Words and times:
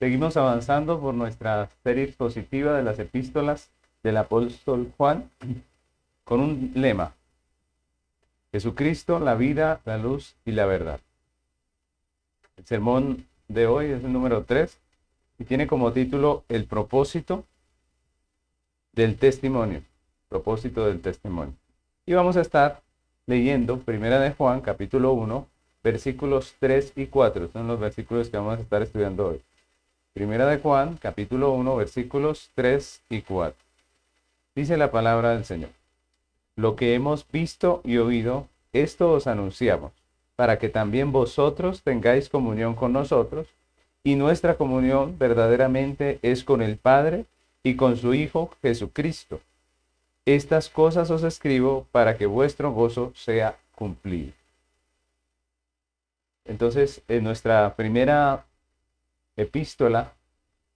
Seguimos 0.00 0.36
avanzando 0.36 1.00
por 1.00 1.12
nuestra 1.12 1.68
serie 1.82 2.04
expositiva 2.04 2.76
de 2.76 2.84
las 2.84 3.00
epístolas 3.00 3.72
del 4.04 4.16
apóstol 4.16 4.92
Juan 4.96 5.28
con 6.24 6.38
un 6.38 6.70
lema. 6.76 7.14
Jesucristo, 8.52 9.18
la 9.18 9.34
vida, 9.34 9.80
la 9.84 9.98
luz 9.98 10.36
y 10.44 10.52
la 10.52 10.66
verdad. 10.66 11.00
El 12.56 12.64
sermón 12.64 13.26
de 13.48 13.66
hoy 13.66 13.86
es 13.86 14.04
el 14.04 14.12
número 14.12 14.44
3 14.44 14.78
y 15.40 15.44
tiene 15.44 15.66
como 15.66 15.92
título 15.92 16.44
El 16.48 16.66
propósito 16.66 17.44
del 18.92 19.16
testimonio. 19.16 19.82
Propósito 20.28 20.86
del 20.86 21.00
testimonio. 21.00 21.54
Y 22.06 22.14
vamos 22.14 22.36
a 22.36 22.42
estar 22.42 22.82
leyendo 23.26 23.80
Primera 23.80 24.20
de 24.20 24.30
Juan, 24.30 24.60
capítulo 24.60 25.12
1, 25.14 25.48
versículos 25.82 26.54
3 26.60 26.92
y 26.94 27.06
4. 27.06 27.48
Son 27.52 27.66
los 27.66 27.80
versículos 27.80 28.30
que 28.30 28.36
vamos 28.36 28.58
a 28.58 28.62
estar 28.62 28.80
estudiando 28.80 29.26
hoy. 29.26 29.42
Primera 30.14 30.46
de 30.46 30.58
Juan, 30.58 30.96
capítulo 31.00 31.52
1, 31.52 31.76
versículos 31.76 32.50
3 32.54 33.02
y 33.10 33.22
4. 33.22 33.56
Dice 34.54 34.76
la 34.76 34.90
palabra 34.90 35.30
del 35.30 35.44
Señor. 35.44 35.70
Lo 36.56 36.74
que 36.74 36.94
hemos 36.94 37.24
visto 37.30 37.80
y 37.84 37.98
oído, 37.98 38.48
esto 38.72 39.12
os 39.12 39.28
anunciamos, 39.28 39.92
para 40.34 40.58
que 40.58 40.68
también 40.68 41.12
vosotros 41.12 41.82
tengáis 41.82 42.28
comunión 42.28 42.74
con 42.74 42.92
nosotros, 42.92 43.46
y 44.02 44.16
nuestra 44.16 44.56
comunión 44.56 45.18
verdaderamente 45.18 46.18
es 46.22 46.42
con 46.42 46.62
el 46.62 46.78
Padre 46.78 47.26
y 47.62 47.76
con 47.76 47.96
su 47.96 48.14
Hijo 48.14 48.50
Jesucristo. 48.60 49.40
Estas 50.26 50.68
cosas 50.68 51.10
os 51.10 51.22
escribo 51.22 51.86
para 51.92 52.16
que 52.16 52.26
vuestro 52.26 52.72
gozo 52.72 53.12
sea 53.14 53.56
cumplido. 53.74 54.32
Entonces, 56.44 57.02
en 57.08 57.24
nuestra 57.24 57.74
primera 57.76 58.44
epístola 59.38 60.12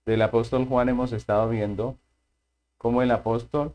del 0.07 0.23
apóstol 0.23 0.67
Juan 0.67 0.89
hemos 0.89 1.13
estado 1.13 1.49
viendo 1.51 1.97
cómo 2.79 3.03
el 3.03 3.11
apóstol 3.11 3.75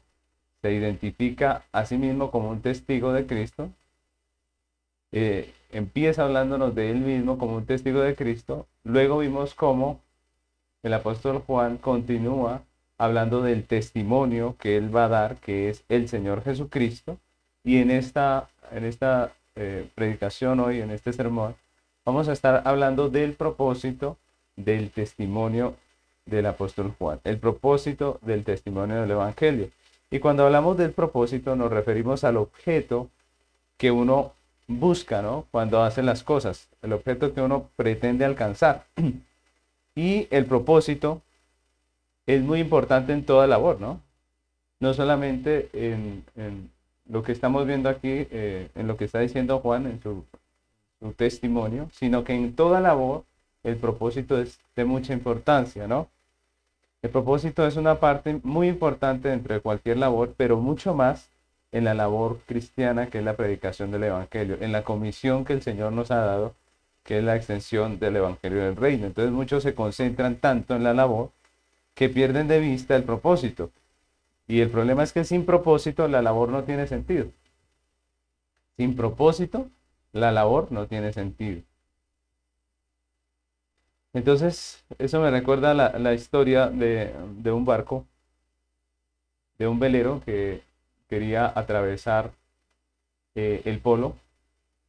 se 0.61 0.73
identifica 0.73 1.63
a 1.71 1.85
sí 1.85 1.97
mismo 1.97 2.31
como 2.31 2.49
un 2.49 2.61
testigo 2.61 3.13
de 3.13 3.27
Cristo. 3.27 3.69
Eh, 5.11 5.53
empieza 5.71 6.23
hablándonos 6.23 6.73
de 6.73 6.89
él 6.89 6.99
mismo 6.99 7.37
como 7.37 7.57
un 7.57 7.65
testigo 7.65 7.99
de 7.99 8.15
Cristo. 8.15 8.65
Luego 8.83 9.19
vimos 9.19 9.53
cómo 9.53 10.01
el 10.83 10.93
apóstol 10.93 11.43
Juan 11.45 11.77
continúa 11.77 12.63
hablando 12.97 13.41
del 13.41 13.65
testimonio 13.65 14.55
que 14.57 14.77
él 14.77 14.93
va 14.95 15.05
a 15.05 15.09
dar, 15.09 15.35
que 15.37 15.69
es 15.69 15.83
el 15.89 16.07
Señor 16.09 16.43
Jesucristo. 16.43 17.17
Y 17.63 17.77
en 17.77 17.91
esta, 17.91 18.49
en 18.71 18.85
esta 18.85 19.33
eh, 19.55 19.87
predicación 19.95 20.59
hoy, 20.59 20.79
en 20.79 20.91
este 20.91 21.13
sermón, 21.13 21.55
vamos 22.05 22.27
a 22.29 22.33
estar 22.33 22.63
hablando 22.65 23.09
del 23.09 23.33
propósito 23.33 24.17
del 24.57 24.91
testimonio 24.91 25.75
del 26.25 26.45
apóstol 26.45 26.93
Juan, 26.97 27.21
el 27.23 27.37
propósito 27.37 28.19
del 28.21 28.43
testimonio 28.43 28.99
del 29.01 29.11
Evangelio. 29.11 29.69
Y 30.11 30.19
cuando 30.19 30.45
hablamos 30.45 30.77
del 30.77 30.91
propósito 30.91 31.55
nos 31.55 31.71
referimos 31.71 32.23
al 32.23 32.37
objeto 32.37 33.09
que 33.77 33.91
uno 33.91 34.33
busca, 34.67 35.21
¿no? 35.21 35.45
Cuando 35.51 35.81
hace 35.81 36.03
las 36.03 36.23
cosas, 36.23 36.67
el 36.81 36.93
objeto 36.93 37.33
que 37.33 37.41
uno 37.41 37.69
pretende 37.75 38.25
alcanzar. 38.25 38.85
Y 39.95 40.27
el 40.29 40.45
propósito 40.45 41.23
es 42.27 42.43
muy 42.43 42.59
importante 42.59 43.13
en 43.13 43.25
toda 43.25 43.47
labor, 43.47 43.81
¿no? 43.81 43.99
No 44.79 44.93
solamente 44.93 45.69
en, 45.73 46.23
lo 47.09 47.23
que 47.23 47.31
estamos 47.31 47.65
viendo 47.65 47.89
aquí, 47.89 48.27
eh, 48.29 48.67
en 48.75 48.85
lo 48.85 48.95
que 48.95 49.05
está 49.05 49.19
diciendo 49.21 49.57
Juan 49.57 49.87
en 49.87 49.99
su, 50.03 50.23
su 50.99 51.13
testimonio, 51.13 51.89
sino 51.93 52.23
que 52.23 52.33
en 52.33 52.55
toda 52.55 52.79
labor 52.79 53.23
el 53.63 53.77
propósito 53.77 54.39
es 54.39 54.59
de 54.75 54.85
mucha 54.85 55.13
importancia, 55.13 55.87
¿no? 55.87 56.09
El 57.01 57.11
propósito 57.11 57.65
es 57.67 57.75
una 57.75 57.99
parte 57.99 58.39
muy 58.43 58.67
importante 58.67 59.29
dentro 59.29 59.53
de 59.53 59.61
cualquier 59.61 59.97
labor, 59.97 60.33
pero 60.35 60.57
mucho 60.57 60.93
más 60.93 61.29
en 61.71 61.83
la 61.83 61.93
labor 61.93 62.39
cristiana 62.47 63.07
que 63.07 63.19
es 63.19 63.23
la 63.23 63.35
predicación 63.35 63.91
del 63.91 64.05
Evangelio, 64.05 64.57
en 64.61 64.71
la 64.71 64.83
comisión 64.83 65.45
que 65.45 65.53
el 65.53 65.61
Señor 65.61 65.91
nos 65.91 66.11
ha 66.11 66.17
dado, 66.17 66.55
que 67.03 67.19
es 67.19 67.23
la 67.23 67.35
extensión 67.35 67.99
del 67.99 68.15
Evangelio 68.17 68.63
del 68.63 68.75
Reino. 68.75 69.05
Entonces 69.07 69.31
muchos 69.31 69.63
se 69.63 69.75
concentran 69.75 70.35
tanto 70.35 70.75
en 70.75 70.83
la 70.83 70.93
labor 70.93 71.31
que 71.93 72.09
pierden 72.09 72.47
de 72.47 72.59
vista 72.59 72.95
el 72.95 73.03
propósito. 73.03 73.71
Y 74.47 74.61
el 74.61 74.69
problema 74.69 75.03
es 75.03 75.13
que 75.13 75.23
sin 75.23 75.45
propósito 75.45 76.07
la 76.07 76.21
labor 76.21 76.49
no 76.49 76.63
tiene 76.63 76.87
sentido. 76.87 77.27
Sin 78.77 78.95
propósito 78.95 79.67
la 80.13 80.31
labor 80.31 80.71
no 80.71 80.87
tiene 80.87 81.11
sentido. 81.13 81.61
Entonces, 84.17 84.83
eso 84.97 85.21
me 85.21 85.29
recuerda 85.29 85.75
la, 85.75 85.99
la 85.99 86.15
historia 86.15 86.69
de, 86.69 87.13
un 87.51 87.65
barco, 87.65 88.03
de 89.59 89.67
un 89.67 89.79
velero 89.79 90.23
que 90.25 90.63
quería 91.07 91.53
atravesar 91.53 92.31
eh, 93.35 93.61
el 93.65 93.77
polo. 93.77 94.15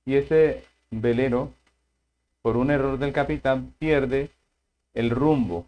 Y 0.07 0.15
este 0.15 0.65
velero, 0.91 1.53
por 2.41 2.57
un 2.57 2.71
error 2.71 2.99
del 2.99 3.13
capitán, 3.13 3.75
pierde 3.79 4.31
el 4.95 5.11
rumbo. 5.11 5.67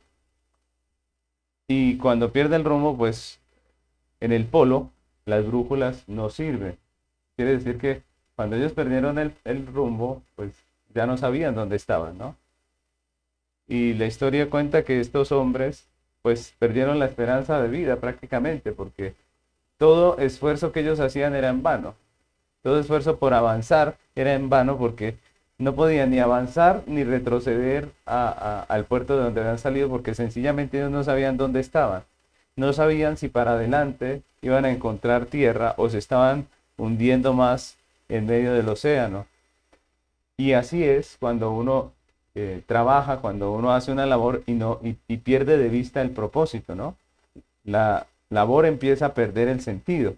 Y 1.69 1.99
cuando 1.99 2.33
pierde 2.33 2.57
el 2.57 2.65
rumbo, 2.65 2.97
pues 2.97 3.41
en 4.21 4.33
el 4.33 4.47
polo 4.47 4.89
las 5.27 5.47
brújulas 5.47 6.09
no 6.09 6.31
sirven. 6.31 6.79
Quiere 7.37 7.59
decir 7.59 7.77
que 7.77 8.03
cuando 8.37 8.57
ellos 8.57 8.73
perdieron 8.73 9.19
el, 9.19 9.35
el 9.45 9.67
rumbo, 9.67 10.23
pues 10.35 10.55
ya 10.95 11.05
no 11.05 11.19
sabían 11.19 11.55
dónde 11.55 11.77
estaban, 11.77 12.17
¿no? 12.17 12.37
Y 13.71 13.95
la 13.95 14.07
historia 14.07 14.51
cuenta 14.51 14.83
que 14.83 14.99
estos 14.99 15.31
hombres 15.31 15.87
pues 16.23 16.55
perdieron 16.59 16.99
la 16.99 17.07
esperanza 17.07 17.63
de 17.63 17.69
vida 17.69 18.01
prácticamente 18.01 18.73
porque 18.73 19.15
todo 19.79 20.19
esfuerzo 20.19 20.73
que 20.73 20.81
ellos 20.81 20.99
hacían 20.99 21.37
era 21.37 21.51
en 21.51 21.63
vano. 21.63 21.95
Todo 22.65 22.81
esfuerzo 22.81 23.19
por 23.19 23.33
avanzar 23.33 23.97
era 24.17 24.35
en 24.35 24.51
vano 24.51 24.77
porque 24.77 25.15
no 25.57 25.77
podían 25.77 26.11
ni 26.11 26.19
avanzar 26.19 26.83
ni 26.87 27.05
retroceder 27.05 27.93
al 28.07 28.85
puerto 28.87 29.17
de 29.17 29.23
donde 29.23 29.41
habían 29.41 29.59
salido 29.61 29.89
porque 29.89 30.17
sencillamente 30.17 30.79
ellos 30.79 30.91
no 30.91 31.05
sabían 31.05 31.37
dónde 31.37 31.61
estaban. 31.61 32.03
No 32.57 32.73
sabían 32.73 33.17
si 33.19 33.29
para 33.29 33.53
adelante 33.53 34.23
iban 34.43 34.65
a 34.65 34.73
encontrar 34.73 35.27
tierra 35.27 35.75
o 35.77 35.89
se 35.89 35.99
estaban 35.99 36.49
hundiendo 36.77 37.35
más 37.35 37.77
en 38.09 38.27
medio 38.27 38.53
del 38.53 38.69
océano. 38.69 39.27
Y 40.37 40.55
así 40.55 40.83
es 40.83 41.17
cuando 41.21 41.53
uno 41.53 41.93
eh, 42.43 42.63
trabaja, 42.65 43.19
cuando 43.19 43.53
uno 43.53 43.75
hace 43.75 43.93
una 43.93 44.07
labor 44.07 44.43
y, 44.47 44.53
no, 44.53 44.81
y, 44.83 45.17
pierde 45.19 45.59
de 45.59 45.69
vista 45.69 46.01
el 46.01 46.11
propósito, 46.11 46.75
¿no? 46.75 46.97
La 47.65 48.07
labor 48.31 48.65
empieza 48.65 49.07
a 49.07 49.15
perder 49.15 49.49
el 49.49 49.61
sentido. 49.61 50.15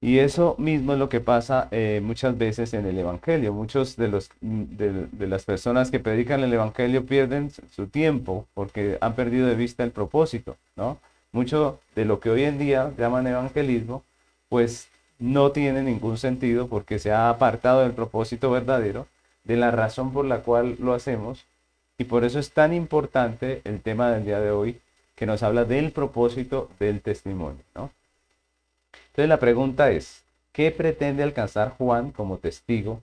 Y 0.00 0.20
eso 0.20 0.54
mismo 0.58 0.92
es 0.92 1.00
lo 1.00 1.08
que 1.08 1.20
pasa 1.20 1.66
eh, 1.72 2.00
muchas 2.04 2.38
veces 2.38 2.72
en 2.72 2.86
el 2.86 2.96
Evangelio. 2.96 3.52
Muchos 3.52 3.96
de, 3.96 4.06
los, 4.06 4.30
de, 4.40 5.06
de, 5.10 5.26
las 5.26 5.44
personas 5.44 5.90
que 5.90 5.98
predican 5.98 6.44
el 6.44 6.52
Evangelio 6.52 7.04
pierden 7.04 7.50
su 7.74 7.88
tiempo 7.88 8.46
porque 8.54 8.96
han 9.00 9.14
perdido 9.14 9.48
de 9.48 9.56
vista 9.56 9.82
el 9.82 9.90
propósito, 9.90 10.56
¿no? 10.76 10.98
Mucho 11.32 11.80
de 11.96 12.04
lo 12.04 12.20
que 12.20 12.30
hoy 12.30 12.44
en 12.44 12.58
día 12.58 12.92
llaman 12.96 13.26
evangelismo, 13.26 14.04
pues 14.48 14.88
no 15.18 15.50
tiene 15.50 15.82
ningún 15.82 16.16
sentido 16.16 16.68
porque 16.68 17.00
se 17.00 17.10
ha 17.10 17.28
apartado 17.28 17.80
del 17.80 17.92
propósito 17.92 18.52
verdadero 18.52 19.08
de 19.50 19.56
la 19.56 19.72
razón 19.72 20.12
por 20.12 20.26
la 20.26 20.42
cual 20.42 20.76
lo 20.78 20.94
hacemos. 20.94 21.44
Y 21.98 22.04
por 22.04 22.22
eso 22.22 22.38
es 22.38 22.52
tan 22.52 22.72
importante 22.72 23.62
el 23.64 23.80
tema 23.80 24.12
del 24.12 24.24
día 24.24 24.38
de 24.38 24.52
hoy, 24.52 24.80
que 25.16 25.26
nos 25.26 25.42
habla 25.42 25.64
del 25.64 25.90
propósito 25.90 26.70
del 26.78 27.00
testimonio. 27.00 27.64
¿no? 27.74 27.90
Entonces 29.08 29.28
la 29.28 29.40
pregunta 29.40 29.90
es, 29.90 30.22
¿qué 30.52 30.70
pretende 30.70 31.24
alcanzar 31.24 31.70
Juan 31.76 32.12
como 32.12 32.38
testigo 32.38 33.00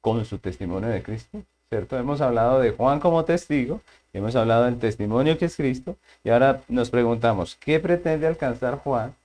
con 0.00 0.24
su 0.24 0.38
testimonio 0.38 0.88
de 0.88 1.02
Cristo? 1.02 1.42
¿Cierto? 1.68 1.98
Hemos 1.98 2.20
hablado 2.20 2.60
de 2.60 2.70
Juan 2.70 3.00
como 3.00 3.24
testigo, 3.24 3.80
hemos 4.12 4.36
hablado 4.36 4.66
del 4.66 4.78
testimonio 4.78 5.36
que 5.36 5.46
es 5.46 5.56
Cristo, 5.56 5.96
y 6.22 6.30
ahora 6.30 6.62
nos 6.68 6.90
preguntamos, 6.90 7.56
¿qué 7.56 7.80
pretende 7.80 8.28
alcanzar 8.28 8.78
Juan 8.78 9.16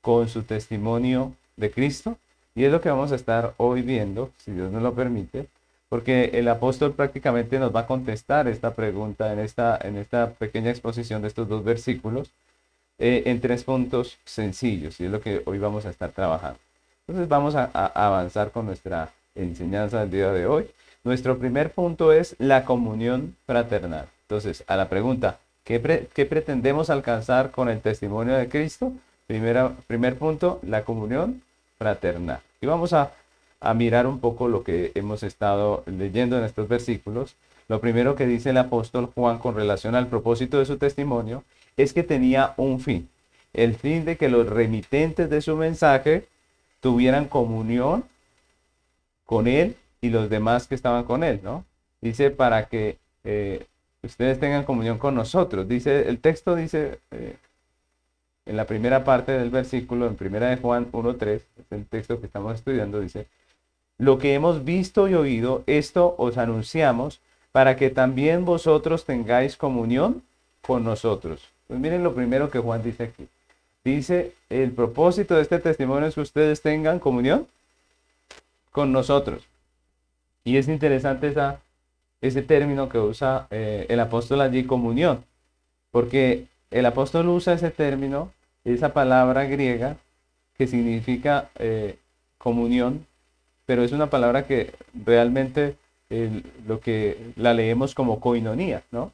con 0.00 0.28
su 0.28 0.42
testimonio 0.42 1.34
de 1.56 1.70
Cristo? 1.70 2.18
Y 2.56 2.64
es 2.64 2.72
lo 2.72 2.80
que 2.80 2.90
vamos 2.90 3.12
a 3.12 3.14
estar 3.14 3.54
hoy 3.58 3.82
viendo, 3.82 4.32
si 4.38 4.50
Dios 4.50 4.72
nos 4.72 4.82
lo 4.82 4.92
permite, 4.92 5.46
porque 5.90 6.30
el 6.34 6.48
apóstol 6.48 6.92
prácticamente 6.92 7.58
nos 7.58 7.74
va 7.74 7.80
a 7.80 7.86
contestar 7.86 8.46
esta 8.46 8.74
pregunta 8.74 9.32
en 9.32 9.40
esta, 9.40 9.78
en 9.82 9.98
esta 9.98 10.30
pequeña 10.30 10.70
exposición 10.70 11.20
de 11.20 11.28
estos 11.28 11.48
dos 11.48 11.64
versículos 11.64 12.30
eh, 13.00 13.24
en 13.26 13.40
tres 13.40 13.64
puntos 13.64 14.18
sencillos, 14.24 15.00
y 15.00 15.06
es 15.06 15.10
lo 15.10 15.20
que 15.20 15.42
hoy 15.46 15.58
vamos 15.58 15.86
a 15.86 15.90
estar 15.90 16.12
trabajando. 16.12 16.58
Entonces 17.06 17.28
vamos 17.28 17.56
a, 17.56 17.64
avanzar 17.64 18.52
con 18.52 18.66
nuestra 18.66 19.10
enseñanza 19.34 20.00
del 20.00 20.12
día 20.12 20.32
de 20.32 20.46
hoy. 20.46 20.70
Nuestro 21.02 21.38
primer 21.38 21.72
punto 21.72 22.12
es 22.12 22.36
la 22.38 22.64
comunión 22.64 23.34
fraternal. 23.44 24.06
Entonces, 24.22 24.62
a 24.68 24.76
la 24.76 24.88
pregunta, 24.88 25.38
¿qué, 25.64 26.06
qué 26.14 26.24
pretendemos 26.24 26.88
alcanzar 26.88 27.50
con 27.50 27.68
el 27.68 27.80
testimonio 27.80 28.34
de 28.34 28.48
Cristo? 28.48 28.92
Primera, 29.26 29.72
primer 29.88 30.16
punto, 30.16 30.60
la 30.62 30.84
comunión 30.84 31.42
fraternal. 31.78 32.40
Y 32.60 32.66
vamos 32.66 32.92
a 32.92 33.10
a 33.60 33.74
mirar 33.74 34.06
un 34.06 34.20
poco 34.20 34.48
lo 34.48 34.64
que 34.64 34.92
hemos 34.94 35.22
estado 35.22 35.84
leyendo 35.86 36.38
en 36.38 36.44
estos 36.44 36.68
versículos. 36.68 37.36
lo 37.68 37.80
primero 37.80 38.16
que 38.16 38.26
dice 38.26 38.50
el 38.50 38.56
apóstol 38.56 39.10
Juan 39.14 39.38
con 39.38 39.54
relación 39.54 39.94
al 39.94 40.08
propósito 40.08 40.58
de 40.58 40.66
su 40.66 40.76
testimonio 40.76 41.44
es 41.76 41.92
que 41.92 42.02
tenía 42.02 42.54
un 42.56 42.80
fin, 42.80 43.08
el 43.52 43.74
fin 43.74 44.04
de 44.04 44.16
que 44.16 44.28
los 44.28 44.48
remitentes 44.48 45.30
de 45.30 45.40
su 45.40 45.56
mensaje 45.56 46.26
tuvieran 46.80 47.26
comunión 47.26 48.04
con 49.24 49.46
él 49.46 49.76
y 50.00 50.10
los 50.10 50.28
demás 50.30 50.66
que 50.66 50.74
estaban 50.74 51.04
con 51.04 51.22
él, 51.22 51.40
¿no? 51.42 51.64
Dice 52.00 52.30
para 52.30 52.66
que 52.66 52.98
eh, 53.24 53.66
ustedes 54.02 54.40
tengan 54.40 54.64
comunión 54.64 54.98
con 54.98 55.14
nosotros. 55.14 55.68
Dice, 55.68 56.08
el 56.08 56.18
texto 56.18 56.56
dice 56.56 56.98
eh, 57.10 57.36
en 58.46 58.56
la 58.56 58.66
primera 58.66 59.04
parte 59.04 59.32
del 59.32 59.50
versículo, 59.50 60.06
en 60.06 60.16
primera 60.16 60.48
de 60.48 60.56
Juan 60.56 60.90
1.3, 60.92 61.28
es 61.34 61.44
el 61.70 61.86
texto 61.86 62.18
que 62.18 62.26
estamos 62.26 62.54
estudiando, 62.54 63.00
dice, 63.00 63.26
lo 64.00 64.18
que 64.18 64.32
hemos 64.32 64.64
visto 64.64 65.08
y 65.08 65.14
oído, 65.14 65.62
esto 65.66 66.14
os 66.16 66.38
anunciamos 66.38 67.20
para 67.52 67.76
que 67.76 67.90
también 67.90 68.46
vosotros 68.46 69.04
tengáis 69.04 69.58
comunión 69.58 70.22
con 70.62 70.84
nosotros. 70.84 71.50
Pues 71.68 71.78
miren 71.78 72.02
lo 72.02 72.14
primero 72.14 72.50
que 72.50 72.60
Juan 72.60 72.82
dice 72.82 73.04
aquí. 73.04 73.28
Dice, 73.84 74.32
el 74.48 74.72
propósito 74.72 75.34
de 75.34 75.42
este 75.42 75.58
testimonio 75.58 76.08
es 76.08 76.14
que 76.14 76.22
ustedes 76.22 76.62
tengan 76.62 76.98
comunión 76.98 77.46
con 78.72 78.90
nosotros. 78.90 79.42
Y 80.44 80.56
es 80.56 80.66
interesante 80.68 81.28
esa, 81.28 81.60
ese 82.22 82.40
término 82.40 82.88
que 82.88 82.98
usa 82.98 83.48
eh, 83.50 83.84
el 83.90 84.00
apóstol 84.00 84.40
allí, 84.40 84.64
comunión, 84.64 85.24
porque 85.90 86.46
el 86.70 86.86
apóstol 86.86 87.28
usa 87.28 87.52
ese 87.52 87.70
término, 87.70 88.32
esa 88.64 88.94
palabra 88.94 89.44
griega, 89.44 89.98
que 90.56 90.66
significa 90.66 91.50
eh, 91.58 91.98
comunión, 92.38 93.06
pero 93.70 93.84
es 93.84 93.92
una 93.92 94.10
palabra 94.10 94.48
que 94.48 94.74
realmente 95.06 95.76
lo 96.66 96.80
que 96.80 97.32
la 97.36 97.54
leemos 97.54 97.94
como 97.94 98.18
koinonía, 98.18 98.82
¿no? 98.90 99.12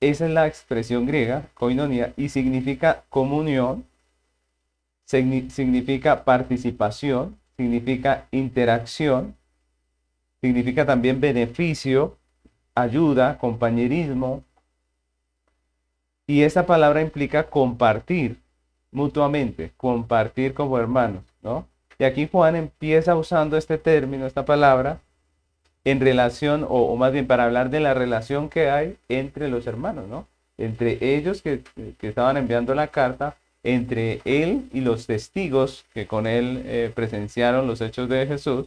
Esa 0.00 0.24
es 0.24 0.32
la 0.32 0.46
expresión 0.46 1.04
griega, 1.04 1.50
koinonía, 1.52 2.14
y 2.16 2.30
significa 2.30 3.04
comunión, 3.10 3.84
significa 5.04 6.24
participación, 6.24 7.36
significa 7.58 8.26
interacción, 8.30 9.36
significa 10.40 10.86
también 10.86 11.20
beneficio, 11.20 12.16
ayuda, 12.74 13.36
compañerismo. 13.36 14.44
Y 16.26 16.40
esa 16.40 16.64
palabra 16.64 17.02
implica 17.02 17.50
compartir 17.50 18.38
mutuamente, 18.90 19.72
compartir 19.76 20.54
como 20.54 20.78
hermanos, 20.78 21.22
¿no? 21.42 21.70
Y 22.02 22.04
aquí 22.04 22.28
Juan 22.28 22.56
empieza 22.56 23.14
usando 23.14 23.56
este 23.56 23.78
término, 23.78 24.26
esta 24.26 24.44
palabra, 24.44 24.98
en 25.84 26.00
relación, 26.00 26.66
o, 26.68 26.96
más 26.96 27.12
bien 27.12 27.28
para 27.28 27.44
hablar 27.44 27.70
de 27.70 27.78
la 27.78 27.94
relación 27.94 28.48
que 28.48 28.70
hay 28.70 28.96
entre 29.08 29.46
los 29.46 29.68
hermanos, 29.68 30.08
¿no? 30.08 30.26
Entre 30.58 30.98
ellos 31.00 31.42
que, 31.42 31.62
estaban 32.00 32.36
enviando 32.36 32.74
la 32.74 32.88
carta, 32.88 33.36
entre 33.62 34.20
él 34.24 34.68
y 34.72 34.80
los 34.80 35.06
testigos 35.06 35.84
que 35.94 36.08
con 36.08 36.26
él 36.26 36.64
eh, 36.66 36.90
presenciaron 36.92 37.68
los 37.68 37.80
hechos 37.80 38.08
de 38.08 38.26
Jesús, 38.26 38.66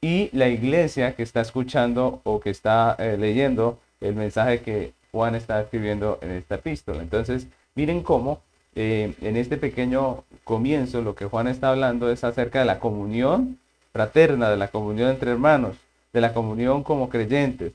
y 0.00 0.30
la 0.32 0.48
iglesia 0.48 1.14
que 1.14 1.24
está 1.24 1.42
escuchando 1.42 2.22
o 2.24 2.40
que 2.40 2.48
está 2.48 2.96
eh, 2.98 3.18
leyendo 3.18 3.78
el 4.00 4.14
mensaje 4.14 4.62
que 4.62 4.94
Juan 5.12 5.34
está 5.34 5.60
escribiendo 5.60 6.18
en 6.22 6.30
esta 6.30 6.54
epístola. 6.54 7.02
Entonces, 7.02 7.48
miren 7.74 8.02
cómo 8.02 8.40
eh, 8.74 9.14
en 9.20 9.36
este 9.36 9.58
pequeño 9.58 10.24
comienzo 10.46 11.02
lo 11.02 11.16
que 11.16 11.26
Juan 11.26 11.48
está 11.48 11.70
hablando 11.70 12.08
es 12.08 12.22
acerca 12.22 12.60
de 12.60 12.66
la 12.66 12.78
comunión 12.78 13.58
fraterna, 13.92 14.48
de 14.48 14.56
la 14.56 14.68
comunión 14.68 15.10
entre 15.10 15.32
hermanos, 15.32 15.76
de 16.12 16.20
la 16.20 16.32
comunión 16.32 16.84
como 16.84 17.08
creyentes. 17.08 17.72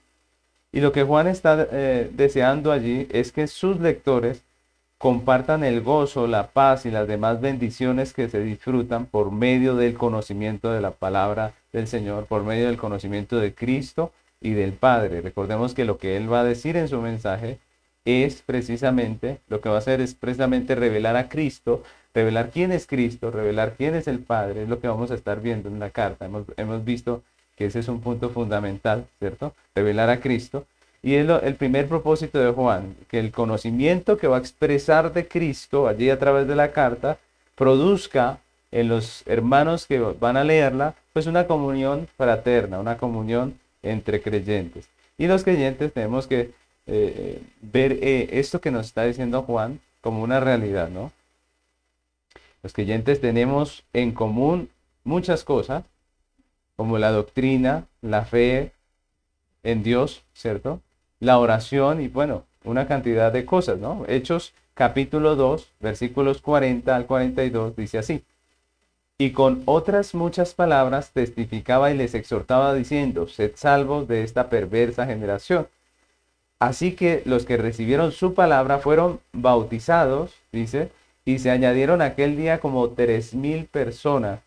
Y 0.72 0.80
lo 0.80 0.94
que 0.94 1.04
Juan 1.04 1.28
está 1.28 1.68
eh, 1.70 2.10
deseando 2.14 2.72
allí 2.72 3.10
es 3.12 3.34
que 3.34 3.48
sus 3.48 3.82
lectores 3.82 4.42
compartan 4.98 5.66
el 5.66 5.82
gozo, 5.82 6.28
la 6.28 6.48
paz 6.48 6.86
y 6.86 6.92
las 6.92 7.10
demás 7.10 7.42
bendiciones 7.42 8.14
que 8.14 8.30
se 8.30 8.40
disfrutan 8.40 9.06
por 9.06 9.32
medio 9.32 9.76
del 9.76 9.96
conocimiento 9.96 10.72
de 10.72 10.80
la 10.80 10.92
palabra 10.92 11.52
del 11.74 11.88
Señor, 11.88 12.26
por 12.26 12.44
medio 12.44 12.68
del 12.68 12.78
conocimiento 12.78 13.38
de 13.38 13.54
Cristo 13.54 14.14
y 14.40 14.52
del 14.52 14.72
Padre. 14.72 15.20
Recordemos 15.20 15.74
que 15.74 15.84
lo 15.84 15.98
que 15.98 16.16
Él 16.16 16.32
va 16.32 16.40
a 16.40 16.46
decir 16.46 16.78
en 16.78 16.88
su 16.88 17.02
mensaje 17.02 17.60
es 18.06 18.42
precisamente, 18.44 19.40
lo 19.50 19.60
que 19.60 19.68
va 19.68 19.76
a 19.76 19.80
hacer 19.80 20.00
es 20.00 20.16
precisamente 20.16 20.74
revelar 20.74 21.18
a 21.18 21.28
Cristo, 21.28 21.84
revelar 22.14 22.50
quién 22.50 22.72
es 22.72 22.88
Cristo, 22.88 23.32
revelar 23.32 23.76
quién 23.78 23.96
es 23.96 24.08
el 24.08 24.20
Padre, 24.20 24.64
es 24.64 24.70
lo 24.70 24.80
que 24.80 24.88
vamos 24.88 25.12
a 25.12 25.16
estar 25.16 25.42
viendo 25.42 25.70
en 25.70 25.80
la 25.80 25.90
carta. 25.90 26.26
Hemos, 26.26 26.46
hemos 26.58 26.84
visto 26.84 27.24
que 27.56 27.66
ese 27.66 27.80
es 27.80 27.88
un 27.88 28.02
punto 28.02 28.30
fundamental, 28.30 29.06
¿cierto? 29.20 29.54
Revelar 29.76 30.10
a 30.10 30.20
Cristo. 30.20 30.66
Y 31.04 31.16
es 31.16 31.28
el 31.28 31.56
primer 31.56 31.88
propósito 31.88 32.40
de 32.40 32.52
Juan, 32.52 32.96
que 33.10 33.20
el 33.20 33.32
conocimiento 33.32 34.18
que 34.18 34.28
va 34.28 34.38
a 34.38 34.40
expresar 34.40 35.14
de 35.14 35.28
Cristo 35.28 35.88
allí 35.88 36.10
a 36.10 36.20
través 36.20 36.48
de 36.48 36.56
la 36.56 36.72
carta 36.72 37.18
produzca 37.56 38.40
en 38.72 38.88
los 38.88 39.24
hermanos 39.26 39.86
que 39.86 40.00
van 40.00 40.38
a 40.38 40.44
leerla, 40.44 40.96
pues 41.12 41.28
una 41.28 41.48
comunión 41.48 42.08
fraterna, 42.18 42.80
una 42.80 42.98
comunión 42.98 43.60
entre 43.84 44.22
creyentes. 44.22 44.88
Y 45.18 45.28
los 45.28 45.44
creyentes 45.44 45.92
tenemos 45.92 46.28
que 46.28 46.52
eh, 46.88 47.42
ver 47.62 47.94
eh, 48.02 48.30
esto 48.32 48.62
que 48.62 48.72
nos 48.72 48.88
está 48.88 49.04
diciendo 49.04 49.44
Juan 49.44 49.80
como 50.02 50.24
una 50.24 50.40
realidad, 50.40 50.90
¿no? 50.90 51.12
Los 52.64 52.74
creyentes 52.74 53.22
tenemos 53.22 53.84
en 53.94 54.12
común 54.12 54.70
muchas 55.04 55.44
cosas, 55.44 55.84
como 56.76 56.98
la 56.98 57.12
doctrina, 57.12 57.86
la 58.02 58.26
fe 58.26 58.72
en 59.64 59.84
Dios, 59.84 60.24
¿cierto? 60.34 60.82
La 61.20 61.38
oración 61.40 62.02
y 62.02 62.08
bueno, 62.08 62.46
una 62.64 62.88
cantidad 62.88 63.32
de 63.32 63.46
cosas, 63.46 63.80
¿no? 63.80 64.06
Hechos 64.08 64.54
capítulo 64.74 65.36
2, 65.36 65.70
versículos 65.80 66.42
40 66.42 66.96
al 66.96 67.06
42, 67.06 67.76
dice 67.76 67.98
así. 67.98 68.24
Y 69.18 69.32
con 69.32 69.62
otras 69.66 70.16
muchas 70.16 70.54
palabras 70.54 71.12
testificaba 71.12 71.92
y 71.92 71.98
les 71.98 72.16
exhortaba 72.16 72.74
diciendo, 72.74 73.28
sed 73.28 73.52
salvos 73.56 74.08
de 74.08 74.24
esta 74.24 74.50
perversa 74.50 75.06
generación. 75.06 75.68
Así 76.60 76.94
que 76.94 77.22
los 77.26 77.46
que 77.46 77.58
recibieron 77.58 78.12
su 78.12 78.34
palabra 78.34 78.80
fueron 78.80 79.20
bautizados, 79.34 80.34
dice, 80.52 80.92
y 81.26 81.40
se 81.40 81.52
añadieron 81.52 82.02
aquel 82.02 82.36
día 82.36 82.60
como 82.60 82.90
tres 82.90 83.34
mil 83.34 83.66
personas 83.66 84.40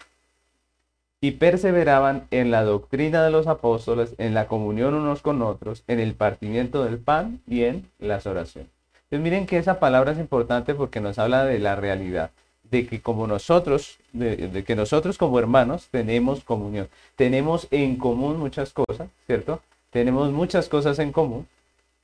y 1.20 1.32
perseveraban 1.32 2.26
en 2.30 2.50
la 2.50 2.64
doctrina 2.64 3.24
de 3.24 3.30
los 3.30 3.46
apóstoles, 3.46 4.14
en 4.18 4.34
la 4.34 4.46
comunión 4.46 4.94
unos 4.94 5.22
con 5.22 5.40
otros, 5.40 5.82
en 5.86 6.00
el 6.00 6.14
partimiento 6.14 6.84
del 6.84 6.98
pan 6.98 7.40
y 7.46 7.64
en 7.64 7.88
las 7.98 8.26
oraciones. 8.26 8.70
Entonces 9.04 9.20
miren 9.20 9.46
que 9.46 9.58
esa 9.58 9.80
palabra 9.80 10.12
es 10.12 10.18
importante 10.18 10.74
porque 10.74 11.00
nos 11.00 11.18
habla 11.18 11.44
de 11.44 11.58
la 11.58 11.76
realidad, 11.76 12.30
de 12.70 12.86
que 12.86 13.00
como 13.00 13.26
nosotros, 13.26 13.98
de, 14.12 14.64
que 14.66 14.76
nosotros 14.76 15.16
como 15.16 15.38
hermanos 15.38 15.88
tenemos 15.90 16.44
comunión, 16.44 16.88
tenemos 17.16 17.68
en 17.70 17.96
común 17.96 18.38
muchas 18.38 18.72
cosas, 18.72 19.08
¿cierto? 19.26 19.60
Tenemos 19.90 20.32
muchas 20.32 20.68
cosas 20.68 20.98
en 20.98 21.12
común 21.12 21.46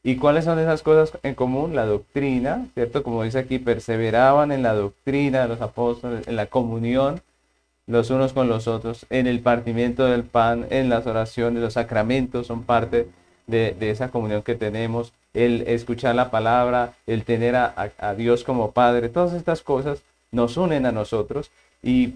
¿Y 0.03 0.17
cuáles 0.17 0.47
son 0.47 0.59
esas 0.59 0.83
cosas 0.83 1.19
en 1.23 1.35
común? 1.35 1.77
La 1.77 1.85
doctrina, 1.85 2.67
¿cierto? 2.75 3.03
Como 3.03 3.23
dice 3.23 3.39
aquí, 3.39 3.59
perseveraban 3.59 4.51
en 4.51 4.63
la 4.63 4.75
doctrina 4.75 5.43
de 5.43 5.49
los 5.49 5.61
apóstoles, 5.61 6.27
en 6.27 6.37
la 6.37 6.47
comunión 6.47 7.21
los 7.91 8.11
unos 8.11 8.33
con 8.33 8.49
los 8.49 8.69
otros, 8.69 9.05
en 9.11 9.27
el 9.27 9.41
partimiento 9.41 10.07
del 10.07 10.23
pan, 10.23 10.67
en 10.71 10.89
las 10.89 11.07
oraciones, 11.07 11.61
los 11.61 11.73
sacramentos 11.75 12.47
son 12.47 12.63
parte 12.63 13.09
de, 13.49 13.77
esa 13.81 14.11
comunión 14.11 14.43
que 14.43 14.55
tenemos, 14.55 15.13
el 15.35 15.63
escuchar 15.67 16.15
la 16.15 16.31
palabra, 16.31 16.95
el 17.09 17.25
tener 17.25 17.57
a, 17.57 18.15
Dios 18.17 18.45
como 18.45 18.71
Padre, 18.71 19.09
todas 19.09 19.33
estas 19.33 19.63
cosas 19.63 20.03
nos 20.31 20.57
unen 20.57 20.87
a 20.87 20.93
nosotros 20.93 21.51
y 21.83 22.15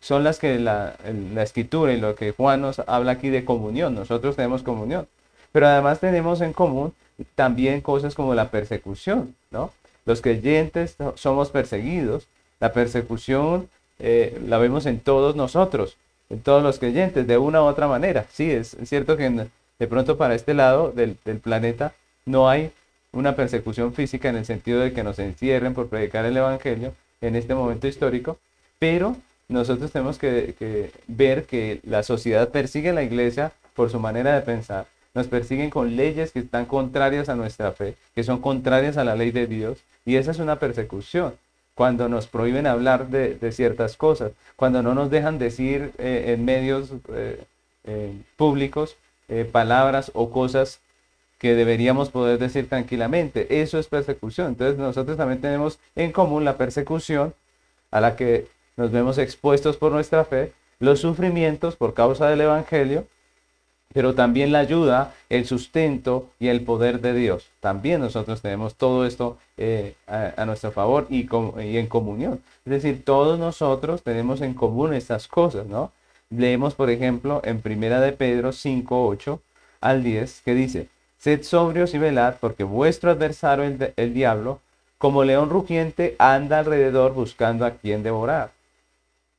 son 0.00 0.24
las 0.24 0.38
que 0.38 0.58
la, 0.58 0.96
la 1.32 1.42
escritura 1.42 1.94
y 1.94 2.00
lo 2.00 2.14
que 2.14 2.32
Juan 2.32 2.60
nos 2.60 2.78
habla 2.80 3.12
aquí 3.12 3.30
de 3.30 3.46
comunión, 3.46 3.94
nosotros 3.94 4.36
tenemos 4.36 4.62
comunión, 4.62 5.08
pero 5.52 5.68
además 5.68 6.00
tenemos 6.00 6.42
en 6.42 6.52
común 6.52 6.92
también 7.34 7.80
cosas 7.80 8.14
como 8.14 8.34
la 8.34 8.50
persecución, 8.50 9.34
¿no? 9.50 9.72
Los 10.08 10.22
creyentes 10.22 10.96
somos 11.16 11.50
perseguidos. 11.50 12.28
La 12.60 12.72
persecución 12.72 13.68
eh, 13.98 14.40
la 14.46 14.58
vemos 14.58 14.86
en 14.86 15.00
todos 15.00 15.36
nosotros, 15.36 15.96
en 16.30 16.40
todos 16.40 16.62
los 16.62 16.78
creyentes, 16.78 17.26
de 17.26 17.38
una 17.38 17.62
u 17.62 17.66
otra 17.66 17.88
manera. 17.88 18.26
Sí, 18.32 18.50
es, 18.50 18.76
cierto 18.84 19.16
que 19.16 19.48
de 19.78 19.86
pronto 19.86 20.16
para 20.16 20.34
este 20.34 20.54
lado 20.54 20.92
del, 20.92 21.16
planeta 21.42 21.92
no 22.24 22.48
hay 22.48 22.72
una 23.12 23.36
persecución 23.36 23.92
física 23.92 24.28
en 24.28 24.36
el 24.36 24.44
sentido 24.44 24.80
de 24.80 24.92
que 24.92 25.04
nos 25.04 25.18
encierren 25.18 25.74
por 25.74 25.88
predicar 25.88 26.24
el 26.24 26.36
Evangelio 26.36 26.94
en 27.20 27.36
este 27.36 27.54
momento 27.54 27.86
histórico, 27.86 28.38
pero 28.78 29.16
nosotros 29.48 29.90
tenemos 29.92 30.18
que, 30.18 30.54
que 30.58 30.90
ver 31.06 31.44
que 31.44 31.80
la 31.84 32.02
sociedad 32.02 32.48
persigue 32.50 32.90
a 32.90 32.94
la 32.94 33.02
iglesia 33.02 33.52
por 33.74 33.90
su 33.90 33.98
manera 33.98 34.34
de 34.34 34.40
pensar, 34.40 34.86
nos 35.14 35.26
persiguen 35.26 35.70
con 35.70 35.96
leyes 35.96 36.32
que 36.32 36.40
están 36.40 36.66
contrarias 36.66 37.28
a 37.28 37.36
nuestra 37.36 37.72
fe, 37.72 37.96
que 38.14 38.22
son 38.22 38.40
contrarias 38.40 38.96
a 38.96 39.04
la 39.04 39.16
ley 39.16 39.30
de 39.30 39.46
Dios, 39.46 39.78
y 40.04 40.16
esa 40.16 40.30
es 40.30 40.38
una 40.38 40.58
persecución. 40.58 41.34
Cuando 41.74 42.08
nos 42.08 42.26
prohíben 42.26 42.66
hablar 42.66 43.08
de, 43.08 43.52
ciertas 43.52 43.96
cosas, 43.96 44.32
cuando 44.56 44.82
no 44.82 44.94
nos 44.94 45.10
dejan 45.10 45.38
decir 45.38 45.92
eh, 45.98 46.34
en 46.34 46.44
medios 46.44 46.90
eh, 47.12 47.44
eh, 47.84 48.12
públicos 48.36 48.96
palabras 49.52 50.10
o 50.14 50.30
cosas 50.30 50.80
que 51.38 51.54
deberíamos 51.54 52.10
poder 52.10 52.38
decir 52.38 52.68
tranquilamente. 52.68 53.60
Eso 53.60 53.78
es 53.78 53.86
persecución. 53.86 54.48
Entonces 54.48 54.78
nosotros 54.78 55.16
también 55.16 55.40
tenemos 55.40 55.78
en 55.94 56.12
común 56.12 56.44
la 56.44 56.56
persecución 56.56 57.34
a 57.90 58.00
la 58.00 58.16
que 58.16 58.48
nos 58.76 58.90
vemos 58.90 59.18
expuestos 59.18 59.76
por 59.76 59.92
nuestra 59.92 60.24
fe, 60.24 60.52
los 60.78 61.00
sufrimientos 61.00 61.76
por 61.76 61.94
causa 61.94 62.28
del 62.28 62.40
Evangelio, 62.40 63.06
pero 63.92 64.14
también 64.14 64.52
la 64.52 64.58
ayuda, 64.60 65.14
el 65.28 65.46
sustento 65.46 66.28
y 66.38 66.48
el 66.48 66.62
poder 66.62 67.00
de 67.00 67.14
Dios. 67.14 67.48
También 67.60 68.00
nosotros 68.00 68.42
tenemos 68.42 68.74
todo 68.74 69.06
esto 69.06 69.38
eh, 69.56 69.94
a, 70.06 70.44
nuestro 70.44 70.72
favor 70.72 71.06
y, 71.08 71.26
en 71.30 71.86
comunión. 71.86 72.40
Es 72.66 72.72
decir, 72.72 73.04
todos 73.04 73.38
nosotros 73.38 74.02
tenemos 74.02 74.40
en 74.40 74.54
común 74.54 74.92
estas 74.92 75.26
cosas, 75.26 75.66
¿no? 75.66 75.92
Leemos, 76.30 76.74
por 76.74 76.90
ejemplo, 76.90 77.40
en 77.44 77.62
Primera 77.62 78.00
de 78.00 78.12
Pedro 78.12 78.52
5, 78.52 79.06
8 79.06 79.40
al 79.80 80.02
10, 80.02 80.42
que 80.44 80.54
dice, 80.54 80.88
Sed 81.18 81.42
sobrios 81.42 81.94
y 81.94 81.98
velad, 81.98 82.34
porque 82.40 82.64
vuestro 82.64 83.10
adversario, 83.10 83.64
el, 83.64 83.92
el 83.96 84.14
diablo, 84.14 84.60
como 84.98 85.24
león 85.24 85.48
rugiente, 85.48 86.14
anda 86.18 86.58
alrededor 86.58 87.14
buscando 87.14 87.64
a 87.64 87.72
quien 87.72 88.02
devorar 88.02 88.57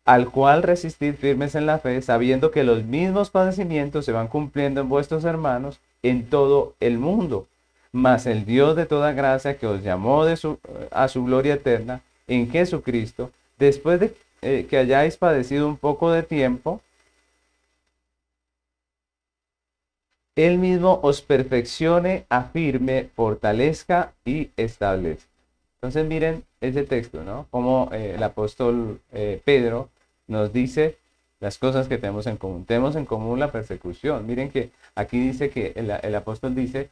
al 0.10 0.32
cual 0.32 0.64
resistid 0.64 1.14
firmes 1.14 1.54
en 1.54 1.68
la 1.68 1.78
fe, 1.78 2.02
sabiendo 2.02 2.50
que 2.50 2.64
los 2.64 2.84
mismos 2.84 3.30
padecimientos 3.30 4.06
se 4.06 4.12
van 4.12 4.28
cumpliendo 4.28 4.82
en 4.82 4.90
vuestros 4.90 5.24
hermanos 5.24 5.80
en 6.02 6.26
todo 6.26 6.74
el 6.80 6.98
mundo. 6.98 7.46
Mas 7.92 8.26
el 8.26 8.44
Dios 8.44 8.76
de 8.76 8.88
toda 8.88 9.12
gracia 9.12 9.60
que 9.60 9.68
os 9.68 9.84
llamó 9.84 10.26
de 10.26 10.36
su, 10.36 10.58
a 10.90 11.08
su 11.10 11.26
gloria 11.26 11.54
eterna 11.54 12.02
en 12.28 12.50
Jesucristo, 12.50 13.30
después 13.60 14.00
de 14.00 14.16
eh, 14.42 14.66
que 14.68 14.80
hayáis 14.80 15.16
padecido 15.16 15.68
un 15.68 15.78
poco 15.78 16.12
de 16.12 16.24
tiempo, 16.24 16.82
Él 20.36 20.58
mismo 20.58 21.00
os 21.04 21.22
perfeccione, 21.22 22.26
afirme, 22.30 23.12
fortalezca 23.16 24.14
y 24.26 24.50
establezca. 24.58 25.30
Entonces 25.76 26.04
miren 26.08 26.44
ese 26.62 26.82
texto, 26.82 27.24
¿no? 27.24 27.46
Como 27.52 27.92
eh, 27.94 28.16
el 28.16 28.24
apóstol 28.24 29.02
eh, 29.12 29.40
Pedro 29.46 29.90
nos 30.30 30.54
dice 30.54 30.98
las 31.40 31.58
cosas 31.58 31.88
que 31.88 31.98
tenemos 31.98 32.28
en 32.28 32.38
común. 32.38 32.66
Tenemos 32.66 32.96
en 32.96 33.06
común 33.06 33.40
la 33.40 33.52
persecución. 33.52 34.26
Miren 34.28 34.52
que 34.52 34.72
aquí 34.96 35.20
dice 35.20 35.50
que 35.50 35.74
el, 35.76 36.16
apóstol 36.16 36.56
dice 36.56 36.90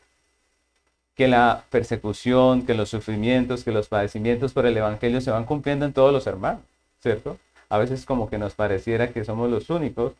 que 1.15 1.27
la 1.27 1.65
persecución, 1.70 2.65
que 2.65 2.74
los 2.74 2.89
sufrimientos, 2.89 3.63
que 3.63 3.72
los 3.72 3.88
padecimientos 3.88 4.53
por 4.53 4.65
el 4.65 4.77
Evangelio 4.77 5.22
se 5.22 5.32
van 5.32 5.46
cumpliendo 5.46 5.86
en 5.86 5.94
todos 5.94 6.13
los 6.13 6.27
hermanos, 6.27 6.62
¿cierto? 7.01 7.38
A 7.70 7.77
veces 7.77 8.06
como 8.06 8.29
que 8.29 8.38
nos 8.38 8.53
pareciera 8.53 9.12
que 9.12 9.25
somos 9.25 9.50
los 9.50 9.70
únicos 9.70 10.13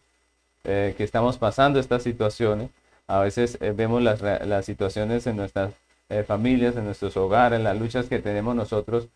eh, 0.64 0.96
que 0.98 1.04
estamos 1.04 1.38
pasando 1.38 1.80
estas 1.80 2.04
situaciones. 2.04 2.70
A 3.08 3.20
veces 3.20 3.58
eh, 3.62 3.72
vemos 3.72 4.02
las, 4.02 4.22
las, 4.22 4.66
situaciones 4.66 5.26
en 5.28 5.38
nuestras 5.38 5.72
eh, 6.10 6.24
familias, 6.24 6.76
en 6.76 6.84
nuestros 6.86 7.16
hogares, 7.16 7.62
las 7.62 7.80
luchas 7.80 8.08
que 8.08 8.20
tenemos 8.20 8.56
nosotros 8.56 9.08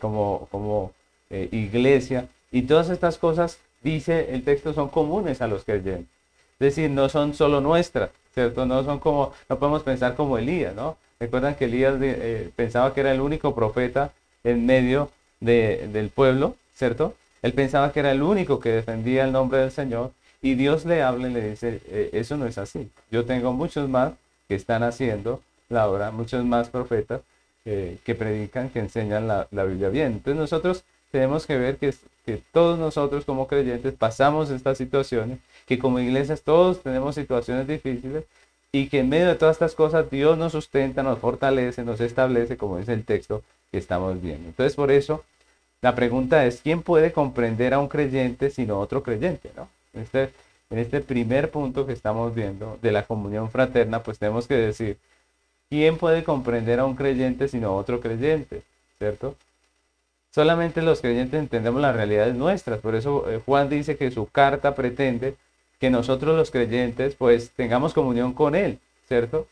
como, 0.00 0.48
como 0.50 0.92
iglesia, 1.30 2.28
y 2.52 2.62
todas 2.62 2.90
estas 2.90 3.18
cosas, 3.18 3.58
dice 3.82 4.34
el 4.34 4.44
texto, 4.44 4.74
son 4.74 4.90
comunes 4.90 5.40
a 5.40 5.48
los 5.48 5.64
creyentes. 5.64 6.06
Es 6.60 6.76
decir, 6.76 6.90
no 6.90 7.08
son 7.08 7.34
solo 7.34 7.60
nuestras, 7.60 8.10
¿cierto? 8.34 8.66
No 8.66 8.84
son 8.84 9.00
como, 9.00 9.32
no 9.48 9.58
podemos 9.58 9.82
pensar 9.82 10.14
como 10.14 10.38
Elías, 10.38 10.74
¿no? 10.74 10.96
Recuerdan 11.18 11.54
que 11.54 11.64
Elías 11.64 11.96
eh, 12.00 12.50
pensaba 12.54 12.92
que 12.94 13.00
era 13.00 13.12
el 13.12 13.20
único 13.20 13.54
profeta 13.54 14.12
en 14.44 14.66
medio 14.66 15.10
del 15.40 16.10
pueblo, 16.14 16.56
¿cierto? 16.74 17.14
Él 17.42 17.52
pensaba 17.52 17.90
que 17.90 18.00
era 18.00 18.12
el 18.12 18.22
único 18.22 18.60
que 18.60 18.70
defendía 18.70 19.24
el 19.24 19.32
nombre 19.32 19.58
del 19.58 19.72
Señor 19.72 20.12
y 20.40 20.54
Dios 20.54 20.84
le 20.84 21.02
habla 21.02 21.28
y 21.28 21.32
le 21.32 21.50
dice, 21.50 21.80
eh, 21.86 22.10
eso 22.12 22.36
no 22.36 22.46
es 22.46 22.58
así. 22.58 22.90
Yo 23.10 23.24
tengo 23.24 23.52
muchos 23.52 23.88
más 23.88 24.12
que 24.46 24.54
están 24.54 24.82
haciendo 24.82 25.40
la 25.68 25.88
obra, 25.88 26.10
muchos 26.10 26.44
más 26.44 26.68
profetas 26.68 27.22
eh, 27.64 27.98
que 28.04 28.14
predican, 28.14 28.68
que 28.68 28.80
enseñan 28.80 29.26
la, 29.26 29.48
la 29.50 29.64
Biblia 29.64 29.88
bien. 29.88 30.12
Entonces 30.12 30.36
nosotros 30.36 30.84
tenemos 31.10 31.46
que 31.46 31.56
ver 31.56 31.76
que, 31.76 31.94
que 32.24 32.42
todos 32.52 32.78
nosotros 32.78 33.24
como 33.24 33.46
creyentes 33.46 33.94
pasamos 33.94 34.50
estas 34.50 34.78
situaciones, 34.78 35.38
que 35.66 35.78
como 35.78 35.98
iglesias 35.98 36.42
todos 36.42 36.82
tenemos 36.82 37.14
situaciones 37.14 37.66
difíciles 37.66 38.24
y 38.70 38.88
que 38.88 39.00
en 39.00 39.08
medio 39.08 39.28
de 39.28 39.34
todas 39.34 39.56
estas 39.56 39.74
cosas 39.74 40.10
Dios 40.10 40.38
nos 40.38 40.52
sustenta, 40.52 41.02
nos 41.02 41.18
fortalece, 41.18 41.84
nos 41.84 42.00
establece, 42.00 42.56
como 42.56 42.78
dice 42.78 42.92
el 42.92 43.04
texto 43.04 43.42
que 43.70 43.78
estamos 43.78 44.20
viendo. 44.22 44.48
Entonces 44.48 44.76
por 44.76 44.90
eso 44.90 45.24
la 45.82 45.94
pregunta 45.96 46.46
es, 46.46 46.60
¿quién 46.62 46.82
puede 46.82 47.12
comprender 47.12 47.74
a 47.74 47.80
un 47.80 47.88
creyente 47.88 48.50
sino 48.50 48.78
otro 48.78 49.02
creyente? 49.02 49.50
¿no? 49.56 49.68
Este, 49.92 50.30
en 50.70 50.78
este 50.78 51.00
primer 51.00 51.50
punto 51.50 51.86
que 51.86 51.92
estamos 51.92 52.34
viendo 52.34 52.78
de 52.80 52.92
la 52.92 53.04
comunión 53.04 53.50
fraterna, 53.50 54.02
pues 54.02 54.18
tenemos 54.18 54.46
que 54.46 54.54
decir, 54.54 54.96
¿quién 55.68 55.98
puede 55.98 56.22
comprender 56.22 56.78
a 56.78 56.84
un 56.84 56.94
creyente 56.94 57.48
sino 57.48 57.76
otro 57.76 58.00
creyente? 58.00 58.62
¿Cierto? 58.98 59.36
Solamente 60.34 60.80
los 60.80 61.02
creyentes 61.02 61.38
entendemos 61.38 61.82
las 61.82 61.94
realidades 61.94 62.34
nuestras. 62.34 62.80
Por 62.80 62.94
eso 62.94 63.30
eh, 63.30 63.40
Juan 63.44 63.68
dice 63.68 63.98
que 63.98 64.10
su 64.10 64.26
carta 64.26 64.74
pretende 64.74 65.36
que 65.78 65.90
nosotros 65.90 66.34
los 66.34 66.50
creyentes 66.50 67.14
pues 67.16 67.50
tengamos 67.50 67.92
comunión 67.92 68.32
con 68.32 68.54
Él, 68.54 68.78
¿cierto? 69.08 69.46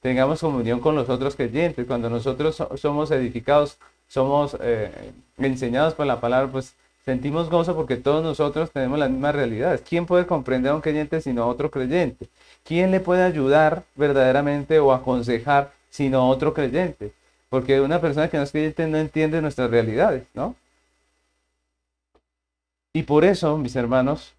Tengamos 0.00 0.40
comunión 0.40 0.80
con 0.80 0.94
los 0.94 1.10
otros 1.10 1.36
creyentes. 1.36 1.86
Cuando 1.86 2.08
nosotros 2.08 2.62
somos 2.76 3.10
edificados, 3.10 3.76
somos 4.08 4.56
eh, 4.60 4.90
enseñados 5.36 5.92
por 5.92 6.06
la 6.06 6.18
palabra, 6.18 6.50
pues 6.50 6.74
sentimos 7.04 7.50
gozo 7.50 7.76
porque 7.76 7.96
todos 7.96 8.24
nosotros 8.24 8.70
tenemos 8.70 8.98
las 8.98 9.10
mismas 9.10 9.34
realidades. 9.34 9.82
¿Quién 9.86 10.06
puede 10.06 10.26
comprender 10.26 10.72
a 10.72 10.76
un 10.76 10.80
creyente 10.80 11.20
sino 11.20 11.42
a 11.42 11.46
otro 11.46 11.70
creyente? 11.70 12.28
¿Quién 12.64 12.90
le 12.90 13.00
puede 13.00 13.22
ayudar 13.22 13.84
verdaderamente 13.96 14.78
o 14.78 14.92
aconsejar 14.92 15.72
sino 15.90 16.20
a 16.20 16.28
otro 16.28 16.54
creyente? 16.54 17.12
Porque 17.48 17.80
una 17.80 18.00
persona 18.00 18.28
que 18.28 18.36
no 18.36 18.42
es 18.42 18.52
creyente 18.52 18.86
no 18.86 18.98
entiende 18.98 19.40
nuestras 19.40 19.70
realidades, 19.70 20.24
¿no? 20.34 20.56
Y 22.92 23.02
por 23.02 23.24
eso, 23.24 23.58
mis 23.58 23.76
hermanos, 23.76 24.34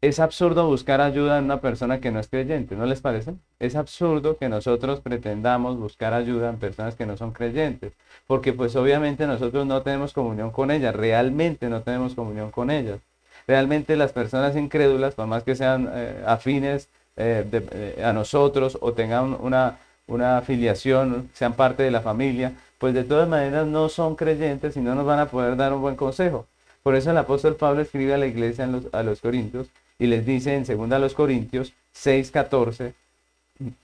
es 0.00 0.20
absurdo 0.20 0.66
buscar 0.68 1.00
ayuda 1.00 1.38
en 1.38 1.44
una 1.44 1.60
persona 1.60 2.00
que 2.00 2.12
no 2.12 2.20
es 2.20 2.28
creyente, 2.28 2.76
¿no 2.76 2.86
les 2.86 3.00
parece? 3.00 3.34
Es 3.58 3.74
absurdo 3.74 4.36
que 4.36 4.48
nosotros 4.48 5.00
pretendamos 5.00 5.76
buscar 5.78 6.14
ayuda 6.14 6.50
en 6.50 6.58
personas 6.58 6.94
que 6.94 7.06
no 7.06 7.16
son 7.16 7.32
creyentes, 7.32 7.92
porque 8.26 8.52
pues 8.52 8.76
obviamente 8.76 9.26
nosotros 9.26 9.66
no 9.66 9.82
tenemos 9.82 10.12
comunión 10.12 10.50
con 10.50 10.70
ellas, 10.70 10.94
realmente 10.94 11.68
no 11.68 11.82
tenemos 11.82 12.14
comunión 12.14 12.50
con 12.50 12.70
ellas. 12.70 13.00
Realmente 13.46 13.96
las 13.96 14.12
personas 14.12 14.54
incrédulas, 14.56 15.14
por 15.14 15.26
más 15.26 15.42
que 15.42 15.56
sean 15.56 15.90
eh, 15.92 16.22
afines 16.26 16.88
eh, 17.16 17.44
eh, 17.50 18.02
a 18.04 18.12
nosotros 18.12 18.78
o 18.80 18.92
tengan 18.92 19.36
una 19.40 19.78
una 20.08 20.38
afiliación, 20.38 21.30
sean 21.34 21.52
parte 21.52 21.82
de 21.84 21.90
la 21.90 22.00
familia, 22.00 22.54
pues 22.78 22.94
de 22.94 23.04
todas 23.04 23.28
maneras 23.28 23.66
no 23.66 23.88
son 23.88 24.16
creyentes 24.16 24.76
y 24.76 24.80
no 24.80 24.94
nos 24.94 25.06
van 25.06 25.20
a 25.20 25.26
poder 25.26 25.56
dar 25.56 25.72
un 25.72 25.82
buen 25.82 25.96
consejo. 25.96 26.46
Por 26.82 26.96
eso 26.96 27.10
el 27.10 27.18
apóstol 27.18 27.56
Pablo 27.56 27.82
escribe 27.82 28.14
a 28.14 28.18
la 28.18 28.26
iglesia 28.26 28.68
a 28.92 29.02
los 29.02 29.20
Corintios 29.20 29.68
y 29.98 30.06
les 30.06 30.24
dice 30.24 30.54
en 30.54 30.64
2 30.64 31.00
los 31.00 31.14
Corintios 31.14 31.74
6, 31.92 32.30
14, 32.30 32.94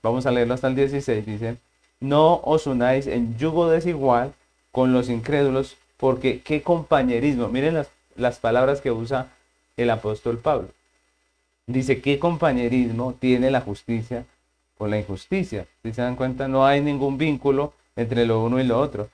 vamos 0.01 0.25
a 0.25 0.31
leerlo 0.31 0.53
hasta 0.53 0.67
el 0.67 0.75
16, 0.75 1.25
dice, 1.25 1.57
no 1.99 2.41
os 2.43 2.65
unáis 2.67 3.07
en 3.07 3.37
yugo 3.37 3.69
desigual 3.69 4.33
con 4.71 4.93
los 4.93 5.09
incrédulos, 5.09 5.77
porque 5.97 6.41
qué 6.41 6.61
compañerismo, 6.61 7.47
miren 7.49 7.75
las, 7.75 7.89
las 8.15 8.39
palabras 8.39 8.81
que 8.81 8.91
usa 8.91 9.27
el 9.77 9.89
apóstol 9.89 10.39
Pablo. 10.39 10.69
Dice, 11.67 12.01
¿qué 12.01 12.19
compañerismo 12.19 13.13
tiene 13.19 13.51
la 13.51 13.61
justicia 13.61 14.25
por 14.77 14.89
la 14.89 14.99
injusticia. 14.99 15.67
Si 15.83 15.93
se 15.93 16.01
dan 16.01 16.15
cuenta, 16.15 16.47
no 16.47 16.65
hay 16.65 16.81
ningún 16.81 17.17
vínculo 17.17 17.73
entre 17.95 18.25
lo 18.25 18.43
uno 18.43 18.59
y 18.59 18.63
lo 18.63 18.79
otro. 18.79 19.09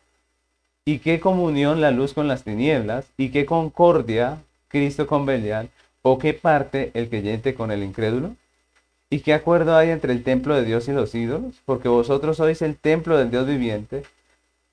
¿Y 0.86 1.00
qué 1.00 1.20
comunión 1.20 1.80
la 1.80 1.92
luz 1.92 2.14
con 2.14 2.28
las 2.28 2.44
tinieblas? 2.44 3.06
¿Y 3.18 3.30
qué 3.30 3.46
concordia 3.46 4.42
Cristo 4.68 5.06
con 5.06 5.26
Belial? 5.26 5.70
¿O 6.02 6.18
qué 6.18 6.34
parte 6.34 6.92
el 6.96 7.10
creyente 7.10 7.54
con 7.54 7.72
el 7.72 7.84
incrédulo? 7.84 8.36
¿Y 9.10 9.20
qué 9.20 9.34
acuerdo 9.34 9.76
hay 9.76 9.90
entre 9.90 10.14
el 10.14 10.24
templo 10.24 10.56
de 10.56 10.66
Dios 10.66 10.88
y 10.88 10.94
los 10.94 11.14
ídolos? 11.14 11.56
Porque 11.66 11.90
vosotros 11.90 12.38
sois 12.38 12.62
el 12.62 12.78
templo 12.78 13.18
del 13.18 13.30
Dios 13.30 13.46
viviente. 13.46 14.04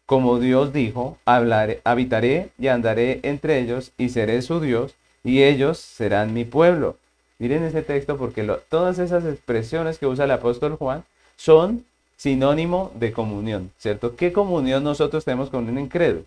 Como 0.07 0.39
Dios 0.39 0.73
dijo, 0.73 1.19
hablaré, 1.27 1.83
habitaré 1.85 2.51
y 2.59 2.69
andaré 2.69 3.21
entre 3.25 3.59
ellos 3.59 3.93
y 3.99 4.09
seré 4.09 4.41
su 4.41 4.61
Dios 4.61 4.95
y 5.25 5.43
ellos 5.43 5.79
serán 5.79 6.33
mi 6.33 6.45
pueblo. 6.45 6.97
Miren 7.39 7.63
ese 7.63 7.83
texto 7.83 8.17
porque 8.17 8.43
todas 8.69 8.99
esas 8.99 9.25
expresiones 9.25 9.99
que 9.99 10.07
usa 10.07 10.25
el 10.25 10.31
apóstol 10.33 10.77
Juan 10.77 11.05
son 11.37 11.85
sinónimo 12.17 12.91
de 12.97 13.13
comunión, 13.13 13.71
¿cierto? 13.79 14.17
¿Qué 14.17 14.33
comunión 14.33 14.83
nosotros 14.83 15.25
tenemos 15.25 15.51
con 15.51 15.69
un 15.69 15.79
incrédulo? 15.79 16.25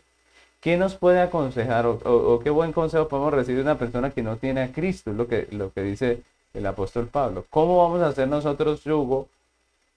¿Qué 0.61 0.77
nos 0.77 0.95
puede 0.95 1.19
aconsejar 1.19 1.85
o, 1.85 2.39
qué 2.43 2.49
buen 2.49 2.71
consejo 2.71 3.07
podemos 3.07 3.33
recibir 3.33 3.57
de 3.57 3.63
una 3.63 3.77
persona 3.77 4.11
que 4.11 4.21
no 4.21 4.37
tiene 4.37 4.61
a 4.61 4.71
Cristo? 4.71 5.11
Lo 5.11 5.27
que, 5.27 5.47
lo 5.51 5.73
que 5.73 5.81
dice 5.81 6.21
el 6.53 6.65
apóstol 6.65 7.07
Pablo. 7.07 7.45
¿Cómo 7.49 7.77
vamos 7.77 8.01
a 8.01 8.07
hacer 8.07 8.27
nosotros 8.27 8.83
yugo 8.83 9.27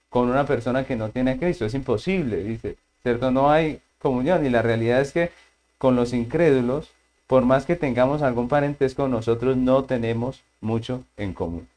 con 0.09 0.31
una 0.31 0.47
persona 0.47 0.85
que 0.85 0.97
no 0.97 1.11
tiene 1.11 1.33
a 1.33 1.39
Cristo? 1.39 1.67
Es 1.67 1.75
imposible, 1.75 2.43
dice, 2.43 2.77
¿cierto? 3.03 3.31
No 3.31 3.51
hay 3.51 3.81
comunión 4.01 4.45
y 4.45 4.51
la 4.51 4.63
realidad 4.63 5.01
es 5.01 5.13
que 5.13 5.31
con 5.79 5.97
los 5.97 6.13
incrédulos 6.13 6.91
por 7.27 7.45
más 7.45 7.67
que 7.67 7.77
tengamos 7.77 8.23
algún 8.23 8.49
parentesco, 8.49 9.09
nosotros 9.09 9.57
no 9.57 9.85
tenemos 9.85 10.43
mucho 10.61 11.05
en 11.17 11.33
común. 11.33 11.69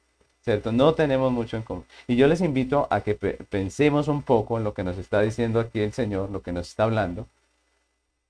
¿cierto? 0.47 0.71
No 0.71 0.93
tenemos 0.93 1.29
mucho 1.29 1.57
en 1.57 1.63
común. 1.63 1.83
Y 2.07 2.15
yo 2.15 2.25
les 2.27 2.39
invito 2.39 2.87
a 2.89 3.01
que 3.01 3.15
pensemos 3.15 4.07
un 4.07 4.21
poco 4.21 4.57
en 4.57 4.63
lo 4.63 4.73
que 4.73 4.81
nos 4.81 4.97
está 4.97 5.19
diciendo 5.19 5.59
aquí 5.59 5.81
el 5.81 5.91
Señor, 5.91 6.31
lo 6.31 6.41
que 6.41 6.53
nos 6.53 6.69
está 6.69 6.85
hablando. 6.85 7.27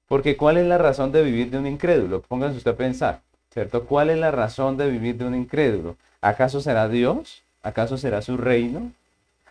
Porque 0.08 0.36
¿cuál 0.36 0.58
es 0.58 0.66
la 0.66 0.80
razón 0.80 1.12
de 1.12 1.22
vivir 1.22 1.52
de 1.52 1.60
un 1.60 1.68
incrédulo? 1.68 2.24
Pónganse 2.24 2.58
usted 2.58 2.72
a 2.72 2.76
pensar, 2.76 3.22
¿cierto? 3.54 3.86
¿Cuál 3.86 4.10
es 4.10 4.18
la 4.18 4.32
razón 4.32 4.78
de 4.78 4.90
vivir 4.90 5.16
de 5.16 5.26
un 5.26 5.36
incrédulo? 5.36 5.96
¿Acaso 6.20 6.60
será 6.60 6.90
Dios? 6.90 7.44
¿Acaso 7.62 8.00
será 8.00 8.24
su 8.24 8.36
reino? 8.36 8.92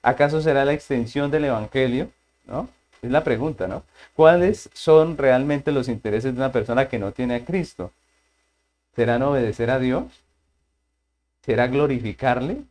¿Acaso 0.03 0.41
será 0.41 0.65
la 0.65 0.73
extensión 0.73 1.31
del 1.31 1.45
Evangelio? 1.45 2.11
¿No? 2.49 2.69
Es 3.03 3.11
la 3.11 3.25
pregunta, 3.25 3.69
¿no? 3.69 3.83
¿Cuáles 4.15 4.71
son 4.73 5.19
realmente 5.19 5.73
los 5.73 5.89
intereses 5.89 6.35
de 6.35 6.41
una 6.41 6.53
persona 6.53 6.89
que 6.89 6.99
no 6.99 7.13
tiene 7.13 7.37
a 7.37 7.45
Cristo? 7.45 7.93
¿Serán 8.95 9.23
obedecer 9.23 9.71
a 9.71 9.79
Dios? 9.79 10.05
¿Será 11.43 11.67
glorificarle? 11.69 12.63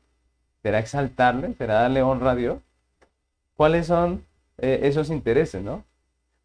¿Será 0.64 0.80
exaltarle? 0.80 1.54
¿Será 1.54 1.76
darle 1.76 2.02
honra 2.02 2.32
a 2.32 2.36
Dios? 2.36 2.60
¿Cuáles 3.56 3.88
son 3.88 4.26
eh, 4.58 4.82
esos 4.84 5.10
intereses, 5.10 5.64
no? 5.64 5.84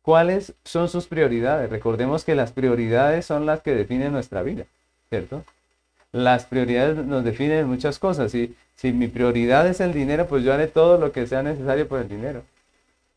¿Cuáles 0.03 0.55
son 0.65 0.89
sus 0.89 1.07
prioridades? 1.07 1.71
Recordemos 1.71 2.25
que 2.25 2.35
las 2.35 2.53
prioridades 2.53 3.27
son 3.27 3.47
las 3.47 3.61
que 3.63 3.75
definen 3.75 4.13
nuestra 4.13 4.43
vida, 4.43 4.65
¿cierto? 5.09 5.45
Las 6.13 6.45
prioridades 6.45 6.97
nos 6.97 7.25
definen 7.25 7.67
muchas 7.67 7.99
cosas. 7.99 8.33
Si, 8.33 8.57
si 8.77 8.93
mi 8.93 9.09
prioridad 9.09 9.67
es 9.67 9.81
el 9.81 9.93
dinero, 9.93 10.27
pues 10.27 10.45
yo 10.45 10.53
haré 10.53 10.67
todo 10.69 10.99
lo 10.99 11.13
que 11.13 11.27
sea 11.27 11.43
necesario 11.43 11.89
por 11.89 12.01
el 12.01 12.09
dinero. 12.09 12.43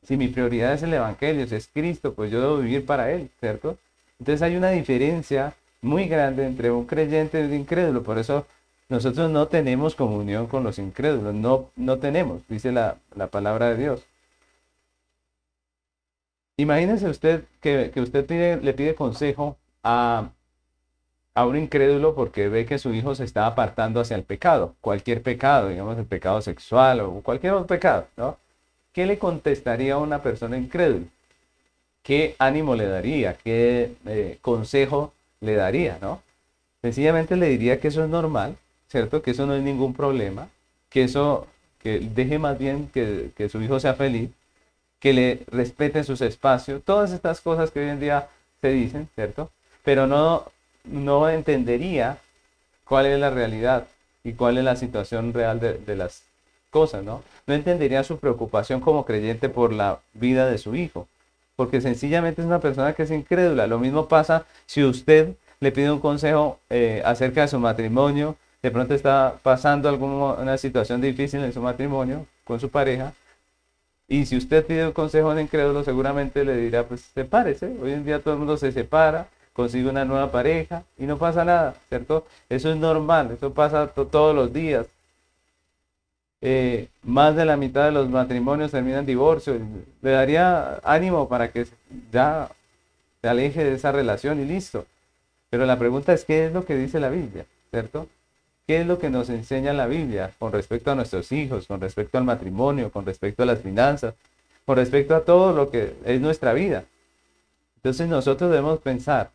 Si 0.03 0.17
mi 0.17 0.27
prioridad 0.27 0.74
es 0.74 0.83
el 0.83 0.93
Evangelio, 0.93 1.48
si 1.48 1.55
es 1.55 1.67
Cristo, 1.67 2.13
pues 2.13 2.31
yo 2.31 2.41
debo 2.41 2.57
vivir 2.57 2.86
para 2.86 3.12
Él, 3.12 3.29
¿cierto? 3.39 3.77
Entonces 4.19 4.41
hay 4.41 4.55
una 4.55 4.69
diferencia 4.72 5.55
muy 5.81 6.07
grande 6.07 6.45
entre 6.45 6.72
un 6.72 6.86
creyente 6.86 7.41
y 7.41 7.43
un 7.45 7.53
incrédulo. 7.53 8.03
Por 8.03 8.17
eso 8.17 8.45
nosotros 8.89 9.29
no 9.31 9.48
tenemos 9.48 9.95
comunión 9.95 10.48
con 10.48 10.63
los 10.63 10.79
incrédulos, 10.79 11.33
no, 11.33 11.69
no 11.75 12.00
tenemos, 12.00 12.41
dice 12.48 12.72
la, 12.72 12.98
palabra 13.31 13.69
de 13.69 13.77
Dios. 13.77 14.05
Imagínese 16.57 17.10
usted 17.10 17.45
que, 17.62 17.91
usted 17.95 18.62
le 18.62 18.74
pide 18.74 18.95
consejo 18.95 19.57
a, 19.83 20.29
a 21.33 21.45
un 21.45 21.57
incrédulo 21.57 22.13
porque 22.15 22.48
ve 22.50 22.65
que 22.65 22.77
su 22.77 22.93
hijo 22.93 23.15
se 23.15 23.24
está 23.24 23.48
apartando 23.48 24.00
hacia 24.00 24.15
el 24.15 24.24
pecado, 24.24 24.75
cualquier 24.81 25.24
pecado, 25.24 25.69
digamos 25.69 25.98
el 25.98 26.05
pecado 26.05 26.41
sexual 26.41 27.00
o 27.01 27.22
cualquier 27.22 27.53
otro 27.53 27.67
pecado, 27.67 28.07
¿no? 28.17 28.38
¿Qué 28.94 29.06
le 29.08 29.18
contestaría 29.18 29.96
a 29.96 29.98
una 29.98 30.22
persona 30.22 30.58
incrédula? 30.58 31.08
¿Qué 32.04 32.36
ánimo 32.38 32.76
le 32.76 32.86
daría? 32.86 33.34
¿Qué 33.34 33.96
eh, 34.06 34.38
consejo 34.42 35.14
le 35.42 35.56
daría, 35.56 35.98
no? 36.02 36.22
Sencillamente 36.82 37.36
le 37.36 37.50
diría 37.50 37.80
que 37.80 37.88
eso 37.88 38.04
es 38.04 38.10
normal, 38.10 38.56
¿cierto? 38.90 39.22
Que 39.22 39.32
eso 39.32 39.46
no 39.48 39.56
es 39.56 39.64
ningún 39.64 39.94
problema, 39.94 40.50
que 40.90 41.04
eso, 41.04 41.48
que 41.80 42.00
deje 42.00 42.38
más 42.40 42.60
bien 42.60 42.90
que, 42.94 43.32
su 43.50 43.62
hijo 43.62 43.80
sea 43.80 43.96
feliz, 43.96 44.30
que 45.00 45.14
le 45.14 45.44
respete 45.48 46.04
sus 46.04 46.22
espacios, 46.22 46.84
todas 46.84 47.12
estas 47.14 47.42
cosas 47.42 47.72
que 47.72 47.80
hoy 47.80 47.90
en 47.90 48.00
día 48.00 48.28
se 48.62 48.70
dicen, 48.70 49.10
¿cierto? 49.16 49.50
Pero 49.84 50.08
no, 50.08 50.52
no 50.84 51.30
entendería 51.30 52.18
cuál 52.86 53.08
es 53.08 53.20
la 53.20 53.30
realidad 53.30 53.88
y 54.24 54.34
cuál 54.34 54.58
es 54.58 54.64
la 54.66 54.76
situación 54.76 55.34
real 55.34 55.60
de, 55.60 55.78
de 55.78 55.96
las 55.96 56.24
cosas, 56.74 57.03
¿no? 57.03 57.24
No 57.48 57.53
entendería 57.53 58.03
su 58.03 58.18
preocupación 58.18 58.82
como 58.82 59.06
creyente 59.06 59.48
por 59.48 59.72
la 59.72 60.00
vida 60.13 60.50
de 60.50 60.58
su 60.58 60.75
hijo, 60.75 61.08
porque 61.56 61.80
sencillamente 61.80 62.42
es 62.42 62.48
una 62.48 62.60
persona 62.60 62.94
que 62.94 63.03
es 63.03 63.12
incrédula. 63.12 63.68
Lo 63.68 63.80
mismo 63.80 64.08
pasa 64.08 64.46
si 64.65 64.84
usted 64.84 65.36
le 65.60 65.72
pide 65.72 65.92
un 65.92 66.00
consejo 66.00 66.60
eh, 66.70 67.01
acerca 67.06 67.42
de 67.42 67.48
su 67.48 67.60
matrimonio, 67.60 68.36
de 68.64 68.72
pronto 68.72 68.96
está 68.96 69.36
pasando 69.44 69.88
alguna 69.88 70.57
situación 70.57 71.00
difícil 71.00 71.42
en 71.44 71.53
su 71.53 71.62
matrimonio 71.62 72.25
con 72.44 72.59
su 72.59 72.70
pareja, 72.70 73.14
y 74.07 74.25
si 74.25 74.36
usted 74.38 74.66
pide 74.66 74.86
un 74.86 74.94
consejo 74.94 75.29
a 75.31 75.42
incrédulo, 75.42 75.83
seguramente 75.83 76.44
le 76.44 76.57
dirá, 76.57 76.83
pues 76.83 77.01
sepárese. 77.14 77.68
Hoy 77.81 77.94
en 77.94 78.03
día 78.03 78.20
todo 78.20 78.33
el 78.33 78.40
mundo 78.40 78.57
se 78.57 78.72
separa, 78.72 79.27
consigue 79.53 79.90
una 79.90 80.05
nueva 80.05 80.31
pareja 80.31 80.83
y 80.98 81.05
no 81.05 81.18
pasa 81.18 81.46
nada, 81.46 81.75
¿cierto? 81.90 82.25
Eso 82.50 82.72
es 82.72 82.77
normal, 82.77 83.31
eso 83.31 83.53
pasa 83.53 83.88
todos 83.88 84.36
los 84.36 84.51
días. 84.51 84.88
Eh, 86.46 86.90
más 87.03 87.38
de 87.38 87.46
la 87.46 87.56
mitad 87.56 87.86
de 87.86 87.94
los 87.94 88.10
matrimonios 88.10 88.72
terminan 88.72 89.00
en 89.00 89.06
divorcio. 89.06 89.58
Le 90.01 90.12
daría 90.12 90.75
ánimo 90.84 91.29
para 91.29 91.50
que 91.50 91.66
ya 92.12 92.50
se 93.22 93.29
aleje 93.29 93.64
de 93.64 93.75
esa 93.75 93.94
relación 93.94 94.42
y 94.42 94.46
listo. 94.46 94.86
Pero 95.50 95.66
la 95.66 95.79
pregunta 95.79 96.12
es, 96.12 96.25
¿qué 96.25 96.46
es 96.46 96.51
lo 96.51 96.66
que 96.66 96.75
dice 96.75 97.00
la 97.00 97.10
Biblia? 97.10 97.46
¿Cierto? 97.72 98.10
¿Qué 98.68 98.82
es 98.82 98.88
lo 98.88 99.00
que 99.00 99.10
nos 99.10 99.29
enseña 99.29 99.72
la 99.72 99.88
Biblia 99.88 100.32
con 100.38 100.51
respecto 100.51 100.92
a 100.92 100.96
nuestros 100.96 101.32
hijos, 101.32 101.66
con 101.66 101.79
respecto 101.79 102.18
al 102.18 102.25
matrimonio, 102.25 102.92
con 102.92 103.06
respecto 103.06 103.44
a 103.44 103.46
las 103.46 103.60
finanzas, 103.62 104.14
con 104.66 104.75
respecto 104.75 105.16
a 105.16 105.22
todo 105.22 105.53
lo 105.53 105.72
que 105.72 105.96
es 106.03 106.20
nuestra 106.20 106.51
vida? 106.51 106.84
Entonces 107.77 108.10
nosotros 108.10 108.50
debemos 108.50 108.79
pensar 108.79 109.32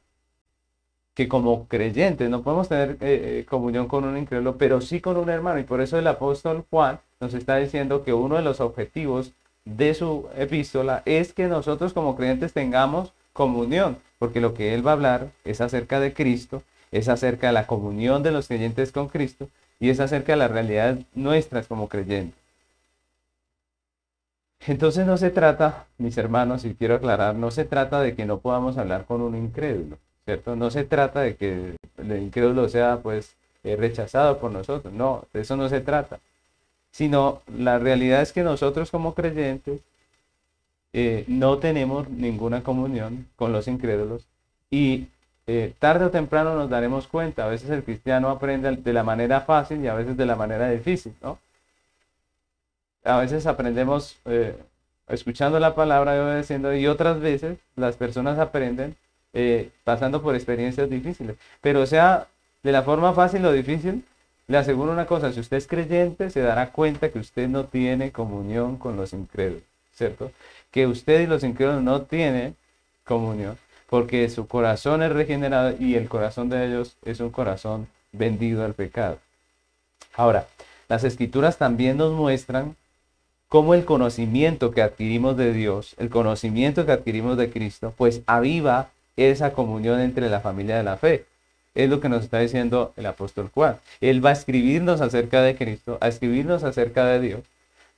que 1.19 1.27
como 1.27 1.67
creyentes 1.67 2.31
no 2.31 2.43
podemos 2.43 2.69
tener 2.69 2.91
eh, 3.01 3.41
eh, 3.41 3.47
comunión 3.49 3.89
con 3.89 4.05
un 4.05 4.17
incrédulo, 4.17 4.57
pero 4.57 4.81
sí 4.81 5.01
con 5.01 5.17
un 5.17 5.29
hermano. 5.29 5.59
Y 5.59 5.65
por 5.65 5.81
eso 5.81 5.99
el 5.99 6.07
apóstol 6.07 6.65
Juan 6.71 7.01
nos 7.19 7.35
está 7.35 7.57
diciendo 7.57 8.05
que 8.05 8.13
uno 8.13 8.37
de 8.37 8.43
los 8.43 8.61
objetivos 8.61 9.33
de 9.65 9.95
su 9.95 10.29
epístola 10.37 11.03
es 11.07 11.33
que 11.33 11.49
nosotros 11.49 11.93
como 11.93 12.15
creyentes 12.15 12.53
tengamos 12.53 13.13
comunión, 13.33 13.99
porque 14.21 14.41
lo 14.41 14.55
que 14.55 14.75
él 14.75 14.87
va 14.87 14.93
a 14.93 14.95
hablar 14.95 15.31
es 15.45 15.61
acerca 15.61 15.99
de 15.99 16.13
Cristo 16.13 16.63
es 16.93 17.09
acerca 17.09 17.49
de 17.49 17.53
la 17.53 17.67
comunión 17.67 18.23
de 18.23 18.31
los 18.31 18.47
creyentes 18.47 18.93
con 18.93 19.09
Cristo 19.09 19.49
y 19.81 19.91
es 19.91 19.99
acerca 19.99 20.35
de 20.35 20.39
las 20.39 20.53
realidades 20.53 21.05
nuestras 21.17 21.67
como 21.67 21.89
creyentes. 21.89 22.39
Entonces 24.69 25.05
no 25.05 25.17
se 25.17 25.31
trata, 25.31 25.87
mis 25.99 26.17
hermanos, 26.17 26.65
y 26.65 26.75
quiero 26.75 26.95
aclarar, 26.95 27.35
no 27.35 27.51
se 27.51 27.65
trata 27.65 28.01
de 28.01 28.15
que 28.15 28.25
no 28.25 28.39
podamos 28.39 28.79
hablar 28.79 29.05
con 29.05 29.21
un 29.21 29.37
incrédulo, 29.37 29.99
¿cierto? 30.29 30.57
No 30.57 30.71
se 30.71 30.85
trata 30.85 31.23
de 31.23 31.37
que 31.37 31.77
el 31.97 32.23
incrédulo 32.23 32.69
sea 32.69 32.99
pues 33.03 33.35
eh, 33.65 33.77
rechazado 33.77 34.39
por 34.39 34.51
nosotros, 34.51 34.93
no, 34.93 35.25
de 35.33 35.41
eso 35.41 35.57
no 35.57 35.71
se 35.71 35.81
trata, 35.81 36.21
sino 36.91 37.41
la 37.57 37.79
realidad 37.79 38.21
es 38.21 38.35
que 38.35 38.43
nosotros 38.43 38.91
como 38.91 39.15
creyentes 39.15 39.81
eh, 40.93 41.25
no 41.29 41.57
tenemos 41.57 42.11
ninguna 42.11 42.63
comunión 42.63 43.27
con 43.37 43.53
los 43.55 43.69
incrédulos 43.69 44.27
y 44.71 45.09
eh, 45.47 45.73
tarde 45.79 46.05
o 46.05 46.11
temprano 46.11 46.55
nos 46.55 46.69
daremos 46.69 47.07
cuenta. 47.07 47.47
A 47.47 47.49
veces 47.49 47.71
el 47.71 47.83
cristiano 47.83 48.29
aprende 48.29 48.77
de 48.77 48.93
la 48.93 49.05
manera 49.05 49.41
fácil 49.41 49.83
y 49.83 49.89
a 49.89 49.95
veces 49.95 50.15
de 50.19 50.27
la 50.27 50.37
manera 50.37 50.69
difícil, 50.69 51.15
¿no? 51.23 51.39
A 53.03 53.17
veces 53.21 53.47
aprendemos 53.47 54.19
escuchando 55.09 55.59
la 55.59 55.75
palabra 55.75 56.17
y 56.17 56.19
obedeciendo 56.19 56.75
y 56.75 56.87
otras 56.87 57.19
veces 57.19 57.57
las 57.77 57.97
personas 57.97 58.39
aprenden 58.39 58.95
eh, 59.33 59.71
pasando 59.85 60.23
por 60.23 60.35
experiencias 60.35 60.89
difíciles. 60.89 61.37
Pero 61.61 61.87
sea 61.87 62.27
de 62.63 62.73
la 62.73 62.83
forma 62.83 63.13
fácil 63.13 63.45
o 63.45 63.53
difícil, 63.53 64.05
le 64.47 64.57
aseguro 64.57 64.93
una 64.93 65.07
cosa, 65.07 65.33
si 65.33 65.41
usted 65.41 65.59
es 65.59 65.67
creyente 65.67 66.31
se 66.31 66.41
dará 66.41 66.71
cuenta 66.71 67.11
que 67.11 67.19
usted 67.19 67.49
no 67.49 67.65
tiene 67.65 68.13
comunión 68.13 68.77
con 68.79 68.97
los 68.97 69.13
incrédulos, 69.13 69.63
¿cierto? 69.95 70.33
Que 70.71 70.87
usted 70.87 71.21
y 71.21 71.27
los 71.27 71.45
incrédulos 71.45 71.83
no 71.83 72.03
tienen 72.03 72.57
comunión 73.05 73.59
porque 73.89 74.29
su 74.29 74.47
corazón 74.47 75.03
es 75.03 75.13
regenerado 75.13 75.75
y 75.79 75.95
el 75.95 76.09
corazón 76.09 76.49
de 76.49 76.67
ellos 76.67 76.97
es 77.05 77.21
un 77.21 77.31
corazón 77.31 77.89
vendido 78.13 78.65
al 78.65 78.75
pecado. 78.75 79.19
Ahora, 80.15 80.47
las 80.89 81.05
escrituras 81.05 81.59
también 81.59 81.97
nos 81.97 82.13
muestran 82.13 82.77
cómo 83.49 83.75
el 83.75 83.85
conocimiento 83.85 84.73
que 84.73 84.83
adquirimos 84.83 85.37
de 85.37 85.53
Dios, 85.53 85.95
el 85.99 86.11
conocimiento 86.11 86.85
que 86.85 86.93
adquirimos 86.93 87.39
de 87.39 87.51
Cristo, 87.51 87.95
pues 87.97 88.23
aviva 88.27 88.91
esa 89.19 89.53
comunión 89.53 90.01
entre 90.01 90.29
la 90.29 90.41
familia 90.41 90.77
de 90.77 90.85
la 90.85 90.97
fe. 90.97 91.25
Es 91.75 91.91
lo 91.91 92.01
que 92.01 92.09
nos 92.09 92.25
está 92.25 92.39
diciendo 92.39 92.93
el 92.97 93.07
apóstol 93.07 93.51
Juan. 93.53 93.77
Él 94.01 94.25
va 94.25 94.31
a 94.31 94.33
escribirnos 94.33 95.01
acerca 95.01 95.43
de 95.43 95.57
Cristo, 95.57 95.99
a 96.01 96.09
escribirnos 96.09 96.65
acerca 96.65 97.05
de 97.07 97.21
Dios, 97.21 97.41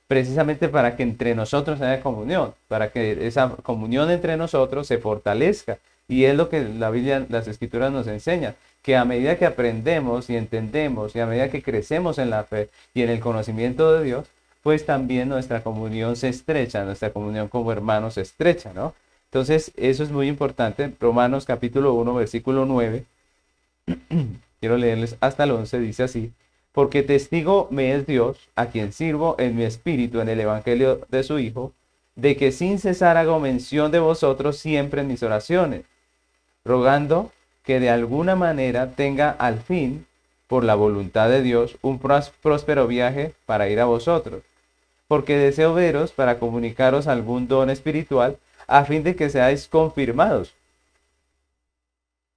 precisamente 0.07 0.67
para 0.67 0.95
que 0.95 1.03
entre 1.03 1.35
nosotros 1.35 1.81
haya 1.81 2.01
comunión, 2.01 2.53
para 2.67 2.91
que 2.91 3.25
esa 3.25 3.49
comunión 3.63 4.11
entre 4.11 4.37
nosotros 4.37 4.87
se 4.87 4.97
fortalezca. 4.97 5.77
Y 6.07 6.25
es 6.25 6.35
lo 6.35 6.49
que 6.49 6.63
la 6.63 6.89
Biblia, 6.89 7.25
las 7.29 7.47
escrituras 7.47 7.91
nos 7.91 8.07
enseñan, 8.07 8.55
que 8.81 8.97
a 8.97 9.05
medida 9.05 9.37
que 9.37 9.45
aprendemos 9.45 10.29
y 10.29 10.35
entendemos 10.35 11.15
y 11.15 11.19
a 11.19 11.25
medida 11.25 11.49
que 11.49 11.61
crecemos 11.61 12.17
en 12.17 12.29
la 12.29 12.43
fe 12.43 12.69
y 12.93 13.03
en 13.03 13.09
el 13.09 13.19
conocimiento 13.19 13.93
de 13.93 14.03
Dios, 14.03 14.27
pues 14.63 14.85
también 14.85 15.29
nuestra 15.29 15.63
comunión 15.63 16.15
se 16.15 16.29
estrecha, 16.29 16.83
nuestra 16.83 17.11
comunión 17.11 17.47
como 17.47 17.71
hermanos 17.71 18.15
se 18.15 18.21
estrecha, 18.21 18.73
¿no? 18.73 18.93
Entonces, 19.31 19.71
eso 19.77 20.03
es 20.03 20.11
muy 20.11 20.27
importante. 20.27 20.93
Romanos 20.99 21.45
capítulo 21.45 21.93
1, 21.93 22.13
versículo 22.13 22.65
9. 22.65 23.05
Quiero 24.59 24.77
leerles 24.77 25.15
hasta 25.21 25.45
el 25.45 25.51
11, 25.51 25.79
dice 25.79 26.03
así 26.03 26.33
porque 26.71 27.03
testigo 27.03 27.67
me 27.69 27.93
es 27.93 28.07
Dios, 28.07 28.49
a 28.55 28.67
quien 28.67 28.93
sirvo 28.93 29.35
en 29.39 29.55
mi 29.55 29.63
espíritu 29.63 30.21
en 30.21 30.29
el 30.29 30.39
Evangelio 30.39 31.01
de 31.09 31.23
su 31.23 31.39
Hijo, 31.39 31.73
de 32.15 32.37
que 32.37 32.51
sin 32.51 32.79
cesar 32.79 33.17
hago 33.17 33.39
mención 33.39 33.91
de 33.91 33.99
vosotros 33.99 34.57
siempre 34.57 35.01
en 35.01 35.07
mis 35.07 35.23
oraciones, 35.23 35.83
rogando 36.63 37.31
que 37.63 37.79
de 37.79 37.89
alguna 37.89 38.35
manera 38.35 38.91
tenga 38.91 39.31
al 39.31 39.59
fin 39.59 40.05
por 40.47 40.63
la 40.63 40.75
voluntad 40.75 41.29
de 41.29 41.41
Dios, 41.41 41.77
un 41.81 41.99
próspero 41.99 42.87
viaje 42.87 43.33
para 43.45 43.69
ir 43.69 43.79
a 43.79 43.85
vosotros, 43.85 44.43
porque 45.07 45.37
deseo 45.37 45.73
veros 45.73 46.11
para 46.11 46.39
comunicaros 46.39 47.07
algún 47.07 47.47
don 47.47 47.69
espiritual, 47.69 48.37
a 48.71 48.85
fin 48.85 49.03
de 49.03 49.17
que 49.17 49.29
seáis 49.29 49.67
confirmados. 49.67 50.53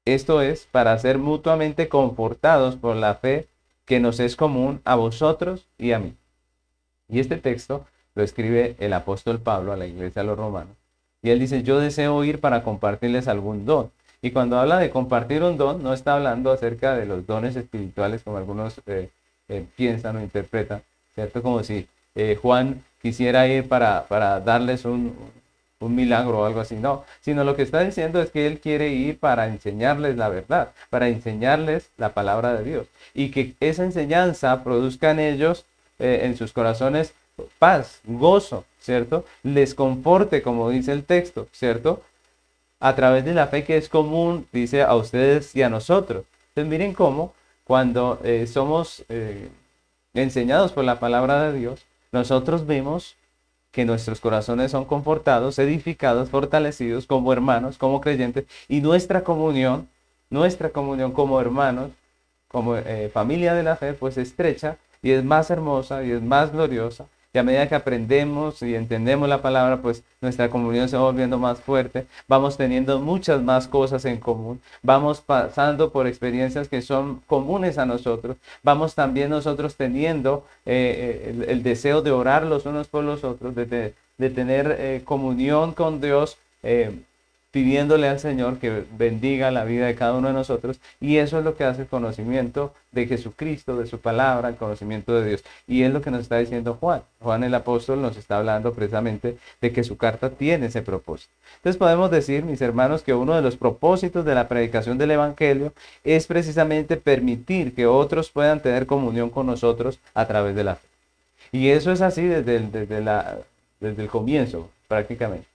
Esto 0.05 0.43
es, 0.43 0.67
para 0.71 0.99
ser 0.99 1.19
mutuamente 1.19 1.89
confortados 1.89 2.75
por 2.75 2.97
la 2.97 3.15
fe 3.15 3.47
que 3.85 4.01
nos 4.01 4.19
es 4.19 4.35
común 4.35 4.81
a 4.85 4.97
vosotros 4.97 5.65
y 5.79 5.93
a 5.93 6.01
mí. 6.01 6.15
Y 7.09 7.21
este 7.21 7.37
texto 7.37 7.87
lo 8.17 8.25
escribe 8.25 8.75
el 8.81 8.93
apóstol 8.95 9.39
Pablo 9.39 9.73
a 9.73 9.77
la 9.77 9.87
iglesia 9.87 10.23
de 10.23 10.29
los 10.29 10.37
romanos. 10.37 10.77
Y 11.23 11.31
él 11.31 11.39
dice, 11.39 11.63
yo 11.63 11.79
deseo 11.79 12.25
ir 12.25 12.41
para 12.41 12.65
compartirles 12.65 13.29
algún 13.29 13.65
don. 13.65 13.93
Y 14.21 14.33
cuando 14.33 14.59
habla 14.59 14.79
de 14.79 14.91
compartir 14.91 15.43
un 15.45 15.57
don, 15.57 15.85
no 15.85 15.95
está 15.95 16.17
hablando 16.17 16.51
acerca 16.51 16.97
de 16.97 17.07
los 17.07 17.27
dones 17.29 17.55
espirituales 17.55 18.25
como 18.25 18.39
algunos 18.39 18.81
eh, 18.87 19.09
eh, 19.49 19.67
piensan 19.77 20.17
o 20.17 20.21
interpretan, 20.21 20.83
¿cierto? 21.15 21.43
Como 21.43 21.63
si 21.63 21.87
eh, 22.17 22.37
Juan 22.43 22.83
quisiera 23.01 23.47
ir 23.47 23.69
para, 23.69 24.07
para 24.09 24.41
darles 24.41 24.85
un, 24.85 25.15
un 25.85 25.95
milagro 25.95 26.41
o 26.41 26.45
algo 26.45 26.61
así, 26.61 26.77
no, 26.77 27.05
sino 27.21 27.45
lo 27.45 27.57
que 27.57 27.63
está 27.63 27.81
diciendo 27.81 28.21
es 28.21 28.31
que 28.31 28.47
Él 28.47 28.61
quiere 28.61 28.89
ir 28.91 29.19
para 29.19 29.47
enseñarles 29.47 30.17
la 30.17 30.29
verdad, 30.29 30.73
para 30.91 31.09
enseñarles 31.09 31.91
la 31.97 32.15
palabra 32.15 32.55
de 32.55 32.65
Dios 32.65 32.87
y 33.15 33.31
que 33.31 33.55
esa 33.61 33.85
enseñanza 33.85 34.65
produzca 34.65 35.11
en 35.11 35.21
ellos, 35.21 35.67
en 35.99 36.37
sus 36.37 36.53
corazones, 36.53 37.15
paz, 37.59 38.01
gozo, 38.05 38.65
¿cierto? 38.81 39.25
Les 39.43 39.75
conforte, 39.75 40.43
como 40.43 40.71
dice 40.71 40.93
el 40.93 41.05
texto, 41.05 41.47
¿cierto? 41.53 42.03
a 42.85 42.95
través 42.95 43.25
de 43.25 43.33
la 43.33 43.47
fe 43.47 43.65
que 43.65 43.79
es 43.79 43.89
común, 43.89 44.47
dice 44.53 44.83
a 44.83 44.95
ustedes 44.95 45.57
y 45.57 45.63
a 45.63 45.71
nosotros. 45.71 46.27
Entonces 46.49 46.71
miren 46.71 46.93
cómo 46.93 47.33
cuando 47.65 48.21
eh, 48.23 48.47
somos 48.47 49.07
eh, 49.09 49.49
enseñados 50.13 50.73
por 50.73 50.85
la 50.85 51.01
palabra 51.01 51.51
de 51.51 51.59
Dios, 51.59 51.87
nosotros 52.13 52.67
vemos 52.67 53.17
que 53.75 53.85
nuestros 53.85 54.21
corazones 54.21 54.71
son 54.71 54.85
confortados, 54.85 55.59
edificados, 55.59 56.31
fortalecidos 56.31 57.07
como 57.07 57.33
hermanos, 57.33 57.77
como 57.77 58.01
creyentes, 58.01 58.45
y 58.69 58.81
nuestra 58.81 59.25
comunión, 59.25 59.89
nuestra 60.31 60.71
comunión 60.71 61.13
como 61.13 61.41
hermanos, 61.41 61.91
como 62.49 62.77
eh, 62.77 63.11
familia 63.13 63.53
de 63.55 63.65
la 63.65 63.77
fe, 63.77 63.93
pues 63.95 64.17
estrecha 64.17 64.77
y 65.03 65.11
es 65.11 65.25
más 65.25 65.51
hermosa 65.51 66.05
y 66.05 66.13
es 66.13 66.23
más 66.23 66.53
gloriosa 66.53 67.07
y 67.35 67.39
a 67.39 67.43
medida 67.43 67.69
que 67.69 67.75
aprendemos 67.75 68.63
y 68.63 68.77
entendemos 68.77 69.29
la 69.29 69.43
palabra, 69.43 69.83
pues 69.83 70.05
nuestra 70.21 70.49
comunión 70.49 70.89
se 70.89 70.97
va 70.97 71.03
volviendo 71.03 71.37
más 71.37 71.61
fuerte, 71.61 72.07
vamos 72.29 72.57
teniendo 72.57 73.01
muchas 73.01 73.43
más 73.43 73.67
cosas 73.67 74.05
en 74.05 74.19
común, 74.19 74.61
vamos 74.83 75.21
pasando 75.21 75.91
por 75.91 76.07
experiencias 76.07 76.69
que 76.69 76.81
son 76.81 77.21
comunes 77.27 77.77
a 77.77 77.87
nosotros, 77.87 78.37
vamos 78.63 78.95
también 78.95 79.31
nosotros 79.31 79.75
teniendo 79.75 80.47
eh, 80.65 81.25
eh, 81.27 81.47
el, 81.49 81.65
deseo 81.65 82.03
de 82.03 82.13
orar 82.13 82.45
los 82.45 82.67
unos 82.67 82.87
por 82.87 83.03
los 83.03 83.25
otros, 83.25 83.55
de, 83.57 83.95
tener 84.17 84.77
eh, 84.79 85.03
comunión 85.05 85.73
con 85.73 86.01
Dios 86.01 86.39
pidiéndole 87.55 88.09
al 88.09 88.19
Señor 88.19 88.59
que 88.59 88.83
bendiga 88.99 89.53
la 89.53 89.63
vida 89.63 89.87
de 89.87 89.95
cada 89.95 90.15
uno 90.15 90.27
de 90.27 90.35
nosotros. 90.35 90.81
Y 91.01 91.19
eso 91.19 91.39
es 91.39 91.45
lo 91.45 91.55
que 91.55 91.63
hace 91.63 91.83
el 91.83 91.87
conocimiento 91.87 92.75
de 92.91 93.07
Jesucristo, 93.07 93.77
de 93.77 93.87
su 93.87 94.01
palabra, 94.01 94.49
el 94.49 94.57
conocimiento 94.57 95.15
de 95.15 95.29
Dios. 95.29 95.45
Y 95.69 95.85
es 95.85 95.93
lo 95.93 96.03
que 96.03 96.11
nos 96.11 96.23
está 96.23 96.37
diciendo 96.39 96.77
Juan. 96.81 97.03
Juan 97.21 97.45
el 97.45 97.55
apóstol 97.55 98.03
nos 98.03 98.17
está 98.17 98.39
hablando 98.39 98.73
precisamente 98.73 99.39
de 99.61 99.73
que 99.73 99.85
su 99.85 99.97
carta 99.97 100.31
tiene 100.31 100.67
ese 100.67 100.83
propósito. 100.83 101.33
Entonces 101.59 101.79
podemos 101.79 102.11
decir, 102.11 102.45
mis 102.45 102.61
hermanos, 102.61 103.05
que 103.05 103.15
uno 103.15 103.37
de 103.37 103.43
los 103.43 103.57
propósitos 103.57 104.25
de 104.25 104.35
la 104.35 104.49
predicación 104.49 104.99
del 104.99 105.13
Evangelio 105.13 105.73
es 106.03 106.27
precisamente 106.27 106.97
permitir 106.97 107.73
que 107.73 107.87
otros 107.87 108.31
puedan 108.31 108.63
tener 108.63 108.87
comunión 108.87 109.31
con 109.31 109.47
nosotros 109.47 110.01
a 110.13 110.27
través 110.27 110.57
de 110.57 110.65
la 110.65 110.75
fe. 110.75 110.89
Y 111.53 111.69
eso 111.69 111.93
es 111.93 112.01
así 112.01 112.23
desde 112.23 112.59
desde 112.59 113.01
la, 113.01 113.39
desde 113.79 114.03
el 114.03 114.09
comienzo, 114.09 114.71
prácticamente. 114.89 115.54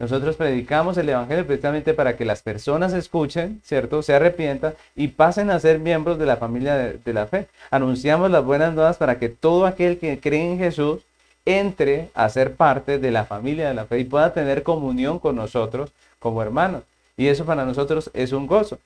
Nosotros 0.00 0.36
predicamos 0.36 0.96
el 0.96 1.08
Evangelio 1.08 1.44
precisamente 1.44 1.92
para 1.92 2.16
que 2.16 2.24
las 2.24 2.40
personas 2.40 2.92
escuchen, 2.92 3.60
¿cierto? 3.64 4.00
Se 4.00 4.14
arrepientan 4.14 4.74
y 4.94 5.08
pasen 5.08 5.50
a 5.50 5.58
ser 5.58 5.80
miembros 5.80 6.20
de 6.20 6.26
la 6.26 6.36
familia 6.36 6.76
de, 6.76 7.12
la 7.12 7.26
fe. 7.26 7.48
Anunciamos 7.72 8.30
las 8.30 8.44
buenas 8.44 8.72
nuevas 8.74 8.96
para 8.96 9.18
que 9.18 9.28
todo 9.28 9.66
aquel 9.66 9.98
que 9.98 10.20
cree 10.20 10.52
en 10.52 10.58
Jesús 10.58 11.00
entre 11.46 12.10
a 12.14 12.28
ser 12.28 12.54
parte 12.54 13.00
de 13.00 13.10
la 13.10 13.24
familia 13.24 13.66
de 13.66 13.74
la 13.74 13.86
fe 13.86 13.98
y 13.98 14.04
pueda 14.04 14.32
tener 14.32 14.62
comunión 14.62 15.18
con 15.18 15.34
nosotros 15.34 15.90
como 16.20 16.42
hermanos. 16.42 16.84
Y 17.16 17.26
eso 17.26 17.44
para 17.44 17.64
nosotros 17.64 18.12
es 18.14 18.30
un 18.30 18.46
gozo. 18.46 18.78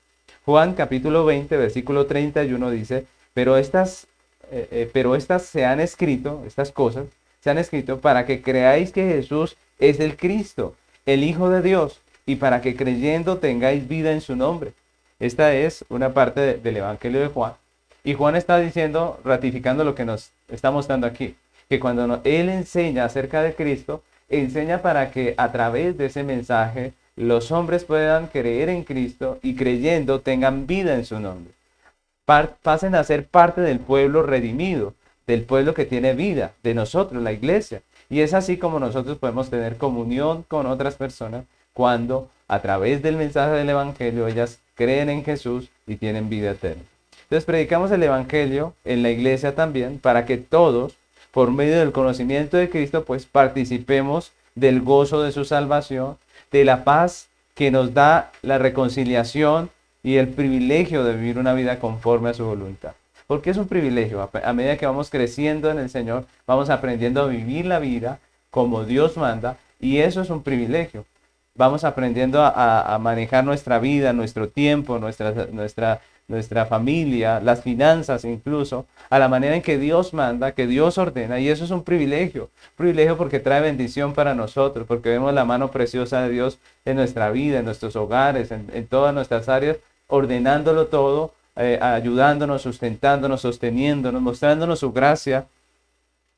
Juan 0.45 0.73
capítulo 0.73 1.25
20, 1.25 1.55
versículo 1.57 2.07
31 2.07 2.71
dice, 2.71 3.05
pero 3.35 3.57
estas, 3.57 4.07
eh, 4.49 4.67
eh, 4.71 4.89
pero 4.91 5.15
estas 5.15 5.43
se 5.43 5.63
han 5.63 5.79
escrito, 5.79 6.41
estas 6.47 6.71
cosas, 6.71 7.05
se 7.39 7.51
han 7.51 7.59
escrito 7.59 7.99
para 7.99 8.25
que 8.25 8.41
creáis 8.41 8.91
que 8.91 9.07
Jesús 9.07 9.57
es 9.77 9.99
el 9.99 10.17
Cristo 10.17 10.73
el 11.05 11.23
Hijo 11.23 11.49
de 11.49 11.61
Dios, 11.61 12.01
y 12.25 12.35
para 12.35 12.61
que 12.61 12.75
creyendo 12.75 13.37
tengáis 13.37 13.87
vida 13.87 14.11
en 14.11 14.21
su 14.21 14.35
nombre. 14.35 14.73
Esta 15.19 15.53
es 15.53 15.85
una 15.89 16.13
parte 16.13 16.57
del 16.57 16.77
Evangelio 16.77 17.21
de 17.21 17.27
Juan. 17.27 17.53
Y 18.03 18.13
Juan 18.13 18.35
está 18.35 18.59
diciendo, 18.59 19.19
ratificando 19.23 19.83
lo 19.83 19.95
que 19.95 20.05
nos 20.05 20.31
está 20.49 20.71
mostrando 20.71 21.07
aquí, 21.07 21.35
que 21.69 21.79
cuando 21.79 22.21
él 22.23 22.49
enseña 22.49 23.05
acerca 23.05 23.41
de 23.41 23.55
Cristo, 23.55 24.03
enseña 24.29 24.81
para 24.81 25.11
que 25.11 25.33
a 25.37 25.51
través 25.51 25.97
de 25.97 26.07
ese 26.07 26.23
mensaje 26.23 26.93
los 27.15 27.51
hombres 27.51 27.85
puedan 27.85 28.27
creer 28.27 28.69
en 28.69 28.83
Cristo 28.83 29.39
y 29.41 29.55
creyendo 29.55 30.21
tengan 30.21 30.67
vida 30.67 30.95
en 30.95 31.05
su 31.05 31.19
nombre. 31.19 31.53
pasen 32.25 32.95
a 32.95 33.03
ser 33.03 33.25
parte 33.25 33.61
del 33.61 33.79
pueblo 33.79 34.23
redimido, 34.23 34.93
del 35.27 35.43
pueblo 35.43 35.73
que 35.73 35.85
tiene 35.85 36.13
vida, 36.13 36.53
de 36.63 36.73
nosotros, 36.73 37.21
la 37.21 37.31
iglesia. 37.31 37.81
Y 38.13 38.21
es 38.21 38.35
así 38.35 38.57
como 38.57 38.79
nosotros 38.79 39.17
podemos 39.17 39.49
tener 39.49 39.77
comunión 39.77 40.45
con 40.47 40.67
otras 40.67 40.93
personas 40.93 41.45
cuando 41.73 42.29
a 42.47 42.61
través 42.61 43.01
del 43.01 43.15
mensaje 43.17 43.53
del 43.53 43.71
Evangelio 43.71 44.27
ellas 44.27 44.59
creen 44.75 45.09
en 45.09 45.25
Jesús 45.25 45.71
y 45.87 45.95
tienen 45.95 46.29
vida 46.29 46.51
eterna. 46.51 46.83
Entonces 47.23 47.45
predicamos 47.45 47.89
el 47.89 48.03
Evangelio 48.03 48.75
en 48.85 49.01
la 49.01 49.09
iglesia 49.09 49.55
también 49.55 49.97
para 49.97 50.27
que 50.27 50.37
todos, 50.37 50.95
por 51.31 51.49
medio 51.49 51.79
del 51.79 51.91
conocimiento 51.91 52.55
de 52.55 52.69
Cristo, 52.69 53.03
pues 53.03 53.25
participemos 53.25 54.31
del 54.53 54.81
gozo 54.83 55.23
de 55.23 55.31
su 55.31 55.43
salvación, 55.43 56.17
de 56.51 56.65
la 56.65 56.83
paz 56.83 57.29
que 57.55 57.71
nos 57.71 57.95
da 57.95 58.31
la 58.43 58.59
reconciliación 58.59 59.71
y 60.03 60.17
el 60.17 60.27
privilegio 60.27 61.03
de 61.03 61.15
vivir 61.15 61.39
una 61.39 61.55
vida 61.55 61.79
conforme 61.79 62.29
a 62.29 62.35
su 62.35 62.45
voluntad 62.45 62.93
porque 63.27 63.49
es 63.49 63.57
un 63.57 63.67
privilegio. 63.67 64.29
A 64.43 64.53
medida 64.53 64.77
que 64.77 64.85
vamos 64.85 65.09
creciendo 65.09 65.71
en 65.71 65.79
el 65.79 65.89
Señor, 65.89 66.25
vamos 66.45 66.69
aprendiendo 66.69 67.21
a 67.21 67.27
vivir 67.27 67.65
la 67.65 67.79
vida 67.79 68.19
como 68.49 68.83
Dios 68.85 69.17
manda 69.17 69.57
y 69.79 69.97
eso 69.97 70.21
es 70.21 70.29
un 70.29 70.43
privilegio. 70.43 71.05
Vamos 71.55 71.83
aprendiendo 71.83 72.41
a, 72.41 72.97
manejar 72.99 73.43
nuestra 73.43 73.77
vida, 73.77 74.11
nuestro 74.11 74.49
tiempo, 74.49 74.97
nuestra, 74.97 75.31
nuestra, 75.51 76.01
nuestra 76.27 76.65
familia, 76.65 77.39
las 77.39 77.61
finanzas 77.61 78.25
incluso, 78.25 78.87
a 79.11 79.19
la 79.19 79.27
manera 79.27 79.55
en 79.55 79.61
que 79.61 79.77
Dios 79.77 80.13
manda, 80.15 80.53
que 80.53 80.65
Dios 80.65 80.97
ordena, 80.97 81.39
y 81.39 81.49
eso 81.49 81.63
es 81.63 81.69
un 81.69 81.83
privilegio, 81.83 82.49
privilegio 82.75 83.17
porque 83.17 83.39
trae 83.39 83.61
bendición 83.61 84.13
para 84.13 84.33
nosotros, 84.33 84.87
porque 84.87 85.09
vemos 85.09 85.31
la 85.31 85.45
mano 85.45 85.69
preciosa 85.69 86.23
de 86.23 86.29
Dios 86.29 86.57
en 86.85 86.95
nuestra 86.95 87.29
vida, 87.29 87.59
en 87.59 87.65
nuestros 87.65 87.95
hogares, 87.95 88.49
en 88.51 88.87
todas 88.87 89.13
nuestras 89.13 89.47
áreas, 89.47 89.77
ordenándolo 90.07 90.87
todo 90.87 91.33
eh, 91.55 91.77
ayudándonos, 91.81 92.61
sustentándonos, 92.61 93.41
sosteniéndonos, 93.41 94.21
mostrándonos 94.21 94.79
su 94.79 94.91
gracia 94.91 95.45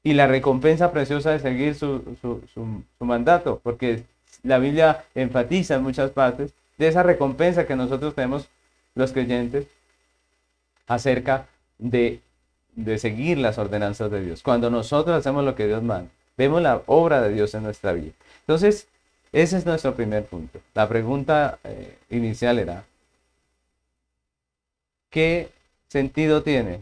y 0.03 0.13
la 0.13 0.27
recompensa 0.27 0.91
preciosa 0.91 1.31
de 1.31 1.39
seguir 1.39 1.75
su, 1.75 2.17
su, 2.53 3.05
mandato, 3.05 3.59
porque 3.63 4.03
la 4.43 4.59
Biblia 4.59 5.03
enfatiza 5.15 5.75
en 5.75 5.83
muchas 5.83 6.11
partes 6.11 6.53
de 6.77 6.87
esa 6.87 7.01
recompensa 7.01 7.65
que 7.65 7.75
nosotros 7.75 8.13
tenemos 8.13 8.47
los 8.93 9.13
creyentes 9.13 9.67
acerca 10.87 11.47
de, 11.79 12.19
de 12.75 12.97
seguir 12.97 13.37
las 13.37 13.57
ordenanzas 13.57 14.11
de 14.11 14.23
Dios. 14.23 14.43
Cuando 14.43 14.69
nosotros 14.69 15.17
hacemos 15.17 15.43
lo 15.43 15.55
que 15.55 15.65
Dios 15.65 15.81
manda, 15.81 16.09
vemos 16.37 16.61
la 16.61 16.81
obra 16.85 17.21
de 17.21 17.33
Dios 17.33 17.55
en 17.55 17.63
nuestra 17.63 17.93
vida. 17.93 18.11
Entonces, 18.41 18.87
ese 19.31 19.57
es 19.57 19.65
nuestro 19.65 19.95
primer 19.95 20.25
punto. 20.25 20.59
La 20.73 20.87
pregunta 20.87 21.57
eh, 21.63 21.97
inicial 22.09 22.59
era, 22.59 22.83
¿qué 25.15 25.49
sentido 25.87 26.43
tiene 26.43 26.81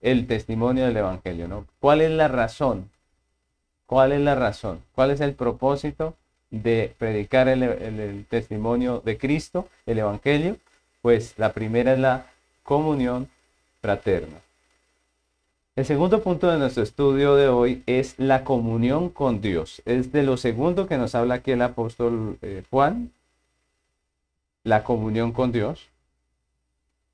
el 0.00 0.26
testimonio 0.26 0.86
del 0.86 0.96
Evangelio? 0.96 1.46
¿no? 1.46 1.64
¿Cuál 1.78 2.00
es 2.00 2.10
la 2.10 2.26
razón? 2.26 2.90
¿Cuál 3.86 4.10
es 4.10 4.20
la 4.20 4.34
razón? 4.34 4.82
¿Cuál 4.96 5.12
es 5.12 5.20
el 5.20 5.34
propósito 5.34 6.16
de 6.50 6.92
predicar 6.98 7.46
el, 7.46 8.26
testimonio 8.28 9.00
de 9.04 9.16
Cristo, 9.16 9.68
el 9.86 10.00
Evangelio? 10.00 10.56
Pues 11.02 11.34
la 11.38 11.52
primera 11.52 11.92
es 11.92 12.00
la 12.00 12.26
comunión 12.64 13.28
fraterna. 13.80 14.38
El 15.76 15.84
segundo 15.84 16.20
punto 16.20 16.50
de 16.50 16.58
nuestro 16.58 16.82
estudio 16.82 17.36
de 17.36 17.46
hoy 17.46 17.84
es 17.86 18.18
la 18.18 18.42
comunión 18.42 19.08
con 19.08 19.40
Dios. 19.40 19.82
Es 19.84 20.10
de 20.10 20.24
lo 20.24 20.36
segundo 20.36 20.88
que 20.88 20.98
nos 20.98 21.14
habla 21.14 21.36
aquí 21.36 21.52
el 21.52 21.62
apóstol 21.62 22.38
eh, 22.42 22.64
Juan, 22.70 23.12
la 24.64 24.82
comunión 24.82 25.30
con 25.30 25.52
Dios. 25.52 25.88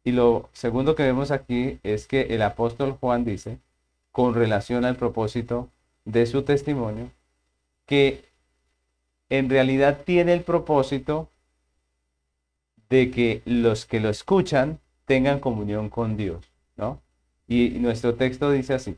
Y 0.05 0.13
lo 0.13 0.51
segundo 0.53 0.95
que 0.95 1.03
vemos 1.03 1.31
aquí 1.31 1.79
es 1.83 2.07
que 2.07 2.23
el 2.35 2.43
apóstol 2.43 2.93
Juan 3.01 3.25
dice, 3.25 3.59
con 4.13 4.35
relación 4.35 4.85
al 4.85 4.97
propósito 4.97 5.71
de 6.05 6.27
su 6.27 6.43
testimonio, 6.43 7.11
que 7.87 8.25
en 9.31 9.49
realidad 9.49 10.03
tiene 10.05 10.35
el 10.35 10.43
propósito 10.43 11.31
de 12.91 13.11
que 13.11 13.43
los 13.47 13.87
que 13.87 13.99
lo 13.99 14.11
escuchan 14.11 14.79
tengan 15.07 15.41
comunión 15.41 15.89
con 15.89 16.17
Dios, 16.17 16.45
¿no? 16.77 17.01
Y 17.49 17.71
nuestro 17.71 18.15
texto 18.15 18.51
dice 18.51 18.75
así. 18.75 18.97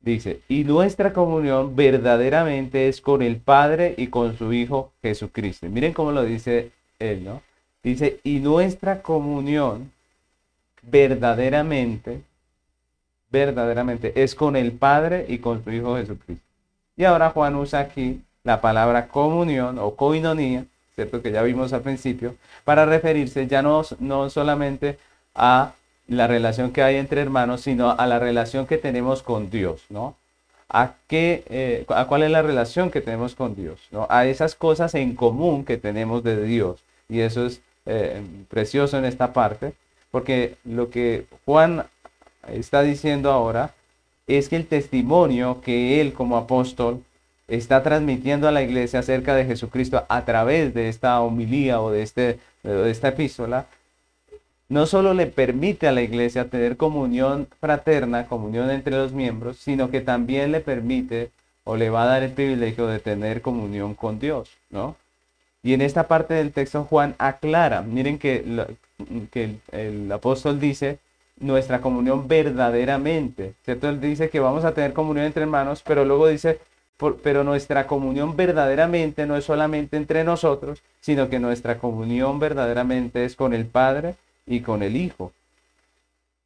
Dice, 0.00 0.40
y 0.48 0.64
nuestra 0.64 1.12
comunión 1.12 1.76
verdaderamente 1.76 2.88
es 2.88 3.00
con 3.00 3.22
el 3.22 3.36
Padre 3.36 3.94
y 3.98 4.08
con 4.08 4.36
su 4.36 4.52
Hijo 4.52 4.92
Jesucristo. 5.02 5.68
Miren 5.68 5.92
cómo 5.92 6.10
lo 6.10 6.24
dice 6.24 6.72
él, 6.98 7.24
¿no? 7.24 7.42
Dice, 7.82 8.20
y 8.24 8.40
nuestra 8.40 9.02
comunión 9.02 9.90
verdaderamente, 10.82 12.22
verdaderamente 13.30 14.12
es 14.22 14.34
con 14.34 14.56
el 14.56 14.72
Padre 14.72 15.26
y 15.28 15.38
con 15.38 15.64
su 15.64 15.70
Hijo 15.70 15.96
Jesucristo. 15.96 16.44
Y 16.96 17.04
ahora 17.04 17.30
Juan 17.30 17.56
usa 17.56 17.80
aquí 17.80 18.20
la 18.44 18.60
palabra 18.60 19.08
comunión 19.08 19.78
o 19.78 19.94
coinonía, 19.94 20.64
¿cierto? 20.94 21.22
Que 21.22 21.32
ya 21.32 21.42
vimos 21.42 21.72
al 21.72 21.82
principio, 21.82 22.34
para 22.64 22.84
referirse 22.84 23.46
ya 23.46 23.62
no, 23.62 23.82
no 23.98 24.30
solamente 24.30 24.98
a 25.34 25.72
la 26.08 26.26
relación 26.26 26.72
que 26.72 26.82
hay 26.82 26.96
entre 26.96 27.22
hermanos, 27.22 27.62
sino 27.62 27.92
a 27.92 28.06
la 28.06 28.18
relación 28.18 28.66
que 28.66 28.78
tenemos 28.78 29.22
con 29.22 29.48
Dios, 29.48 29.84
¿no? 29.88 30.16
¿A, 30.68 30.94
qué, 31.08 31.44
eh, 31.48 31.84
a 31.88 32.06
cuál 32.06 32.22
es 32.22 32.30
la 32.30 32.42
relación 32.42 32.90
que 32.90 33.00
tenemos 33.00 33.34
con 33.34 33.56
Dios? 33.56 33.80
¿no? 33.90 34.06
A 34.08 34.26
esas 34.26 34.54
cosas 34.54 34.94
en 34.94 35.16
común 35.16 35.64
que 35.64 35.76
tenemos 35.78 36.22
de 36.22 36.44
Dios. 36.44 36.84
Y 37.08 37.20
eso 37.20 37.44
es 37.44 37.60
eh, 37.86 38.22
precioso 38.48 38.98
en 38.98 39.04
esta 39.04 39.32
parte, 39.32 39.72
porque 40.10 40.56
lo 40.64 40.90
que 40.90 41.26
Juan 41.44 41.84
está 42.48 42.82
diciendo 42.82 43.30
ahora 43.30 43.74
es 44.26 44.48
que 44.48 44.56
el 44.56 44.66
testimonio 44.66 45.60
que 45.60 46.00
él 46.00 46.12
como 46.12 46.36
apóstol 46.36 47.02
está 47.48 47.82
transmitiendo 47.82 48.46
a 48.46 48.52
la 48.52 48.62
iglesia 48.62 49.00
acerca 49.00 49.34
de 49.34 49.44
Jesucristo 49.44 50.04
a 50.08 50.24
través 50.24 50.72
de 50.72 50.88
esta 50.88 51.20
homilía 51.20 51.80
o 51.80 51.90
de, 51.90 52.02
este, 52.02 52.38
de 52.62 52.90
esta 52.90 53.08
epístola, 53.08 53.66
no 54.68 54.86
solo 54.86 55.14
le 55.14 55.26
permite 55.26 55.88
a 55.88 55.92
la 55.92 56.02
iglesia 56.02 56.48
tener 56.48 56.76
comunión 56.76 57.48
fraterna, 57.60 58.26
comunión 58.26 58.70
entre 58.70 58.96
los 58.96 59.12
miembros, 59.12 59.56
sino 59.58 59.90
que 59.90 60.00
también 60.00 60.52
le 60.52 60.60
permite 60.60 61.30
o 61.64 61.76
le 61.76 61.90
va 61.90 62.04
a 62.04 62.06
dar 62.06 62.22
el 62.22 62.30
privilegio 62.30 62.86
de 62.86 63.00
tener 63.00 63.42
comunión 63.42 63.94
con 63.94 64.20
Dios, 64.20 64.50
¿no? 64.70 64.96
Y 65.62 65.74
en 65.74 65.82
esta 65.82 66.08
parte 66.08 66.34
del 66.34 66.52
texto 66.52 66.84
Juan 66.84 67.14
aclara, 67.18 67.82
miren 67.82 68.18
que, 68.18 68.66
que 69.30 69.56
el, 69.72 70.10
apóstol 70.10 70.58
dice 70.58 70.98
nuestra 71.38 71.80
comunión 71.80 72.28
verdaderamente. 72.28 73.54
Él 73.66 74.00
dice 74.00 74.30
que 74.30 74.40
vamos 74.40 74.64
a 74.64 74.72
tener 74.72 74.92
comunión 74.92 75.26
entre 75.26 75.42
hermanos, 75.42 75.82
pero 75.86 76.04
luego 76.04 76.28
dice, 76.28 76.60
pero 77.22 77.44
nuestra 77.44 77.86
comunión 77.86 78.36
verdaderamente 78.36 79.26
no 79.26 79.36
es 79.36 79.44
solamente 79.44 79.96
entre 79.96 80.24
nosotros, 80.24 80.82
sino 81.00 81.28
que 81.28 81.38
nuestra 81.38 81.78
comunión 81.78 82.38
verdaderamente 82.38 83.24
es 83.24 83.36
con 83.36 83.54
el 83.54 83.66
Padre 83.66 84.14
y 84.46 84.60
con 84.60 84.82
el 84.82 84.96
Hijo. 84.96 85.32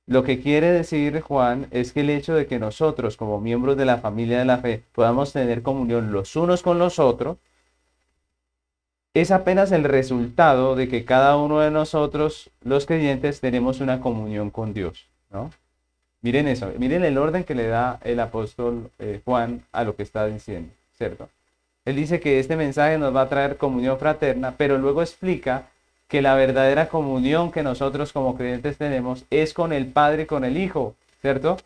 Lo 0.06 0.22
que 0.22 0.40
quiere 0.40 0.70
decir 0.70 1.22
Juan 1.22 1.66
es 1.70 1.92
que 1.92 2.00
el 2.00 2.10
hecho 2.10 2.34
de 2.34 2.46
que 2.46 2.58
nosotros 2.58 3.16
como 3.16 3.40
miembros 3.40 3.76
de 3.76 3.86
la 3.86 3.98
familia 3.98 4.38
de 4.38 4.44
la 4.44 4.58
fe 4.58 4.82
podamos 4.92 5.32
tener 5.32 5.62
comunión 5.62 6.12
los 6.12 6.36
unos 6.36 6.62
con 6.62 6.78
los 6.78 6.98
otros, 6.98 7.38
es 9.14 9.30
apenas 9.30 9.70
el 9.70 9.84
resultado 9.84 10.74
de 10.74 10.88
que 10.88 11.04
cada 11.04 11.36
uno 11.36 11.60
de 11.60 11.70
nosotros, 11.70 12.50
los 12.64 12.84
creyentes, 12.84 13.40
tenemos 13.40 13.80
una 13.80 14.00
comunión 14.00 14.50
con 14.50 14.74
Dios. 14.74 15.06
¿no? 15.30 15.52
Miren 16.20 16.48
eso, 16.48 16.72
miren 16.78 17.04
el 17.04 17.16
orden 17.16 17.44
que 17.44 17.54
le 17.54 17.68
da 17.68 18.00
el 18.02 18.18
apóstol 18.18 18.90
eh, 18.98 19.20
Juan 19.24 19.62
a 19.72 19.84
lo 19.84 19.94
que 19.94 20.02
está 20.02 20.26
diciendo, 20.26 20.70
¿cierto? 20.98 21.28
Él 21.84 21.96
dice 21.96 22.18
que 22.18 22.38
este 22.38 22.56
mensaje 22.56 22.96
nos 22.98 23.14
va 23.14 23.22
a 23.22 23.28
traer 23.28 23.56
comunión 23.56 23.98
fraterna, 23.98 24.54
pero 24.56 24.78
luego 24.78 25.02
explica 25.02 25.66
que 26.08 26.22
la 26.22 26.34
verdadera 26.34 26.88
comunión 26.88 27.52
que 27.52 27.62
nosotros 27.62 28.12
como 28.12 28.36
creyentes 28.36 28.78
tenemos 28.78 29.24
es 29.30 29.52
con 29.52 29.72
el 29.72 29.86
Padre 29.86 30.22
y 30.22 30.26
con 30.26 30.44
el 30.44 30.56
Hijo, 30.56 30.94
¿cierto? 31.20 31.58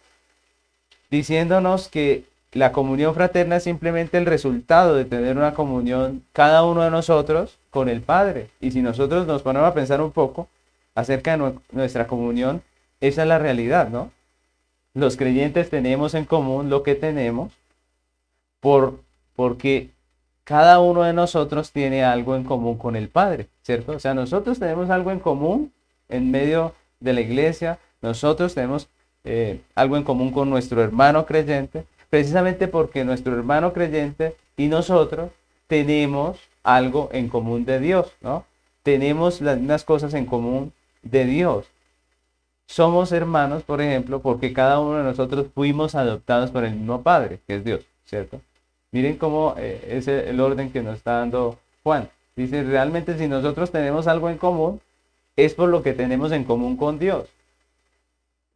Diciéndonos 1.10 1.88
que 1.88 2.24
la 2.52 2.72
comunión 2.72 3.14
fraterna 3.14 3.56
es 3.56 3.64
simplemente 3.64 4.16
el 4.16 4.26
resultado 4.26 4.94
de 4.94 5.04
tener 5.04 5.36
una 5.36 5.54
comunión 5.54 6.24
cada 6.32 6.64
uno 6.64 6.82
de 6.82 6.90
nosotros 6.90 7.58
con 7.70 7.88
el 7.88 8.00
Padre. 8.00 8.50
Y 8.60 8.70
si 8.70 8.80
nosotros 8.80 9.26
nos 9.26 9.42
ponemos 9.42 9.68
a 9.68 9.74
pensar 9.74 10.00
un 10.00 10.12
poco 10.12 10.48
acerca 10.94 11.36
de 11.36 11.54
nuestra 11.72 12.06
comunión, 12.06 12.62
esa 13.00 13.22
es 13.22 13.28
la 13.28 13.38
realidad, 13.38 13.88
¿no? 13.90 14.10
Los 14.94 15.16
creyentes 15.16 15.70
tenemos 15.70 16.14
en 16.14 16.24
común 16.24 16.70
lo 16.70 16.82
que 16.82 16.94
tenemos 16.94 17.52
por, 18.60 19.00
porque 19.36 19.90
cada 20.44 20.80
uno 20.80 21.02
de 21.02 21.12
nosotros 21.12 21.72
tiene 21.72 22.02
algo 22.04 22.34
en 22.34 22.44
común 22.44 22.78
con 22.78 22.96
el 22.96 23.08
Padre, 23.08 23.48
¿cierto? 23.62 23.92
O 23.92 24.00
sea, 24.00 24.14
nosotros 24.14 24.58
tenemos 24.58 24.88
algo 24.90 25.10
en 25.10 25.20
común 25.20 25.72
en 26.08 26.30
medio 26.30 26.74
de 27.00 27.12
la 27.12 27.20
iglesia, 27.20 27.78
nosotros 28.00 28.54
tenemos 28.54 28.88
eh, 29.24 29.60
algo 29.74 29.96
en 29.98 30.04
común 30.04 30.32
con 30.32 30.48
nuestro 30.48 30.82
hermano 30.82 31.26
creyente, 31.26 31.84
precisamente 32.10 32.68
porque 32.68 33.04
nuestro 33.04 33.34
hermano 33.34 33.72
creyente 33.72 34.36
y 34.56 34.68
nosotros 34.68 35.30
tenemos 35.66 36.38
algo 36.62 37.10
en 37.12 37.28
común 37.28 37.64
de 37.64 37.80
Dios, 37.80 38.12
¿no? 38.20 38.44
Tenemos 38.82 39.40
las 39.40 39.58
mismas 39.58 39.84
cosas 39.84 40.14
en 40.14 40.26
común 40.26 40.72
de 41.02 41.24
Dios. 41.24 41.66
Somos 42.66 43.12
hermanos, 43.12 43.62
por 43.62 43.80
ejemplo, 43.80 44.20
porque 44.20 44.52
cada 44.52 44.80
uno 44.80 44.98
de 44.98 45.04
nosotros 45.04 45.46
fuimos 45.54 45.94
adoptados 45.94 46.50
por 46.50 46.64
el 46.64 46.74
mismo 46.74 47.02
Padre, 47.02 47.40
que 47.46 47.56
es 47.56 47.64
Dios, 47.64 47.84
¿cierto? 48.04 48.40
Miren 48.90 49.16
cómo 49.16 49.54
eh, 49.58 49.86
es 49.88 50.08
el 50.08 50.40
orden 50.40 50.70
que 50.70 50.82
nos 50.82 50.96
está 50.96 51.18
dando 51.18 51.58
Juan. 51.82 52.10
Dice, 52.36 52.62
realmente 52.62 53.18
si 53.18 53.26
nosotros 53.26 53.70
tenemos 53.70 54.06
algo 54.06 54.30
en 54.30 54.38
común, 54.38 54.80
es 55.36 55.54
por 55.54 55.68
lo 55.68 55.82
que 55.82 55.92
tenemos 55.92 56.32
en 56.32 56.44
común 56.44 56.76
con 56.76 56.98
Dios. 56.98 57.28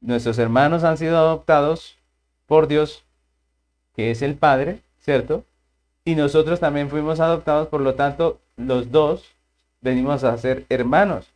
Nuestros 0.00 0.38
hermanos 0.38 0.84
han 0.84 0.98
sido 0.98 1.16
adoptados 1.16 1.96
por 2.46 2.66
Dios, 2.66 3.04
que 3.94 4.10
es 4.10 4.22
el 4.22 4.34
Padre, 4.34 4.80
¿cierto? 5.00 5.44
Y 6.04 6.14
nosotros 6.14 6.60
también 6.60 6.90
fuimos 6.90 7.20
adoptados, 7.20 7.68
por 7.68 7.80
lo 7.80 7.94
tanto, 7.94 8.38
los 8.56 8.90
dos 8.90 9.24
venimos 9.80 10.24
a 10.24 10.36
ser 10.38 10.64
hermanos, 10.68 11.26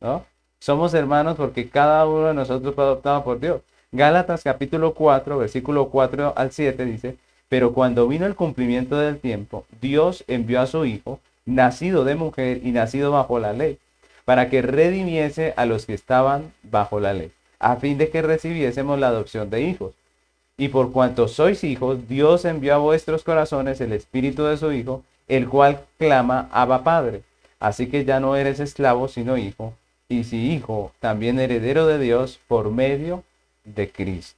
¿no? 0.00 0.24
Somos 0.58 0.94
hermanos 0.94 1.36
porque 1.36 1.68
cada 1.68 2.06
uno 2.06 2.28
de 2.28 2.34
nosotros 2.34 2.74
fue 2.74 2.84
adoptado 2.84 3.24
por 3.24 3.40
Dios. 3.40 3.62
Gálatas 3.90 4.44
capítulo 4.44 4.94
4, 4.94 5.38
versículo 5.38 5.88
4 5.88 6.34
al 6.36 6.52
7 6.52 6.84
dice, 6.84 7.16
pero 7.48 7.74
cuando 7.74 8.08
vino 8.08 8.26
el 8.26 8.36
cumplimiento 8.36 8.96
del 8.96 9.18
tiempo, 9.18 9.66
Dios 9.80 10.24
envió 10.28 10.60
a 10.60 10.66
su 10.66 10.86
Hijo, 10.86 11.20
nacido 11.44 12.04
de 12.04 12.14
mujer 12.14 12.60
y 12.62 12.70
nacido 12.70 13.10
bajo 13.10 13.38
la 13.38 13.52
ley, 13.52 13.78
para 14.24 14.48
que 14.48 14.62
redimiese 14.62 15.52
a 15.56 15.66
los 15.66 15.84
que 15.84 15.94
estaban 15.94 16.52
bajo 16.62 17.00
la 17.00 17.12
ley, 17.12 17.32
a 17.58 17.76
fin 17.76 17.98
de 17.98 18.08
que 18.08 18.22
recibiésemos 18.22 18.98
la 18.98 19.08
adopción 19.08 19.50
de 19.50 19.62
hijos. 19.62 19.94
Y 20.56 20.68
por 20.68 20.92
cuanto 20.92 21.28
sois 21.28 21.64
hijos, 21.64 22.08
Dios 22.08 22.44
envió 22.44 22.74
a 22.74 22.78
vuestros 22.78 23.24
corazones 23.24 23.80
el 23.80 23.92
Espíritu 23.92 24.44
de 24.44 24.56
su 24.56 24.72
Hijo, 24.72 25.02
el 25.28 25.48
cual 25.48 25.80
clama 25.98 26.48
Abba 26.52 26.84
Padre. 26.84 27.22
Así 27.58 27.86
que 27.86 28.04
ya 28.04 28.20
no 28.20 28.36
eres 28.36 28.60
esclavo, 28.60 29.08
sino 29.08 29.36
hijo, 29.36 29.74
y 30.08 30.24
si 30.24 30.52
hijo, 30.52 30.92
también 31.00 31.38
heredero 31.38 31.86
de 31.86 31.98
Dios 31.98 32.40
por 32.48 32.70
medio 32.70 33.24
de 33.64 33.90
Cristo. 33.90 34.36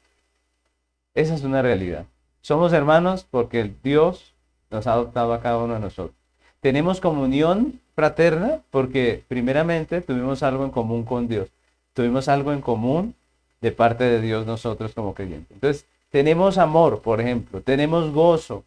Esa 1.15 1.35
es 1.35 1.43
una 1.43 1.63
realidad. 1.63 2.05
Somos 2.43 2.73
hermanos 2.73 3.27
porque 3.29 3.73
Dios 3.83 4.35
nos 4.71 4.87
ha 4.87 4.93
adoptado 4.93 5.33
a 5.33 5.41
cada 5.41 5.59
uno 5.59 5.75
de 5.75 5.81
nosotros. 5.81 6.17
Tenemos 6.61 7.01
comunión 7.01 7.81
fraterna 7.95 8.61
porque 8.71 9.23
primeramente 9.29 10.01
tuvimos 10.01 10.43
algo 10.43 10.65
en 10.65 10.71
común 10.71 11.05
con 11.05 11.29
Dios. 11.29 11.49
Tuvimos 11.93 12.29
algo 12.29 12.53
en 12.53 12.61
común 12.61 13.15
de 13.61 13.73
parte 13.73 14.05
de 14.05 14.21
Dios 14.21 14.47
nosotros 14.47 14.93
como 14.93 15.15
creyentes. 15.15 15.51
Entonces, 15.53 15.87
tenemos 16.15 16.59
amor, 16.59 17.03
por 17.03 17.21
ejemplo, 17.21 17.61
tenemos 17.61 18.13
gozo, 18.13 18.63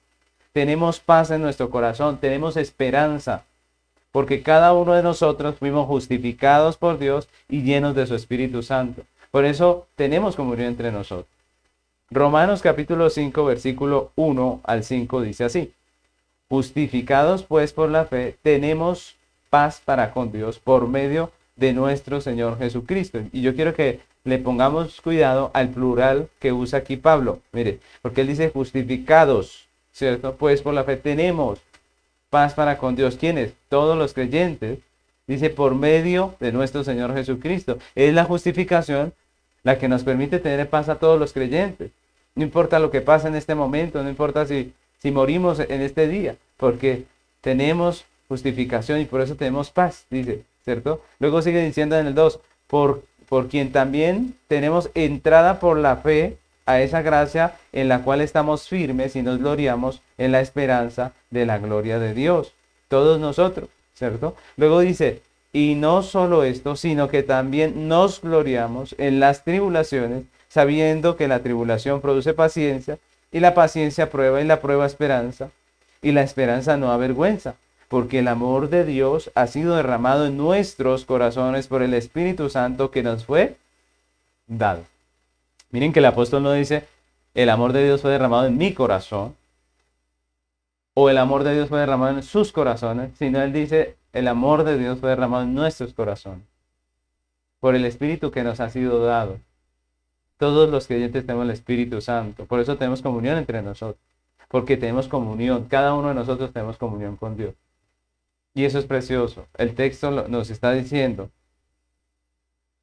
tenemos 0.52 1.00
paz 1.00 1.32
en 1.32 1.42
nuestro 1.42 1.70
corazón, 1.70 2.18
tenemos 2.18 2.58
esperanza, 2.58 3.46
porque 4.12 4.44
cada 4.44 4.74
uno 4.74 4.92
de 4.92 5.02
nosotros 5.02 5.56
fuimos 5.56 5.88
justificados 5.88 6.76
por 6.76 7.00
Dios 7.00 7.30
y 7.48 7.62
llenos 7.62 7.96
de 7.96 8.06
su 8.06 8.16
Espíritu 8.16 8.64
Santo. 8.64 9.04
Por 9.32 9.46
eso 9.46 9.88
tenemos 9.96 10.36
comunión 10.36 10.68
entre 10.68 10.92
nosotros. 10.92 11.30
Romanos 12.12 12.62
capítulo 12.62 13.10
5, 13.10 13.46
versículo 13.46 14.12
1 14.18 14.60
al 14.66 14.84
5 14.84 15.22
dice 15.22 15.46
así. 15.46 15.72
Justificados 16.50 17.44
pues 17.44 17.72
por 17.72 17.90
la 17.90 18.04
fe, 18.04 18.36
tenemos 18.42 19.16
paz 19.50 19.82
para 19.86 20.12
con 20.12 20.34
Dios 20.34 20.60
por 20.60 20.90
medio 20.90 21.32
de 21.56 21.72
nuestro 21.72 22.20
Señor 22.20 22.58
Jesucristo. 22.58 23.22
Y 23.32 23.42
yo 23.42 23.56
quiero 23.56 23.74
que 23.74 24.02
le 24.28 24.38
pongamos 24.40 25.02
cuidado 25.02 25.52
al 25.54 25.70
plural 25.70 26.30
que 26.40 26.52
usa 26.54 26.80
aquí 26.80 26.98
Pablo. 26.98 27.40
Mire, 27.52 27.80
porque 28.02 28.22
él 28.22 28.28
dice 28.28 28.50
justificados, 28.50 29.68
¿cierto? 29.94 30.36
Pues 30.36 30.62
por 30.62 30.74
la 30.74 30.84
fe 30.84 30.98
tenemos 30.98 31.60
paz 32.30 32.54
para 32.54 32.78
con 32.78 32.96
Dios. 32.96 33.18
¿Quiénes? 33.18 33.54
Todos 33.70 33.98
los 33.98 34.14
creyentes 34.14 34.80
Dice, 35.28 35.50
por 35.50 35.76
medio 35.76 36.36
de 36.40 36.54
nuestro 36.54 36.86
Señor 36.86 37.14
Jesucristo. 37.14 37.78
Es 37.96 38.14
la 38.14 38.24
justificación 38.24 39.14
la 39.64 39.78
que 39.78 39.90
nos 39.90 40.04
permite 40.04 40.40
tener 40.40 40.70
paz 40.70 40.88
a 40.88 40.96
todos 40.96 41.20
los 41.20 41.34
creyentes. 41.34 41.92
No 42.34 42.44
importa 42.44 42.80
lo 42.80 42.92
que 42.92 43.02
pasa 43.02 43.28
en 43.28 43.36
este 43.36 43.54
momento, 43.54 44.02
no 44.02 44.10
importa 44.10 44.46
si, 44.46 44.74
si 45.00 45.12
morimos 45.12 45.60
en 45.60 45.82
este 45.82 46.08
día, 46.08 46.38
porque 46.56 47.04
tenemos 47.42 48.06
justificación 48.30 49.02
y 49.02 49.06
por 49.06 49.20
eso 49.20 49.36
tenemos 49.36 49.70
paz, 49.70 50.06
dice, 50.10 50.44
¿cierto? 50.64 51.04
Luego 51.20 51.42
sigue 51.42 51.66
diciendo 51.66 51.98
en 51.98 52.08
el 52.08 52.16
2, 52.16 52.40
por, 52.68 53.04
por 53.30 53.48
quien 53.48 53.72
también 53.72 54.36
tenemos 54.48 54.90
entrada 54.94 55.60
por 55.60 55.78
la 55.78 55.98
fe 55.98 56.38
a 56.66 56.82
esa 56.82 57.02
gracia 57.02 57.56
en 57.72 57.88
la 57.88 58.00
cual 58.04 58.22
estamos 58.22 58.68
firmes 58.68 59.16
y 59.16 59.22
nos 59.22 59.40
gloriamos 59.40 60.02
en 60.18 60.32
la 60.32 60.42
esperanza 60.42 61.14
de 61.30 61.46
la 61.46 61.58
gloria 61.58 62.00
de 62.00 62.14
Dios. 62.14 62.54
Todos 62.88 63.20
nosotros, 63.20 63.70
¿cierto? 63.94 64.36
Luego 64.58 64.80
dice, 64.80 65.22
y 65.54 65.76
no 65.76 66.04
solo 66.04 66.44
esto, 66.44 66.76
sino 66.76 67.08
que 67.08 67.24
también 67.24 67.88
nos 67.88 68.22
gloriamos 68.22 68.96
en 68.98 69.20
las 69.20 69.44
tribulaciones, 69.44 70.24
sabiendo 70.50 71.16
que 71.16 71.28
la 71.28 71.40
tribulación 71.40 72.02
produce 72.02 72.34
paciencia, 72.34 72.98
y 73.32 73.40
la 73.40 73.54
paciencia 73.54 74.10
prueba 74.10 74.42
y 74.42 74.46
la 74.46 74.62
prueba 74.62 74.86
esperanza, 74.86 75.50
y 76.02 76.12
la 76.12 76.22
esperanza 76.22 76.78
no 76.78 76.92
avergüenza, 76.92 77.56
porque 77.88 78.20
el 78.20 78.28
amor 78.28 78.70
de 78.70 78.86
Dios 78.86 79.32
ha 79.36 79.48
sido 79.48 79.76
derramado 79.76 80.26
en 80.26 80.38
nuestros 80.38 81.06
corazones 81.06 81.68
por 81.68 81.82
el 81.82 81.94
Espíritu 81.94 82.50
Santo 82.50 82.92
que 82.92 83.04
nos 83.04 83.26
fue 83.26 83.58
dado. 84.48 84.84
Miren 85.72 85.94
que 85.94 86.00
el 86.00 86.06
apóstol 86.06 86.44
no 86.44 86.52
dice, 86.52 86.86
el 87.34 87.50
amor 87.50 87.74
de 87.74 87.86
Dios 87.86 88.02
fue 88.02 88.12
derramado 88.12 88.46
en 88.48 88.58
mi 88.58 88.74
corazón, 88.74 89.36
o 90.94 91.10
el 91.10 91.18
amor 91.18 91.44
de 91.44 91.54
Dios 91.54 91.70
fue 91.70 91.80
derramado 91.80 92.18
en 92.18 92.24
sus 92.24 92.52
corazones, 92.52 93.12
sino 93.18 93.42
él 93.42 93.54
dice, 93.54 93.96
el 94.14 94.28
amor 94.28 94.64
de 94.64 94.78
Dios 94.78 95.00
fue 95.00 95.10
derramado 95.10 95.44
en 95.44 95.54
nuestros 95.54 95.94
corazones, 95.94 96.44
por 97.60 97.76
el 97.76 97.86
Espíritu 97.86 98.32
que 98.32 98.44
nos 98.44 98.60
ha 98.60 98.70
sido 98.70 99.06
dado. 99.06 99.40
Todos 100.38 100.70
los 100.70 100.88
creyentes 100.88 101.26
tenemos 101.26 101.46
el 101.46 101.52
Espíritu 101.52 102.02
Santo, 102.02 102.46
por 102.46 102.60
eso 102.60 102.78
tenemos 102.78 103.02
comunión 103.02 103.38
entre 103.38 103.62
nosotros, 103.62 104.02
porque 104.50 104.78
tenemos 104.78 105.08
comunión, 105.08 105.66
cada 105.66 105.94
uno 105.94 106.10
de 106.10 106.16
nosotros 106.16 106.52
tenemos 106.52 106.78
comunión 106.78 107.16
con 107.16 107.38
Dios. 107.38 107.54
Y 108.58 108.66
eso 108.66 108.80
es 108.80 108.86
precioso. 108.86 109.46
El 109.56 109.76
texto 109.76 110.10
nos 110.10 110.50
está 110.50 110.72
diciendo 110.72 111.30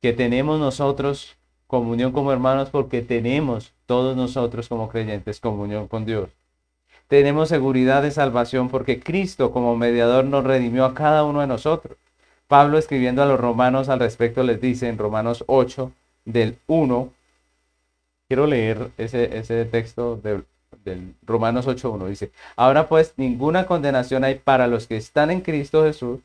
que 0.00 0.12
tenemos 0.12 0.60
nosotros 0.60 1.36
comunión 1.66 2.12
como 2.12 2.30
hermanos 2.30 2.70
porque 2.70 3.02
tenemos 3.02 3.72
todos 3.84 4.16
nosotros 4.16 4.68
como 4.68 4.88
creyentes 4.88 5.40
comunión 5.40 5.88
con 5.88 6.06
Dios. 6.06 6.30
Tenemos 7.08 7.48
seguridad 7.48 8.02
de 8.02 8.12
salvación 8.12 8.68
porque 8.68 9.00
Cristo 9.00 9.50
como 9.50 9.74
mediador 9.74 10.24
nos 10.26 10.44
redimió 10.44 10.84
a 10.84 10.94
cada 10.94 11.24
uno 11.24 11.40
de 11.40 11.48
nosotros. 11.48 11.98
Pablo 12.46 12.78
escribiendo 12.78 13.24
a 13.24 13.26
los 13.26 13.40
romanos 13.40 13.88
al 13.88 13.98
respecto 13.98 14.44
les 14.44 14.60
dice 14.60 14.86
en 14.88 14.96
Romanos 14.96 15.42
8 15.48 15.90
del 16.24 16.56
1, 16.68 17.12
quiero 18.28 18.46
leer 18.46 18.92
ese, 18.96 19.36
ese 19.36 19.64
texto 19.64 20.14
del, 20.22 20.44
del 20.84 21.14
Romanos 21.24 21.66
8.1, 21.66 22.06
dice, 22.08 22.30
ahora 22.56 22.88
pues 22.88 23.14
ninguna 23.16 23.66
condenación 23.66 24.24
hay 24.24 24.36
para 24.36 24.66
los 24.66 24.86
que 24.86 24.96
están 24.96 25.30
en 25.30 25.40
Cristo 25.40 25.84
Jesús, 25.84 26.20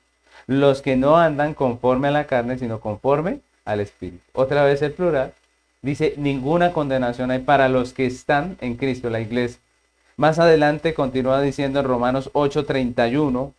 los 0.47 0.81
que 0.81 0.95
no 0.95 1.17
andan 1.17 1.53
conforme 1.53 2.09
a 2.09 2.11
la 2.11 2.27
carne, 2.27 2.57
sino 2.57 2.79
conforme 2.79 3.39
al 3.65 3.79
Espíritu. 3.79 4.23
Otra 4.33 4.63
vez 4.63 4.81
el 4.81 4.93
plural. 4.93 5.33
Dice, 5.81 6.15
ninguna 6.17 6.73
condenación 6.73 7.31
hay 7.31 7.39
para 7.39 7.69
los 7.69 7.93
que 7.93 8.05
están 8.05 8.57
en 8.59 8.75
Cristo, 8.75 9.09
la 9.09 9.21
iglesia. 9.21 9.61
Más 10.17 10.37
adelante 10.37 10.93
continúa 10.93 11.41
diciendo 11.41 11.79
en 11.79 11.85
Romanos 11.85 12.29
8:31, 12.33 13.53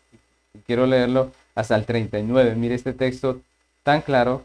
quiero 0.67 0.87
leerlo 0.87 1.33
hasta 1.55 1.77
el 1.77 1.87
39. 1.87 2.55
Mire 2.57 2.75
este 2.75 2.93
texto 2.93 3.41
tan 3.83 4.03
claro. 4.03 4.45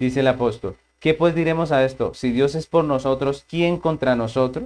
Dice 0.00 0.20
el 0.20 0.26
apóstol, 0.26 0.76
¿qué 0.98 1.14
pues 1.14 1.36
diremos 1.36 1.70
a 1.70 1.84
esto? 1.84 2.12
Si 2.14 2.32
Dios 2.32 2.56
es 2.56 2.66
por 2.66 2.84
nosotros, 2.84 3.44
¿quién 3.48 3.76
contra 3.76 4.16
nosotros? 4.16 4.64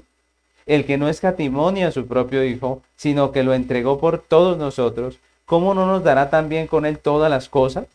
El 0.67 0.85
que 0.85 0.99
no 0.99 1.09
escatimonia 1.09 1.89
a 1.89 1.93
su 1.93 2.07
propio 2.07 2.45
Hijo, 2.45 2.83
sino 2.97 3.33
que 3.33 3.45
lo 3.45 3.55
entregó 3.55 3.99
por 3.99 4.19
todos 4.19 4.59
nosotros, 4.59 5.19
¿cómo 5.45 5.75
no 5.75 5.87
nos 5.87 6.03
dará 6.03 6.29
también 6.29 6.67
con 6.67 6.85
él 6.85 6.99
todas 6.99 7.31
las 7.31 7.49
cosas? 7.49 7.87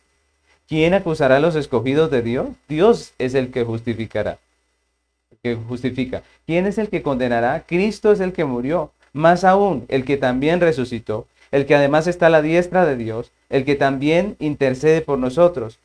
¿Quién 0.68 0.94
acusará 0.94 1.36
a 1.36 1.40
los 1.42 1.56
escogidos 1.56 2.10
de 2.10 2.22
Dios? 2.22 2.48
Dios 2.70 3.14
es 3.18 3.36
el 3.36 3.52
que 3.52 3.66
justificará. 3.66 4.38
Que 5.44 5.56
justifica. 5.56 6.24
¿Quién 6.46 6.66
es 6.66 6.78
el 6.78 6.88
que 6.88 7.02
condenará? 7.02 7.64
Cristo 7.68 8.14
es 8.14 8.22
el 8.22 8.32
que 8.32 8.46
murió. 8.46 8.92
Más 9.12 9.44
aún, 9.44 9.86
el 9.90 10.06
que 10.06 10.16
también 10.16 10.62
resucitó, 10.62 11.28
el 11.52 11.66
que 11.66 11.76
además 11.76 12.08
está 12.08 12.28
a 12.28 12.30
la 12.30 12.42
diestra 12.42 12.86
de 12.86 12.96
Dios, 12.96 13.32
el 13.50 13.66
que 13.66 13.76
también 13.76 14.38
intercede 14.40 15.02
por 15.02 15.20
nosotros. 15.20 15.78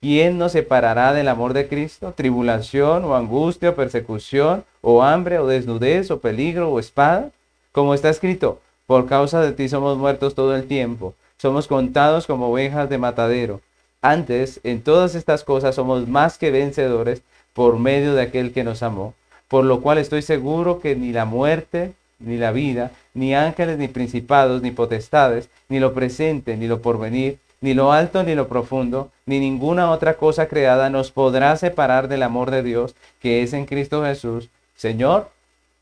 ¿Quién 0.00 0.38
nos 0.38 0.52
separará 0.52 1.12
del 1.12 1.26
amor 1.26 1.52
de 1.52 1.66
Cristo? 1.66 2.12
¿Tribulación 2.16 3.04
o 3.04 3.16
angustia 3.16 3.70
o 3.70 3.74
persecución 3.74 4.64
o 4.82 5.02
hambre 5.02 5.38
o 5.38 5.46
desnudez 5.46 6.10
o 6.10 6.20
peligro 6.20 6.70
o 6.70 6.78
espada? 6.78 7.30
Como 7.72 7.94
está 7.94 8.10
escrito, 8.10 8.60
por 8.86 9.08
causa 9.08 9.40
de 9.40 9.52
ti 9.52 9.70
somos 9.70 9.96
muertos 9.96 10.34
todo 10.34 10.54
el 10.54 10.66
tiempo, 10.66 11.14
somos 11.38 11.66
contados 11.66 12.26
como 12.26 12.50
ovejas 12.50 12.90
de 12.90 12.98
matadero. 12.98 13.62
Antes, 14.02 14.60
en 14.64 14.82
todas 14.82 15.14
estas 15.14 15.44
cosas 15.44 15.76
somos 15.76 16.08
más 16.08 16.36
que 16.36 16.50
vencedores 16.50 17.22
por 17.54 17.78
medio 17.78 18.14
de 18.14 18.22
aquel 18.22 18.52
que 18.52 18.64
nos 18.64 18.82
amó, 18.82 19.14
por 19.48 19.64
lo 19.64 19.80
cual 19.80 19.98
estoy 19.98 20.22
seguro 20.22 20.80
que 20.80 20.96
ni 20.96 21.12
la 21.12 21.24
muerte, 21.24 21.94
ni 22.18 22.36
la 22.36 22.52
vida, 22.52 22.90
ni 23.14 23.34
ángeles, 23.34 23.78
ni 23.78 23.88
principados, 23.88 24.62
ni 24.62 24.70
potestades, 24.70 25.48
ni 25.68 25.80
lo 25.80 25.94
presente, 25.94 26.56
ni 26.56 26.66
lo 26.66 26.82
porvenir, 26.82 27.38
ni 27.60 27.74
lo 27.74 27.92
alto, 27.92 28.24
ni 28.24 28.34
lo 28.34 28.48
profundo, 28.48 29.10
ni 29.24 29.38
ninguna 29.38 29.90
otra 29.90 30.14
cosa 30.14 30.46
creada 30.46 30.90
nos 30.90 31.12
podrá 31.12 31.56
separar 31.56 32.08
del 32.08 32.24
amor 32.24 32.50
de 32.50 32.62
Dios 32.62 32.94
que 33.20 33.42
es 33.42 33.52
en 33.52 33.66
Cristo 33.66 34.04
Jesús, 34.04 34.50
Señor 34.82 35.30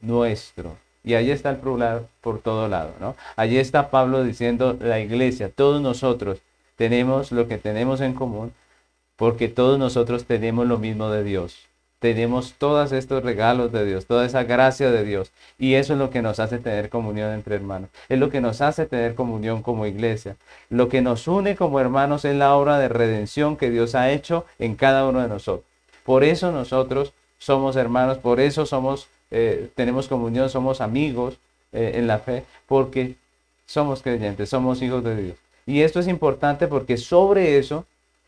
nuestro. 0.03 0.77
Y 1.03 1.15
ahí 1.15 1.31
está 1.31 1.49
el 1.49 1.57
plural 1.57 2.07
por 2.21 2.39
todo 2.43 2.69
lado, 2.69 2.93
¿no? 3.01 3.17
Allí 3.35 3.57
está 3.57 3.89
Pablo 3.89 4.23
diciendo 4.23 4.77
la 4.79 5.01
iglesia, 5.01 5.51
todos 5.51 5.81
nosotros, 5.81 6.41
tenemos 6.77 7.33
lo 7.33 7.49
que 7.49 7.57
tenemos 7.57 8.03
en 8.03 8.13
común 8.13 8.53
porque 9.17 9.49
todos 9.49 9.79
nosotros 9.79 10.27
tenemos 10.27 10.67
lo 10.67 10.77
mismo 10.77 11.09
de 11.09 11.25
Dios. 11.25 11.67
Tenemos 11.99 12.53
todos 12.59 12.93
estos 12.93 13.23
regalos 13.23 13.73
de 13.73 13.87
Dios, 13.87 14.05
toda 14.05 14.27
esa 14.27 14.45
gracia 14.45 14.91
de 14.91 15.03
Dios. 15.03 15.33
Y 15.59 15.77
eso 15.77 15.95
es 15.95 15.99
lo 15.99 16.11
que 16.11 16.21
nos 16.21 16.39
hace 16.39 16.59
tener 16.59 16.91
comunión 16.91 17.33
entre 17.33 17.57
hermanos. 17.57 17.89
Es 18.11 18.19
lo 18.19 18.29
que 18.29 18.43
nos 18.43 18.61
hace 18.61 18.85
tener 18.85 19.15
comunión 19.15 19.63
como 19.63 19.87
iglesia. 19.87 20.37
Lo 20.69 20.91
que 20.91 21.01
nos 21.01 21.27
une 21.27 21.57
como 21.57 21.81
hermanos 21.81 22.27
es 22.27 22.37
la 22.37 22.55
obra 22.55 22.79
de 22.79 22.91
redención 22.91 23.57
que 23.57 23.71
Dios 23.71 23.95
ha 23.95 24.11
hecho 24.11 24.45
en 24.59 24.75
cada 24.75 25.07
uno 25.07 25.23
de 25.23 25.29
nosotros. 25.29 25.65
Por 26.05 26.23
eso 26.23 26.53
nosotros 26.53 27.15
somos 27.41 27.75
hermanos, 27.75 28.19
por 28.19 28.39
eso 28.39 28.67
somos, 28.67 29.09
eh, 29.31 29.71
tenemos 29.75 30.07
comunión, 30.07 30.51
somos 30.51 30.81
amigos 30.81 31.39
eh, 31.73 31.93
en 31.95 32.07
la 32.07 32.19
fe, 32.19 32.45
porque 32.69 33.17
somos 33.67 34.03
creyentes, 34.03 34.51
somos 34.51 34.83
hijos 34.83 35.03
de 35.03 35.17
Dios. 35.17 35.37
Y 35.67 35.81
esto 35.81 36.01
es 36.01 36.07
importante 36.07 36.69
porque 36.69 36.99
sobre 36.99 37.59
eso, 37.59 37.87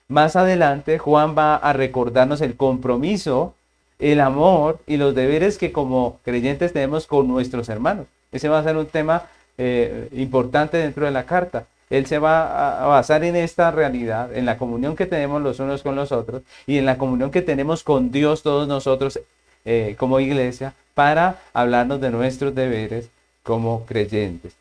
más 0.09 0.35
adelante, 0.35 0.98
Juan 0.98 1.37
va 1.37 1.57
a 1.57 1.72
recordarnos 1.72 2.40
el 2.40 2.57
compromiso, 2.57 3.55
el 3.98 4.20
amor 4.20 4.81
y 4.87 4.96
los 4.96 5.14
deberes 5.14 5.59
que 5.59 5.72
como 5.72 6.18
creyentes 6.25 6.72
tenemos 6.72 7.07
con 7.07 7.29
nuestros 7.29 7.68
hermanos. 7.68 8.07
Ese 8.33 8.48
va 8.48 8.61
a 8.61 8.64
ser 8.64 8.77
un 8.77 8.87
tema 8.87 9.27
eh, 9.59 10.09
importante 10.12 10.79
dentro 10.79 11.05
de 11.05 11.12
la 11.12 11.25
carta. 11.27 11.66
Él 11.93 12.07
se 12.07 12.19
va 12.19 12.83
a 12.83 12.87
basar 12.87 13.23
en 13.23 13.37
esta 13.37 13.71
realidad, 13.71 14.35
en 14.35 14.47
la 14.47 14.57
comunión 14.57 14.97
que 14.97 15.05
tenemos 15.05 15.43
los 15.43 15.61
unos 15.61 15.83
con 15.83 15.95
los 15.95 16.11
otros 16.11 16.41
y 16.67 16.79
en 16.79 16.87
la 16.87 16.97
comunión 16.97 17.31
que 17.31 17.43
tenemos 17.43 17.83
con 17.83 18.11
Dios 18.11 18.43
todos 18.43 18.67
nosotros 18.67 19.21
eh, 19.67 19.95
como 19.99 20.19
iglesia 20.19 20.73
para 20.95 21.43
hablarnos 21.53 22.01
de 22.01 22.11
nuestros 22.11 22.55
deberes 22.55 23.11
como 23.43 23.85
creyentes 23.85 24.55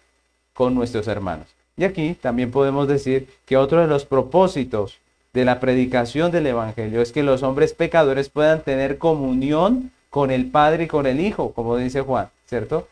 con 0.54 0.76
nuestros 0.76 1.08
hermanos. 1.08 1.48
Y 1.78 1.86
aquí 1.86 2.18
también 2.20 2.52
podemos 2.52 2.90
decir 2.90 3.30
que 3.46 3.56
otro 3.56 3.80
de 3.80 3.88
los 3.88 4.04
propósitos 4.04 5.00
de 5.32 5.46
la 5.46 5.62
predicación 5.62 6.34
del 6.34 6.48
Evangelio 6.48 7.02
es 7.02 7.14
que 7.14 7.24
los 7.24 7.44
hombres 7.44 7.74
pecadores 7.74 8.28
puedan 8.28 8.62
tener 8.62 8.98
comunión 8.98 9.92
con 10.10 10.32
el 10.32 10.48
Padre 10.48 10.84
y 10.84 10.88
con 10.88 11.08
el 11.08 11.22
Hijo, 11.22 11.54
como 11.54 11.78
dice 11.78 12.02
Juan, 12.02 12.28
¿cierto? 12.46 12.90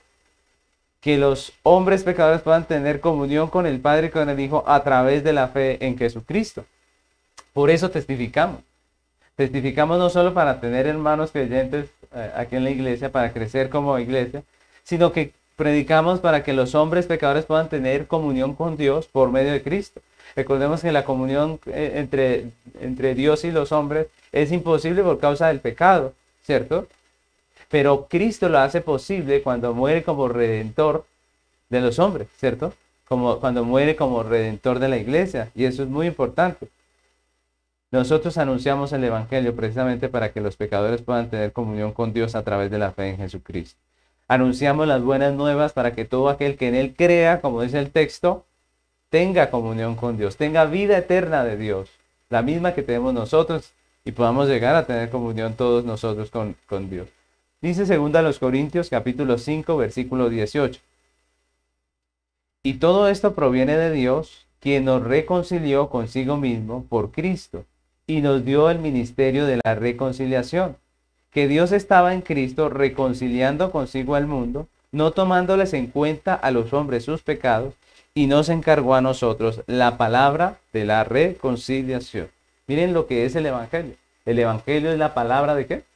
Que 1.01 1.17
los 1.17 1.53
hombres 1.63 2.03
pecadores 2.03 2.41
puedan 2.41 2.65
tener 2.65 2.99
comunión 2.99 3.49
con 3.49 3.65
el 3.65 3.79
Padre 3.79 4.07
y 4.07 4.09
con 4.09 4.29
el 4.29 4.39
Hijo 4.39 4.63
a 4.67 4.83
través 4.83 5.23
de 5.23 5.33
la 5.33 5.47
fe 5.47 5.83
en 5.85 5.97
Jesucristo. 5.97 6.65
Por 7.53 7.69
eso 7.69 7.89
testificamos. 7.89 8.61
Testificamos 9.35 9.97
no 9.97 10.09
solo 10.09 10.33
para 10.33 10.59
tener 10.59 10.85
hermanos 10.85 11.31
creyentes 11.31 11.85
eh, 12.13 12.31
aquí 12.35 12.57
en 12.57 12.65
la 12.65 12.71
iglesia, 12.71 13.11
para 13.11 13.31
crecer 13.31 13.69
como 13.69 13.97
iglesia, 13.97 14.43
sino 14.83 15.11
que 15.13 15.31
predicamos 15.55 16.19
para 16.19 16.43
que 16.43 16.53
los 16.53 16.75
hombres 16.75 17.05
pecadores 17.05 17.45
puedan 17.45 17.69
tener 17.69 18.07
comunión 18.07 18.55
con 18.55 18.75
Dios 18.75 19.07
por 19.07 19.31
medio 19.31 19.51
de 19.51 19.61
Cristo. 19.61 20.01
Recordemos 20.35 20.81
que 20.81 20.91
la 20.91 21.05
comunión 21.05 21.59
eh, 21.67 21.93
entre, 21.95 22.47
entre 22.81 23.15
Dios 23.15 23.43
y 23.43 23.51
los 23.51 23.71
hombres 23.71 24.07
es 24.31 24.51
imposible 24.51 25.03
por 25.03 25.19
causa 25.19 25.47
del 25.47 25.59
pecado, 25.59 26.13
¿cierto? 26.43 26.87
Pero 27.69 28.07
Cristo 28.09 28.49
lo 28.49 28.59
hace 28.59 28.81
posible 28.81 29.41
cuando 29.41 29.73
muere 29.73 30.03
como 30.03 30.27
redentor 30.27 31.05
de 31.69 31.81
los 31.81 31.99
hombres, 31.99 32.27
¿cierto? 32.37 32.73
como, 33.09 33.39
cuando 33.39 33.65
muere 33.65 33.95
como 33.95 34.23
redentor 34.23 34.79
de 34.79 34.87
la 34.87 34.97
iglesia. 34.97 35.51
Y 35.55 35.65
eso 35.65 35.83
es 35.83 35.89
muy 35.89 36.07
importante. 36.07 36.69
Nosotros 37.91 38.37
anunciamos 38.37 38.93
el 38.93 39.03
Evangelio 39.03 39.55
precisamente 39.55 40.09
para 40.09 40.31
que 40.31 40.41
los 40.41 40.55
pecadores 40.55 41.01
puedan 41.01 41.29
tener 41.29 41.51
comunión 41.51 41.91
con 41.91 42.13
Dios 42.13 42.35
a 42.35 42.43
través 42.43 42.69
de 42.69 42.77
la 42.77 42.91
fe 42.91 43.09
en 43.09 43.17
Jesucristo. 43.17 43.79
Anunciamos 44.27 44.87
las 44.87 45.01
buenas 45.01 45.33
nuevas 45.33 45.73
para 45.73 45.93
que 45.93 46.05
todo 46.05 46.29
aquel 46.29 46.55
que 46.55 46.67
en 46.67 46.75
Él 46.75 46.93
crea, 46.95 47.41
como 47.41 47.63
dice 47.63 47.79
el 47.79 47.89
texto, 47.89 48.45
tenga 49.09 49.49
comunión 49.49 49.95
con 49.95 50.17
Dios, 50.17 50.37
tenga 50.37 50.65
vida 50.65 50.99
eterna 50.99 51.43
de 51.43 51.57
Dios, 51.57 51.89
la 52.29 52.43
misma 52.43 52.75
que 52.75 52.83
tenemos 52.83 53.11
nosotros 53.11 53.73
y 54.05 54.11
podamos 54.11 54.47
llegar 54.47 54.75
a 54.75 54.85
tener 54.85 55.09
comunión 55.09 55.55
todos 55.55 55.83
nosotros 55.83 56.29
con, 56.29 56.55
con 56.67 56.91
Dios. 56.91 57.07
Dice 57.61 57.85
segunda 57.85 58.21
los 58.21 58.39
Corintios 58.39 58.89
capítulo 58.89 59.37
5 59.37 59.75
versículo 59.75 60.29
18. 60.29 60.79
Y 62.63 62.75
todo 62.75 63.09
esto 63.09 63.35
proviene 63.35 63.75
de 63.75 63.91
Dios, 63.91 64.47
quien 64.61 64.85
nos 64.85 65.03
reconcilió 65.03 65.89
consigo 65.89 66.37
mismo 66.37 66.85
por 66.87 67.11
Cristo 67.11 67.65
y 68.07 68.21
nos 68.21 68.45
dio 68.45 68.69
el 68.69 68.79
ministerio 68.79 69.45
de 69.45 69.59
la 69.61 69.75
reconciliación, 69.75 70.77
que 71.31 71.49
Dios 71.49 71.73
estaba 71.73 72.13
en 72.13 72.21
Cristo 72.21 72.69
reconciliando 72.69 73.71
consigo 73.71 74.15
al 74.15 74.25
mundo, 74.25 74.69
no 74.93 75.11
tomándoles 75.11 75.73
en 75.73 75.87
cuenta 75.87 76.35
a 76.35 76.51
los 76.51 76.71
hombres 76.71 77.03
sus 77.03 77.23
pecados, 77.23 77.73
y 78.13 78.27
nos 78.27 78.47
encargó 78.47 78.95
a 78.95 79.01
nosotros 79.01 79.63
la 79.67 79.97
palabra 79.97 80.59
de 80.71 80.85
la 80.85 81.03
reconciliación. 81.03 82.29
Miren 82.67 82.93
lo 82.93 83.05
que 83.05 83.25
es 83.25 83.35
el 83.35 83.45
Evangelio. 83.45 83.95
El 84.25 84.39
Evangelio 84.39 84.91
es 84.91 84.97
la 84.97 85.13
palabra 85.13 85.55
de 85.55 85.65
qué? 85.67 85.88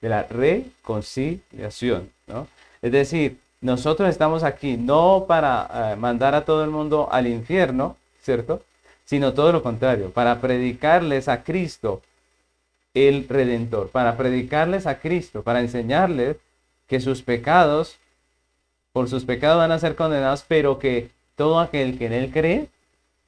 De 0.00 0.08
la 0.08 0.22
reconciliación. 0.24 2.10
¿no? 2.26 2.46
Es 2.82 2.92
decir, 2.92 3.38
nosotros 3.60 4.08
estamos 4.08 4.42
aquí 4.42 4.76
no 4.76 5.26
para 5.28 5.92
eh, 5.92 5.96
mandar 5.96 6.34
a 6.34 6.44
todo 6.44 6.64
el 6.64 6.70
mundo 6.70 7.08
al 7.12 7.26
infierno, 7.26 7.96
¿cierto? 8.22 8.62
Sino 9.04 9.34
todo 9.34 9.52
lo 9.52 9.62
contrario, 9.62 10.10
para 10.10 10.40
predicarles 10.40 11.28
a 11.28 11.42
Cristo, 11.42 12.00
el 12.94 13.28
Redentor, 13.28 13.90
para 13.90 14.16
predicarles 14.16 14.86
a 14.86 14.98
Cristo, 14.98 15.42
para 15.42 15.60
enseñarles 15.60 16.36
que 16.86 17.00
sus 17.00 17.22
pecados, 17.22 17.98
por 18.92 19.08
sus 19.08 19.24
pecados 19.24 19.58
van 19.58 19.72
a 19.72 19.78
ser 19.78 19.94
condenados, 19.94 20.44
pero 20.48 20.78
que 20.78 21.10
todo 21.36 21.60
aquel 21.60 21.98
que 21.98 22.06
en 22.06 22.12
Él 22.12 22.30
cree 22.32 22.68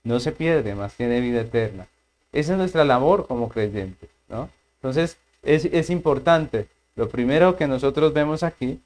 no 0.03 0.19
se 0.19 0.33
pierde, 0.33 0.75
más 0.75 0.95
tiene 0.95 1.21
vida 1.21 1.43
eterna. 1.43 1.87
Esa 2.33 2.53
es 2.53 2.59
nuestra 2.59 2.85
labor 2.85 3.27
como 3.27 3.49
creyentes, 3.49 4.09
¿no? 4.29 4.49
Entonces, 4.77 5.19
es, 5.43 5.65
es 5.67 5.91
importante. 5.91 6.69
Lo 6.95 7.09
primero 7.09 7.57
que 7.57 7.67
nosotros 7.67 8.13
vemos 8.13 8.43
aquí 8.43 8.81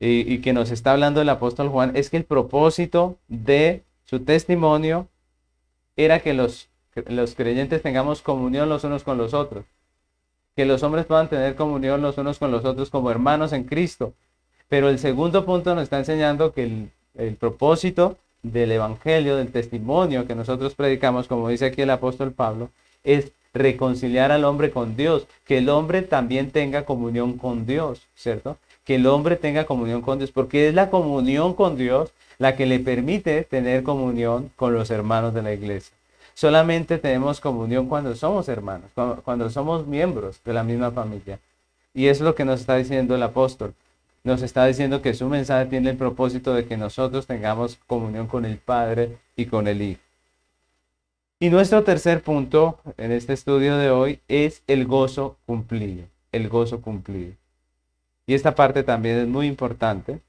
y, 0.00 0.38
que 0.38 0.52
nos 0.52 0.70
está 0.70 0.92
hablando 0.92 1.20
el 1.20 1.28
apóstol 1.28 1.68
Juan 1.68 1.96
es 1.96 2.10
que 2.10 2.16
el 2.16 2.24
propósito 2.24 3.16
de 3.26 3.82
su 4.04 4.20
testimonio 4.20 5.08
era 5.96 6.20
que 6.20 6.34
los, 6.34 6.68
los 7.06 7.34
creyentes 7.34 7.82
tengamos 7.82 8.22
comunión 8.22 8.68
los 8.68 8.84
unos 8.84 9.02
con 9.02 9.18
los 9.18 9.34
otros, 9.34 9.64
que 10.54 10.64
los 10.64 10.82
hombres 10.82 11.06
puedan 11.06 11.28
tener 11.28 11.56
comunión 11.56 12.00
los 12.00 12.16
unos 12.18 12.38
con 12.38 12.52
los 12.52 12.64
otros 12.64 12.90
como 12.90 13.10
hermanos 13.10 13.52
en 13.52 13.64
Cristo. 13.64 14.14
Pero 14.68 14.88
el 14.88 14.98
segundo 14.98 15.44
punto 15.44 15.74
nos 15.74 15.84
está 15.84 15.98
enseñando 15.98 16.52
que 16.52 16.64
el, 16.64 16.90
el 17.14 17.34
propósito 17.34 18.16
del 18.42 18.70
Evangelio, 18.70 19.36
del 19.36 19.50
testimonio 19.50 20.26
que 20.26 20.34
nosotros 20.34 20.74
predicamos, 20.74 21.26
como 21.26 21.48
dice 21.48 21.66
aquí 21.66 21.82
el 21.82 21.90
apóstol 21.90 22.32
Pablo, 22.32 22.70
es 23.02 23.32
reconciliar 23.54 24.32
al 24.32 24.44
hombre 24.44 24.70
con 24.70 24.96
Dios, 24.96 25.26
que 25.44 25.58
el 25.58 25.68
hombre 25.68 26.02
también 26.02 26.50
tenga 26.50 26.84
comunión 26.84 27.38
con 27.38 27.66
Dios, 27.66 28.06
¿cierto? 28.14 28.56
que 28.88 28.94
el 28.94 29.06
hombre 29.06 29.36
tenga 29.36 29.66
comunión 29.66 30.00
con 30.00 30.18
Dios, 30.18 30.30
porque 30.32 30.66
es 30.66 30.74
la 30.74 30.88
comunión 30.88 31.52
con 31.52 31.76
Dios 31.76 32.10
la 32.38 32.56
que 32.56 32.64
le 32.64 32.78
permite 32.78 33.44
tener 33.44 33.82
comunión 33.82 34.50
con 34.56 34.72
los 34.72 34.90
hermanos 34.90 35.34
de 35.34 35.42
la 35.42 35.52
iglesia. 35.52 35.94
Solamente 36.32 36.96
tenemos 36.96 37.38
comunión 37.38 37.86
cuando 37.86 38.14
somos 38.14 38.48
hermanos, 38.48 38.88
cuando, 39.24 39.50
somos 39.50 39.86
miembros 39.86 40.40
de 40.42 40.54
la 40.54 40.64
misma 40.64 40.90
familia. 40.90 41.38
Y 41.92 42.06
es 42.06 42.22
lo 42.22 42.34
que 42.34 42.46
nos 42.46 42.60
está 42.60 42.76
diciendo 42.76 43.14
el 43.14 43.22
apóstol. 43.22 43.74
Nos 44.24 44.40
está 44.40 44.64
diciendo 44.64 45.02
que 45.02 45.12
su 45.12 45.28
mensaje 45.28 45.66
tiene 45.66 45.90
el 45.90 45.98
propósito 45.98 46.54
de 46.54 46.64
que 46.64 46.78
nosotros 46.78 47.26
tengamos 47.26 47.78
comunión 47.86 48.26
con 48.26 48.46
el 48.46 48.56
Padre 48.56 49.18
y 49.36 49.44
con 49.44 49.68
el 49.68 49.82
Hijo. 49.82 50.00
Y 51.40 51.50
nuestro 51.50 51.84
tercer 51.84 52.20
punto 52.20 52.80
en 52.96 53.12
este 53.12 53.32
estudio 53.32 53.76
de 53.76 53.90
hoy 53.90 54.20
es 54.26 54.64
el 54.66 54.86
gozo 54.86 55.36
cumplido. 55.46 56.04
El 56.32 56.48
gozo 56.48 56.82
cumplido. 56.82 57.34
Y 58.26 58.34
esta 58.34 58.56
parte 58.56 58.82
también 58.82 59.18
es 59.18 59.28
muy 59.28 59.46
importante, 59.46 60.20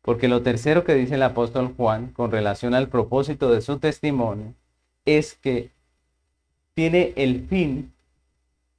porque 0.00 0.28
lo 0.28 0.42
tercero 0.42 0.84
que 0.84 0.94
dice 0.94 1.16
el 1.16 1.24
apóstol 1.24 1.74
Juan 1.76 2.12
con 2.12 2.30
relación 2.30 2.72
al 2.72 2.88
propósito 2.88 3.50
de 3.50 3.62
su 3.62 3.80
testimonio 3.80 4.54
es 5.04 5.34
que 5.34 5.70
tiene 6.74 7.12
el 7.16 7.44
fin 7.48 7.92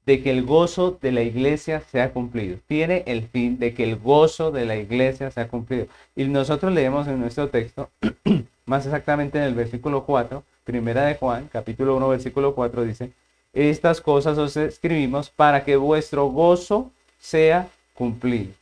de 0.06 0.24
que 0.24 0.32
el 0.32 0.46
gozo 0.46 0.98
de 1.02 1.12
la 1.12 1.24
iglesia 1.24 1.82
sea 1.82 2.14
cumplido. 2.14 2.58
Tiene 2.68 3.04
el 3.06 3.28
fin 3.28 3.60
de 3.60 3.74
que 3.74 3.84
el 3.84 3.98
gozo 3.98 4.52
de 4.52 4.64
la 4.64 4.78
iglesia 4.78 5.30
sea 5.30 5.50
cumplido. 5.50 5.88
Y 6.16 6.24
nosotros 6.24 6.72
leemos 6.72 7.06
en 7.10 7.20
nuestro 7.20 7.50
texto, 7.50 7.90
más 8.66 8.86
exactamente 8.86 9.38
en 9.38 9.44
el 9.44 9.56
versículo 9.56 10.06
4, 10.06 10.42
primera 10.64 11.06
de 11.06 11.16
Juan, 11.16 11.50
capítulo 11.52 11.96
1, 11.96 12.10
versículo 12.10 12.56
4, 12.56 12.84
dice, 12.84 13.12
estas 13.54 14.02
cosas 14.02 14.38
os 14.38 14.58
escribimos 14.58 15.30
para 15.30 15.64
que 15.64 15.76
vuestro 15.76 16.26
gozo 16.28 16.92
sea 17.20 17.68
cumplido. 17.94 18.54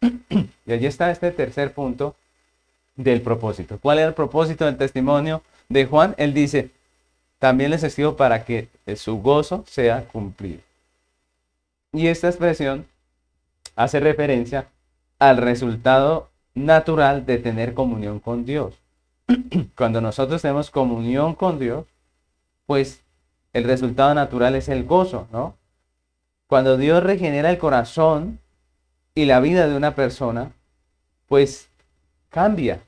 y 0.66 0.72
allí 0.72 0.86
está 0.86 1.10
este 1.10 1.30
tercer 1.30 1.72
punto 1.72 2.14
del 2.96 3.20
propósito. 3.20 3.78
¿Cuál 3.80 3.98
es 3.98 4.06
el 4.06 4.14
propósito 4.14 4.64
del 4.64 4.76
testimonio 4.76 5.42
de 5.68 5.86
Juan? 5.86 6.14
Él 6.16 6.32
dice, 6.32 6.70
también 7.38 7.70
les 7.70 7.82
escribo 7.82 8.16
para 8.16 8.44
que 8.44 8.68
su 8.96 9.20
gozo 9.20 9.64
sea 9.66 10.04
cumplido. 10.04 10.60
Y 11.92 12.06
esta 12.06 12.28
expresión 12.28 12.86
hace 13.76 14.00
referencia 14.00 14.68
al 15.18 15.38
resultado 15.38 16.28
natural 16.54 17.26
de 17.26 17.38
tener 17.38 17.74
comunión 17.74 18.20
con 18.20 18.44
Dios. 18.44 18.74
Cuando 19.76 20.00
nosotros 20.00 20.42
tenemos 20.42 20.70
comunión 20.70 21.34
con 21.34 21.58
Dios, 21.58 21.86
pues 22.66 23.02
el 23.52 23.64
resultado 23.64 24.14
natural 24.14 24.54
es 24.54 24.68
el 24.68 24.84
gozo, 24.84 25.26
¿no? 25.32 25.56
Cuando 26.46 26.76
Dios 26.76 27.02
regenera 27.02 27.50
el 27.50 27.58
corazón 27.58 28.40
y 29.14 29.24
la 29.24 29.40
vida 29.40 29.68
de 29.68 29.76
una 29.76 29.94
persona, 29.94 30.50
pues 31.28 31.68
cambia. 32.28 32.80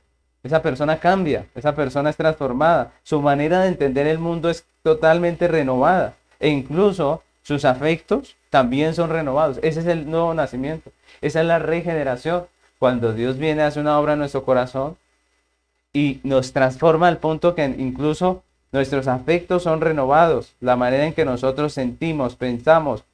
Esa 0.43 0.63
persona 0.63 0.99
cambia, 0.99 1.47
esa 1.55 1.75
persona 1.75 2.11
es 2.11 2.17
transformada. 2.17 2.93
Su 3.05 3.21
manera 3.23 3.61
de 3.61 3.69
entender 3.69 4.09
el 4.09 4.19
mundo 4.19 4.51
es 4.51 4.65
totalmente 4.83 5.47
renovada. 5.47 6.15
E 6.41 6.49
incluso 6.49 7.23
sus 7.43 7.65
afectos 7.65 8.37
también 8.51 8.95
son 8.95 9.11
renovados. 9.11 9.59
Ese 9.63 9.81
es 9.81 9.87
el 9.87 10.11
nuevo 10.11 10.35
nacimiento. 10.35 10.91
Esa 11.21 11.41
es 11.41 11.47
la 11.47 11.61
regeneración. 11.61 12.47
Cuando 12.81 13.13
Dios 13.13 13.39
viene 13.39 13.63
a 13.63 13.69
hacer 13.69 13.83
una 13.83 14.01
obra 14.01 14.15
en 14.15 14.19
nuestro 14.19 14.45
corazón 14.45 14.97
y 15.93 16.21
nos 16.25 16.53
transforma 16.53 17.09
al 17.09 17.19
punto 17.19 17.55
que 17.55 17.65
incluso 17.65 18.43
nuestros 18.73 19.07
afectos 19.09 19.63
son 19.63 19.81
renovados. 19.81 20.55
La 20.61 20.77
manera 20.77 21.07
en 21.07 21.13
que 21.13 21.25
nosotros 21.25 21.75
sentimos, 21.75 22.37
pensamos, 22.37 23.05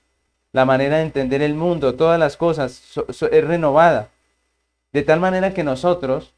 la 0.53 0.64
manera 0.64 0.99
de 0.99 1.03
entender 1.03 1.43
el 1.43 1.55
mundo, 1.55 1.95
todas 1.95 2.18
las 2.18 2.37
cosas, 2.37 2.83
es 3.09 3.45
renovada. 3.45 4.09
De 4.93 5.03
tal 5.03 5.20
manera 5.20 5.53
que 5.53 5.64
nosotros 5.64 6.33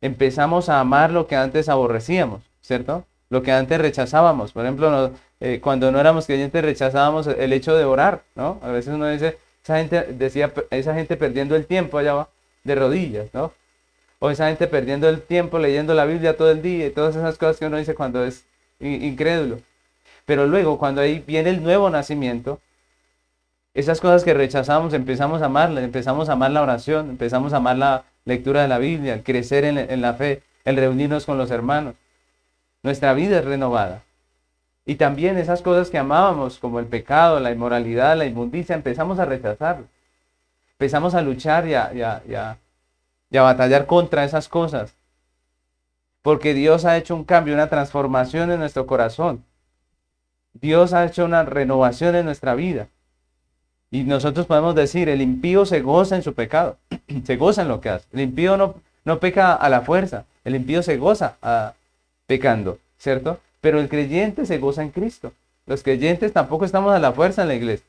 empezamos 0.00 0.68
a 0.68 0.80
amar 0.80 1.10
lo 1.10 1.26
que 1.26 1.36
antes 1.36 1.68
aborrecíamos, 1.68 2.42
¿cierto? 2.60 3.04
Lo 3.30 3.42
que 3.42 3.52
antes 3.52 3.78
rechazábamos. 3.80 4.52
Por 4.52 4.64
ejemplo, 4.64 5.12
eh, 5.40 5.60
cuando 5.62 5.92
no 5.92 6.00
éramos 6.00 6.26
creyentes 6.26 6.64
rechazábamos 6.64 7.26
el 7.26 7.52
hecho 7.52 7.76
de 7.76 7.84
orar, 7.84 8.22
¿no? 8.34 8.58
A 8.62 8.70
veces 8.70 8.94
uno 8.94 9.06
dice, 9.08 9.38
esa 9.62 9.78
gente 9.78 10.02
decía, 10.14 10.52
esa 10.70 10.94
gente 10.94 11.16
perdiendo 11.16 11.54
el 11.54 11.66
tiempo 11.66 11.98
allá 11.98 12.14
va, 12.14 12.28
de 12.64 12.74
rodillas, 12.74 13.28
¿no? 13.32 13.52
O 14.20 14.30
esa 14.30 14.48
gente 14.48 14.66
perdiendo 14.66 15.08
el 15.08 15.22
tiempo 15.22 15.58
leyendo 15.58 15.94
la 15.94 16.04
Biblia 16.04 16.36
todo 16.36 16.50
el 16.50 16.60
día 16.60 16.86
y 16.86 16.90
todas 16.90 17.14
esas 17.14 17.38
cosas 17.38 17.58
que 17.58 17.66
uno 17.66 17.76
dice 17.76 17.94
cuando 17.94 18.24
es 18.24 18.44
incrédulo. 18.80 19.60
Pero 20.26 20.46
luego, 20.46 20.78
cuando 20.78 21.00
ahí 21.00 21.24
viene 21.26 21.50
el 21.50 21.62
nuevo 21.62 21.88
nacimiento, 21.88 22.60
esas 23.74 24.00
cosas 24.00 24.24
que 24.24 24.34
rechazamos, 24.34 24.92
empezamos 24.92 25.40
a 25.40 25.46
amarlas, 25.46 25.84
empezamos 25.84 26.28
a 26.28 26.32
amar 26.32 26.50
la 26.50 26.62
oración, 26.62 27.10
empezamos 27.10 27.52
a 27.52 27.58
amar 27.58 27.76
la 27.76 28.04
lectura 28.24 28.62
de 28.62 28.68
la 28.68 28.78
Biblia, 28.78 29.14
el 29.14 29.22
crecer 29.22 29.64
en, 29.64 30.00
la 30.00 30.14
fe, 30.14 30.42
el 30.64 30.76
reunirnos 30.76 31.24
con 31.24 31.38
los 31.38 31.50
hermanos. 31.50 31.94
Nuestra 32.82 33.14
vida 33.14 33.38
es 33.38 33.44
renovada. 33.44 34.02
Y 34.84 34.96
también 34.96 35.38
esas 35.38 35.62
cosas 35.62 35.90
que 35.90 35.98
amábamos, 35.98 36.58
como 36.58 36.80
el 36.80 36.86
pecado, 36.86 37.38
la 37.40 37.52
inmoralidad, 37.52 38.16
la 38.16 38.26
inmundicia, 38.26 38.74
empezamos 38.74 39.18
a 39.18 39.26
rechazarlas. 39.26 39.88
Empezamos 40.72 41.14
a 41.14 41.22
luchar 41.22 41.66
y 41.68 41.74
a, 41.74 42.20
y 42.26 42.34
a 42.34 42.58
batallar 43.30 43.86
contra 43.86 44.24
esas 44.24 44.48
cosas. 44.48 44.94
Porque 46.22 46.54
Dios 46.54 46.84
ha 46.84 46.96
hecho 46.96 47.14
un 47.14 47.24
cambio, 47.24 47.54
una 47.54 47.68
transformación 47.68 48.50
en 48.50 48.60
nuestro 48.60 48.86
corazón. 48.86 49.44
Dios 50.54 50.92
ha 50.92 51.04
hecho 51.04 51.24
una 51.24 51.44
renovación 51.44 52.16
en 52.16 52.24
nuestra 52.24 52.54
vida. 52.54 52.88
Y 53.90 54.02
nosotros 54.02 54.46
podemos 54.46 54.74
decir, 54.74 55.08
el 55.08 55.22
impío 55.22 55.64
se 55.64 55.80
goza 55.80 56.16
en 56.16 56.22
su 56.22 56.34
pecado, 56.34 56.76
se 57.24 57.36
goza 57.36 57.62
en 57.62 57.68
lo 57.68 57.80
que 57.80 57.88
hace. 57.90 58.06
El 58.12 58.20
impío 58.20 58.56
no, 58.56 58.74
no 59.04 59.18
peca 59.20 59.54
a 59.54 59.68
la 59.68 59.80
fuerza, 59.82 60.24
el 60.44 60.54
impío 60.54 60.82
se 60.82 60.98
goza 60.98 61.36
ah, 61.42 61.72
pecando, 62.26 62.78
¿cierto? 62.98 63.40
Pero 63.60 63.80
el 63.80 63.88
creyente 63.88 64.44
se 64.46 64.58
goza 64.58 64.82
en 64.82 64.90
Cristo. 64.90 65.32
Los 65.66 65.82
creyentes 65.82 66.32
tampoco 66.32 66.64
estamos 66.64 66.94
a 66.94 66.98
la 66.98 67.12
fuerza 67.12 67.42
en 67.42 67.48
la 67.48 67.54
iglesia. 67.54 67.86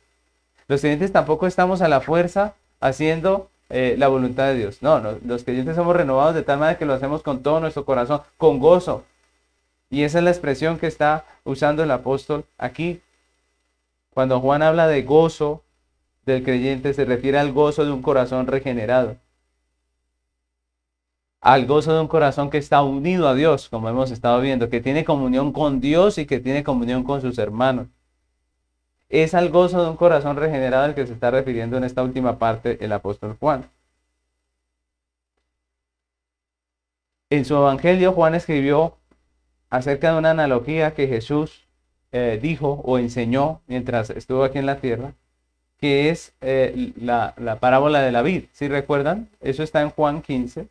Los 0.67 0.81
creyentes 0.81 1.11
tampoco 1.11 1.47
estamos 1.47 1.81
a 1.81 1.87
la 1.87 2.01
fuerza 2.01 2.53
haciendo 2.79 3.49
eh, 3.69 3.95
la 3.97 4.07
voluntad 4.07 4.47
de 4.47 4.55
Dios. 4.55 4.81
No, 4.81 4.99
no, 4.99 5.17
los 5.25 5.43
creyentes 5.43 5.75
somos 5.75 5.95
renovados 5.95 6.35
de 6.35 6.43
tal 6.43 6.59
manera 6.59 6.77
que 6.77 6.85
lo 6.85 6.93
hacemos 6.93 7.21
con 7.21 7.43
todo 7.43 7.59
nuestro 7.59 7.85
corazón, 7.85 8.21
con 8.37 8.59
gozo. 8.59 9.05
Y 9.89 10.03
esa 10.03 10.19
es 10.19 10.23
la 10.23 10.31
expresión 10.31 10.77
que 10.77 10.87
está 10.87 11.25
usando 11.43 11.83
el 11.83 11.91
apóstol 11.91 12.45
aquí. 12.57 13.01
Cuando 14.11 14.39
Juan 14.39 14.61
habla 14.63 14.87
de 14.87 15.03
gozo 15.03 15.63
del 16.25 16.43
creyente, 16.43 16.93
se 16.93 17.05
refiere 17.05 17.39
al 17.39 17.51
gozo 17.53 17.85
de 17.85 17.91
un 17.91 18.01
corazón 18.01 18.47
regenerado. 18.47 19.17
Al 21.41 21.65
gozo 21.65 21.93
de 21.93 22.01
un 22.01 22.07
corazón 22.07 22.49
que 22.49 22.57
está 22.57 22.83
unido 22.83 23.27
a 23.27 23.33
Dios, 23.33 23.69
como 23.69 23.87
hemos 23.89 24.11
estado 24.11 24.41
viendo, 24.41 24.69
que 24.69 24.81
tiene 24.81 25.05
comunión 25.05 25.53
con 25.53 25.79
Dios 25.79 26.17
y 26.17 26.25
que 26.25 26.39
tiene 26.39 26.63
comunión 26.63 27.03
con 27.03 27.21
sus 27.21 27.37
hermanos. 27.37 27.87
Es 29.09 29.33
al 29.33 29.49
gozo 29.49 29.83
de 29.83 29.89
un 29.89 29.97
corazón 29.97 30.37
regenerado 30.37 30.85
al 30.85 30.95
que 30.95 31.07
se 31.07 31.13
está 31.13 31.31
refiriendo 31.31 31.77
en 31.77 31.83
esta 31.83 32.03
última 32.03 32.37
parte 32.37 32.77
el 32.83 32.91
apóstol 32.91 33.35
Juan. 33.39 33.65
En 37.31 37.45
su 37.45 37.55
evangelio 37.55 38.13
Juan 38.13 38.35
escribió 38.35 38.95
acerca 39.69 40.11
de 40.11 40.17
una 40.17 40.31
analogía 40.31 40.93
que 40.93 41.07
Jesús 41.07 41.67
eh, 42.11 42.39
dijo 42.41 42.81
o 42.83 42.97
enseñó 42.97 43.61
mientras 43.67 44.09
estuvo 44.09 44.43
aquí 44.43 44.57
en 44.57 44.65
la 44.65 44.79
tierra, 44.79 45.13
que 45.79 46.09
es 46.09 46.33
eh, 46.41 46.91
la, 46.99 47.33
la, 47.37 47.59
parábola 47.59 48.01
de 48.01 48.11
la 48.11 48.21
vid. 48.21 48.45
¿Sí 48.51 48.67
recuerdan? 48.67 49.29
Eso 49.41 49.63
está 49.63 49.81
en 49.81 49.91
Juan 49.91 50.21
15, 50.21 50.67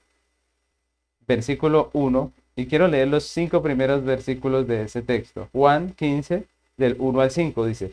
versículo 1.27 1.91
1. 1.93 2.33
Y 2.57 2.67
quiero 2.67 2.89
leer 2.89 3.09
los 3.09 3.25
cinco 3.25 3.63
primeros 3.63 4.05
versículos 4.05 4.67
de 4.67 4.83
ese 4.83 5.03
texto. 5.03 5.49
Juan 5.53 5.93
15, 5.93 6.45
del 6.77 6.97
1 6.99 7.21
al 7.21 7.31
5, 7.31 7.67
dice, 7.67 7.93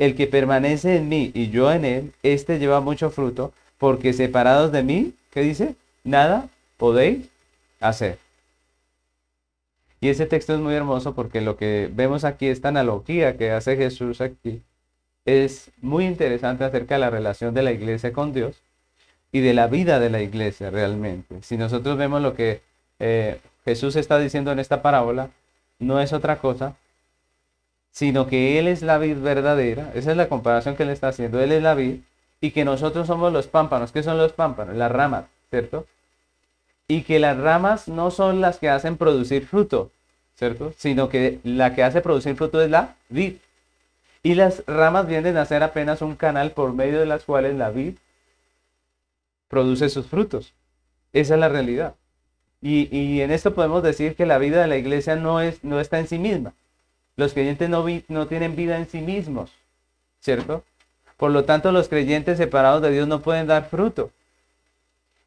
El 0.00 0.16
que 0.16 0.26
permanece 0.26 0.96
en 0.96 1.10
mí 1.10 1.30
y 1.34 1.50
yo 1.50 1.70
en 1.70 1.84
él, 1.84 2.12
éste 2.22 2.58
lleva 2.58 2.80
mucho 2.80 3.10
fruto, 3.10 3.52
porque 3.76 4.14
separados 4.14 4.72
de 4.72 4.82
mí, 4.82 5.12
¿qué 5.30 5.42
dice? 5.42 5.76
Nada 6.04 6.48
podéis 6.78 7.28
hacer. 7.80 8.18
Y 10.00 10.08
ese 10.08 10.24
texto 10.24 10.54
es 10.54 10.60
muy 10.60 10.74
hermoso 10.74 11.14
porque 11.14 11.42
lo 11.42 11.58
que 11.58 11.90
vemos 11.92 12.24
aquí, 12.24 12.46
esta 12.48 12.68
analogía 12.68 13.36
que 13.36 13.50
hace 13.50 13.76
Jesús 13.76 14.22
aquí, 14.22 14.62
es 15.26 15.70
muy 15.82 16.06
interesante 16.06 16.64
acerca 16.64 16.94
de 16.94 17.00
la 17.00 17.10
relación 17.10 17.52
de 17.52 17.62
la 17.62 17.72
iglesia 17.72 18.12
con 18.14 18.32
Dios 18.32 18.56
y 19.32 19.40
de 19.40 19.52
la 19.52 19.66
vida 19.66 20.00
de 20.00 20.08
la 20.08 20.22
iglesia 20.22 20.70
realmente. 20.70 21.42
Si 21.42 21.58
nosotros 21.58 21.98
vemos 21.98 22.22
lo 22.22 22.34
que 22.34 22.62
eh, 23.00 23.38
Jesús 23.66 23.96
está 23.96 24.18
diciendo 24.18 24.50
en 24.50 24.60
esta 24.60 24.80
parábola, 24.80 25.28
no 25.78 26.00
es 26.00 26.14
otra 26.14 26.38
cosa 26.38 26.74
sino 27.90 28.26
que 28.26 28.58
Él 28.58 28.68
es 28.68 28.82
la 28.82 28.98
vid 28.98 29.18
verdadera, 29.18 29.90
esa 29.94 30.12
es 30.12 30.16
la 30.16 30.28
comparación 30.28 30.76
que 30.76 30.84
Él 30.84 30.90
está 30.90 31.08
haciendo, 31.08 31.40
Él 31.40 31.52
es 31.52 31.62
la 31.62 31.74
vid, 31.74 32.00
y 32.40 32.52
que 32.52 32.64
nosotros 32.64 33.06
somos 33.06 33.32
los 33.32 33.46
pámpanos. 33.46 33.92
¿Qué 33.92 34.02
son 34.02 34.18
los 34.18 34.32
pámpanos? 34.32 34.76
Las 34.76 34.90
ramas, 34.90 35.24
¿cierto? 35.50 35.86
Y 36.88 37.02
que 37.02 37.18
las 37.18 37.36
ramas 37.36 37.88
no 37.88 38.10
son 38.10 38.40
las 38.40 38.58
que 38.58 38.68
hacen 38.68 38.96
producir 38.96 39.46
fruto, 39.46 39.90
¿cierto? 40.36 40.72
Sino 40.76 41.08
que 41.08 41.40
la 41.44 41.74
que 41.74 41.82
hace 41.82 42.00
producir 42.00 42.36
fruto 42.36 42.62
es 42.62 42.70
la 42.70 42.96
vid. 43.08 43.36
Y 44.22 44.34
las 44.34 44.64
ramas 44.66 45.06
vienen 45.06 45.36
a 45.36 45.44
ser 45.44 45.62
apenas 45.62 46.02
un 46.02 46.16
canal 46.16 46.52
por 46.52 46.72
medio 46.72 46.98
de 46.98 47.06
las 47.06 47.24
cuales 47.24 47.56
la 47.56 47.70
vid 47.70 47.94
produce 49.48 49.88
sus 49.88 50.06
frutos. 50.06 50.52
Esa 51.12 51.34
es 51.34 51.40
la 51.40 51.48
realidad. 51.48 51.94
Y, 52.62 52.94
y 52.96 53.22
en 53.22 53.30
esto 53.30 53.54
podemos 53.54 53.82
decir 53.82 54.14
que 54.14 54.26
la 54.26 54.38
vida 54.38 54.60
de 54.60 54.66
la 54.68 54.76
iglesia 54.76 55.16
no, 55.16 55.40
es, 55.40 55.64
no 55.64 55.80
está 55.80 55.98
en 55.98 56.08
sí 56.08 56.18
misma. 56.18 56.52
Los 57.16 57.32
creyentes 57.32 57.68
no, 57.68 57.84
no 58.08 58.26
tienen 58.26 58.56
vida 58.56 58.76
en 58.76 58.88
sí 58.88 59.00
mismos, 59.00 59.50
¿cierto? 60.20 60.64
Por 61.16 61.30
lo 61.30 61.44
tanto, 61.44 61.70
los 61.72 61.88
creyentes 61.88 62.38
separados 62.38 62.82
de 62.82 62.92
Dios 62.92 63.06
no 63.06 63.20
pueden 63.20 63.46
dar 63.46 63.68
fruto. 63.68 64.10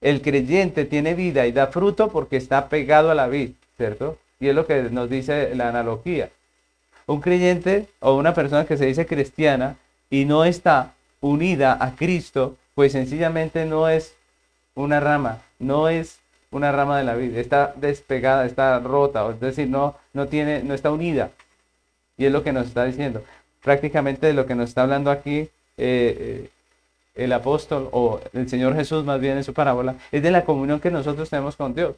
El 0.01 0.21
creyente 0.21 0.85
tiene 0.85 1.13
vida 1.13 1.45
y 1.45 1.51
da 1.51 1.67
fruto 1.67 2.09
porque 2.09 2.35
está 2.35 2.67
pegado 2.67 3.11
a 3.11 3.15
la 3.15 3.27
vid, 3.27 3.51
¿cierto? 3.77 4.17
Y 4.39 4.47
es 4.47 4.55
lo 4.55 4.65
que 4.65 4.83
nos 4.83 5.09
dice 5.09 5.55
la 5.55 5.69
analogía. 5.69 6.29
Un 7.05 7.21
creyente 7.21 7.87
o 7.99 8.15
una 8.15 8.33
persona 8.33 8.65
que 8.65 8.77
se 8.77 8.85
dice 8.85 9.05
cristiana 9.05 9.77
y 10.09 10.25
no 10.25 10.45
está 10.45 10.93
unida 11.21 11.77
a 11.79 11.95
Cristo, 11.95 12.57
pues 12.75 12.91
sencillamente 12.91 13.65
no 13.65 13.87
es 13.87 14.15
una 14.75 14.99
rama, 14.99 15.41
no 15.59 15.89
es 15.89 16.19
una 16.51 16.71
rama 16.71 16.97
de 16.97 17.03
la 17.03 17.15
vida, 17.15 17.39
está 17.39 17.73
despegada, 17.75 18.45
está 18.45 18.79
rota, 18.79 19.29
es 19.29 19.39
decir, 19.39 19.67
no, 19.67 19.95
no, 20.13 20.27
tiene, 20.27 20.63
no 20.63 20.73
está 20.73 20.91
unida. 20.91 21.31
Y 22.17 22.25
es 22.25 22.31
lo 22.31 22.43
que 22.43 22.53
nos 22.53 22.67
está 22.67 22.85
diciendo. 22.85 23.23
Prácticamente 23.61 24.27
de 24.27 24.33
lo 24.33 24.45
que 24.45 24.55
nos 24.55 24.69
está 24.69 24.83
hablando 24.83 25.09
aquí 25.11 25.39
eh, 25.39 25.49
eh, 25.77 26.49
el 27.15 27.31
apóstol 27.31 27.89
o 27.91 28.19
el 28.33 28.49
Señor 28.49 28.75
Jesús 28.75 29.03
más 29.05 29.19
bien 29.19 29.37
en 29.37 29.43
su 29.43 29.53
parábola, 29.53 29.95
es 30.11 30.23
de 30.23 30.31
la 30.31 30.45
comunión 30.45 30.79
que 30.79 30.91
nosotros 30.91 31.29
tenemos 31.29 31.55
con 31.55 31.75
Dios. 31.75 31.95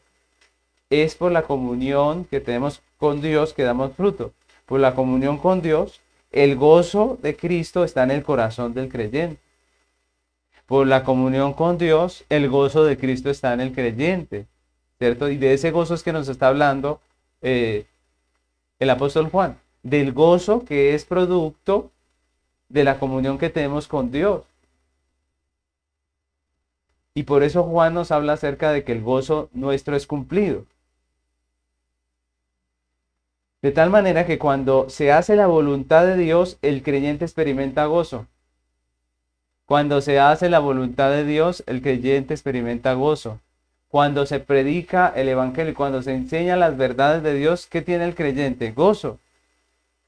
Es 0.89 1.15
por 1.15 1.31
la 1.31 1.43
comunión 1.43 2.25
que 2.25 2.39
tenemos 2.39 2.81
con 2.97 3.21
Dios 3.21 3.53
que 3.53 3.63
damos 3.63 3.93
fruto. 3.93 4.33
Por 4.65 4.79
la 4.79 4.93
comunión 4.93 5.37
con 5.37 5.61
Dios, 5.61 6.01
el 6.31 6.55
gozo 6.55 7.17
de 7.21 7.35
Cristo 7.35 7.83
está 7.83 8.03
en 8.03 8.11
el 8.11 8.23
corazón 8.23 8.73
del 8.73 8.89
creyente. 8.89 9.39
Por 10.65 10.87
la 10.87 11.03
comunión 11.03 11.53
con 11.53 11.77
Dios, 11.77 12.25
el 12.29 12.49
gozo 12.49 12.83
de 12.83 12.97
Cristo 12.97 13.29
está 13.29 13.53
en 13.53 13.61
el 13.61 13.71
creyente. 13.71 14.47
¿Cierto? 14.97 15.29
Y 15.29 15.37
de 15.37 15.53
ese 15.53 15.71
gozo 15.71 15.93
es 15.93 16.03
que 16.03 16.13
nos 16.13 16.27
está 16.27 16.47
hablando 16.47 16.99
eh, 17.41 17.85
el 18.79 18.89
apóstol 18.89 19.29
Juan 19.29 19.57
del 19.85 20.13
gozo 20.13 20.65
que 20.65 20.95
es 20.95 21.05
producto 21.05 21.91
de 22.69 22.83
la 22.83 22.97
comunión 22.97 23.37
que 23.37 23.51
tenemos 23.51 23.87
con 23.87 24.11
Dios. 24.11 24.43
Y 27.13 27.23
por 27.23 27.43
eso 27.43 27.63
Juan 27.63 27.93
nos 27.93 28.11
habla 28.11 28.33
acerca 28.33 28.71
de 28.71 28.83
que 28.83 28.93
el 28.93 29.03
gozo 29.03 29.47
nuestro 29.53 29.95
es 29.95 30.07
cumplido. 30.07 30.65
De 33.61 33.71
tal 33.71 33.91
manera 33.91 34.25
que 34.25 34.39
cuando 34.39 34.89
se 34.89 35.11
hace 35.11 35.35
la 35.35 35.45
voluntad 35.45 36.05
de 36.07 36.17
Dios, 36.17 36.57
el 36.63 36.81
creyente 36.81 37.23
experimenta 37.23 37.85
gozo. 37.85 38.25
Cuando 39.67 40.01
se 40.01 40.19
hace 40.19 40.49
la 40.49 40.59
voluntad 40.59 41.11
de 41.11 41.25
Dios, 41.25 41.63
el 41.67 41.83
creyente 41.83 42.33
experimenta 42.33 42.93
gozo. 42.93 43.39
Cuando 43.87 44.25
se 44.25 44.39
predica 44.39 45.13
el 45.15 45.29
Evangelio, 45.29 45.75
cuando 45.75 46.01
se 46.01 46.13
enseña 46.15 46.55
las 46.55 46.75
verdades 46.75 47.21
de 47.21 47.35
Dios, 47.35 47.67
¿qué 47.67 47.83
tiene 47.83 48.05
el 48.05 48.15
creyente? 48.15 48.71
Gozo. 48.71 49.19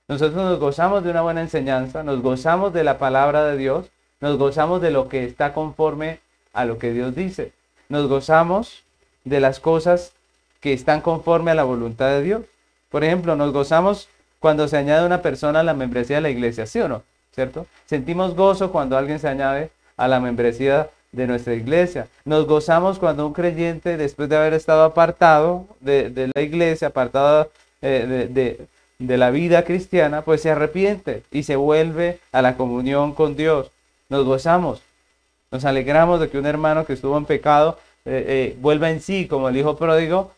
Nosotros 0.10 0.42
nos 0.42 0.58
gozamos 0.58 1.04
de 1.04 1.12
una 1.12 1.22
buena 1.22 1.42
enseñanza, 1.42 2.02
nos 2.02 2.22
gozamos 2.22 2.72
de 2.72 2.86
la 2.86 2.98
palabra 2.98 3.44
de 3.44 3.58
Dios, 3.58 3.88
nos 4.22 4.38
gozamos 4.38 4.82
de 4.82 4.90
lo 4.90 5.10
que 5.10 5.26
está 5.26 5.54
conforme 5.54 6.22
a 6.54 6.64
lo 6.64 6.78
que 6.78 6.94
Dios 6.94 7.14
dice. 7.14 7.52
Nos 7.90 8.08
gozamos 8.08 8.84
de 9.26 9.42
las 9.42 9.60
cosas 9.60 10.14
que 10.62 10.72
están 10.72 11.02
conforme 11.02 11.52
a 11.52 11.56
la 11.56 11.66
voluntad 11.66 12.08
de 12.08 12.24
Dios. 12.24 12.42
Por 12.90 13.04
ejemplo, 13.04 13.36
nos 13.36 13.52
gozamos 13.52 14.08
cuando 14.40 14.70
se 14.70 14.78
añade 14.78 15.06
una 15.06 15.22
persona 15.22 15.60
a 15.60 15.64
la 15.64 15.74
membresía 15.74 16.16
de 16.16 16.22
la 16.22 16.30
iglesia, 16.30 16.66
¿sí 16.68 16.80
o 16.80 16.88
no? 16.88 17.04
¿Cierto? 17.36 17.68
Sentimos 17.86 18.34
gozo 18.34 18.72
cuando 18.72 18.98
alguien 18.98 19.20
se 19.20 19.28
añade 19.28 19.72
a 19.98 20.08
la 20.08 20.22
membresía 20.22 20.90
de 21.12 21.28
nuestra 21.28 21.54
iglesia. 21.54 22.08
Nos 22.24 22.48
gozamos 22.48 22.98
cuando 22.98 23.28
un 23.28 23.34
creyente, 23.34 23.98
después 23.98 24.30
de 24.30 24.38
haber 24.38 24.54
estado 24.54 24.84
apartado 24.84 25.66
de, 25.82 26.32
la 26.34 26.42
iglesia, 26.42 26.88
apartado 26.88 27.52
eh, 27.82 28.06
de, 28.08 28.28
de 28.28 28.68
la 29.00 29.30
vida 29.30 29.64
cristiana, 29.64 30.24
pues 30.24 30.42
se 30.42 30.50
arrepiente 30.50 31.24
y 31.32 31.44
se 31.44 31.56
vuelve 31.56 32.20
a 32.32 32.42
la 32.42 32.58
comunión 32.58 33.14
con 33.14 33.36
Dios. 33.36 33.72
Nos 34.10 34.26
gozamos, 34.26 34.82
nos 35.52 35.66
alegramos 35.66 36.20
de 36.20 36.30
que 36.30 36.40
un 36.40 36.46
hermano 36.46 36.86
que 36.86 36.94
estuvo 36.94 37.18
en 37.18 37.26
pecado 37.26 37.78
eh, 38.06 38.26
eh, 38.28 38.58
vuelva 38.60 38.90
en 38.90 39.02
sí 39.02 39.28
como 39.28 39.50
el 39.50 39.58
hijo 39.58 39.78
pródigo 39.78 40.32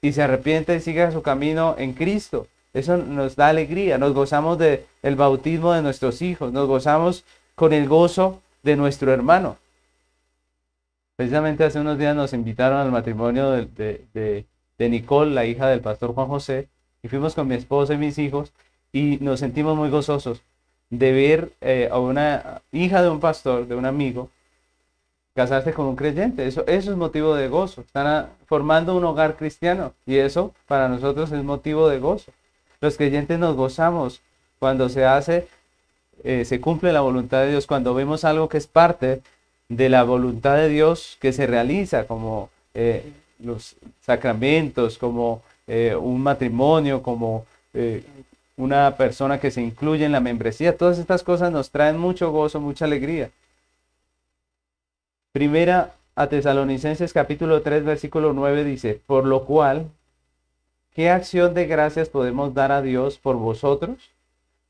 y 0.00 0.12
se 0.12 0.22
arrepiente 0.22 0.74
y 0.74 0.80
siga 0.80 1.10
su 1.10 1.22
camino 1.22 1.74
en 1.76 1.92
Cristo. 1.92 2.46
Eso 2.72 2.96
nos 2.96 3.36
da 3.36 3.48
alegría, 3.48 3.98
nos 3.98 4.14
gozamos 4.14 4.56
del 4.58 4.86
el 5.02 5.16
bautismo 5.16 5.72
de 5.72 5.82
nuestros 5.82 6.22
hijos, 6.22 6.52
nos 6.52 6.68
gozamos 6.68 7.24
con 7.54 7.72
el 7.72 7.88
gozo 7.88 8.40
de 8.62 8.76
nuestro 8.76 9.12
hermano. 9.12 9.58
Precisamente 11.16 11.64
hace 11.64 11.80
unos 11.80 11.98
días 11.98 12.16
nos 12.16 12.32
invitaron 12.32 12.78
al 12.78 12.90
matrimonio 12.90 13.50
de, 13.50 14.46
de 14.78 14.88
Nicole, 14.88 15.34
la 15.34 15.44
hija 15.44 15.68
del 15.68 15.80
pastor 15.80 16.14
Juan 16.14 16.28
José, 16.28 16.68
y 17.02 17.08
fuimos 17.08 17.34
con 17.34 17.48
mi 17.48 17.54
esposa 17.54 17.94
y 17.94 17.98
mis 17.98 18.18
hijos 18.18 18.52
y 18.92 19.18
nos 19.20 19.40
sentimos 19.40 19.76
muy 19.76 19.90
gozosos 19.90 20.42
de 20.90 21.12
ver 21.12 21.52
eh, 21.60 21.88
a 21.90 21.98
una 21.98 22.62
hija 22.72 23.02
de 23.02 23.08
un 23.08 23.20
pastor, 23.20 23.66
de 23.66 23.76
un 23.76 23.86
amigo, 23.86 24.28
casarse 25.34 25.72
con 25.72 25.86
un 25.86 25.96
creyente. 25.96 26.46
Eso, 26.46 26.66
eso 26.66 26.90
es 26.90 26.96
motivo 26.96 27.34
de 27.34 27.48
gozo. 27.48 27.82
Están 27.82 28.28
formando 28.46 28.96
un 28.96 29.04
hogar 29.04 29.36
cristiano 29.36 29.94
y 30.04 30.16
eso 30.16 30.52
para 30.66 30.88
nosotros 30.88 31.30
es 31.32 31.44
motivo 31.44 31.88
de 31.88 32.00
gozo. 32.00 32.32
Los 32.80 32.96
creyentes 32.96 33.38
nos 33.38 33.56
gozamos 33.56 34.20
cuando 34.58 34.88
se 34.88 35.04
hace, 35.04 35.46
eh, 36.24 36.44
se 36.44 36.60
cumple 36.60 36.92
la 36.92 37.00
voluntad 37.00 37.42
de 37.42 37.50
Dios, 37.50 37.66
cuando 37.66 37.94
vemos 37.94 38.24
algo 38.24 38.48
que 38.48 38.58
es 38.58 38.66
parte 38.66 39.22
de 39.68 39.88
la 39.88 40.02
voluntad 40.02 40.56
de 40.56 40.68
Dios 40.68 41.16
que 41.20 41.32
se 41.32 41.46
realiza, 41.46 42.06
como 42.06 42.50
eh, 42.74 43.12
los 43.38 43.76
sacramentos, 44.00 44.98
como 44.98 45.42
eh, 45.70 45.94
un 45.94 46.20
matrimonio, 46.20 47.02
como 47.02 47.46
una 48.56 48.96
persona 48.96 49.38
que 49.38 49.50
se 49.50 49.62
incluye 49.62 50.04
en 50.04 50.12
la 50.12 50.20
membresía. 50.20 50.76
Todas 50.76 50.98
estas 50.98 51.22
cosas 51.22 51.52
nos 51.52 51.70
traen 51.70 51.98
mucho 51.98 52.32
gozo, 52.32 52.60
mucha 52.60 52.84
alegría. 52.84 53.30
Primera 55.32 55.94
a 56.16 56.26
Tesalonicenses 56.26 57.12
capítulo 57.12 57.62
3 57.62 57.84
versículo 57.84 58.32
9 58.32 58.64
dice, 58.64 59.00
por 59.06 59.24
lo 59.24 59.44
cual, 59.44 59.86
¿qué 60.92 61.08
acción 61.08 61.54
de 61.54 61.66
gracias 61.66 62.08
podemos 62.08 62.52
dar 62.52 62.72
a 62.72 62.82
Dios 62.82 63.18
por 63.18 63.36
vosotros? 63.36 64.10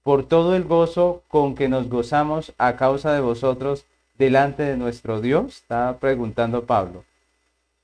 Por 0.03 0.25
todo 0.25 0.55
el 0.55 0.65
gozo 0.65 1.23
con 1.29 1.55
que 1.55 1.69
nos 1.69 1.89
gozamos 1.89 2.53
a 2.59 2.77
causa 2.77 3.13
de 3.15 3.21
vosotros 3.21 3.87
delante 4.19 4.63
de 4.63 4.77
nuestro 4.77 5.21
Dios, 5.21 5.57
está 5.57 5.97
preguntando 5.99 6.65
Pablo. 6.65 7.05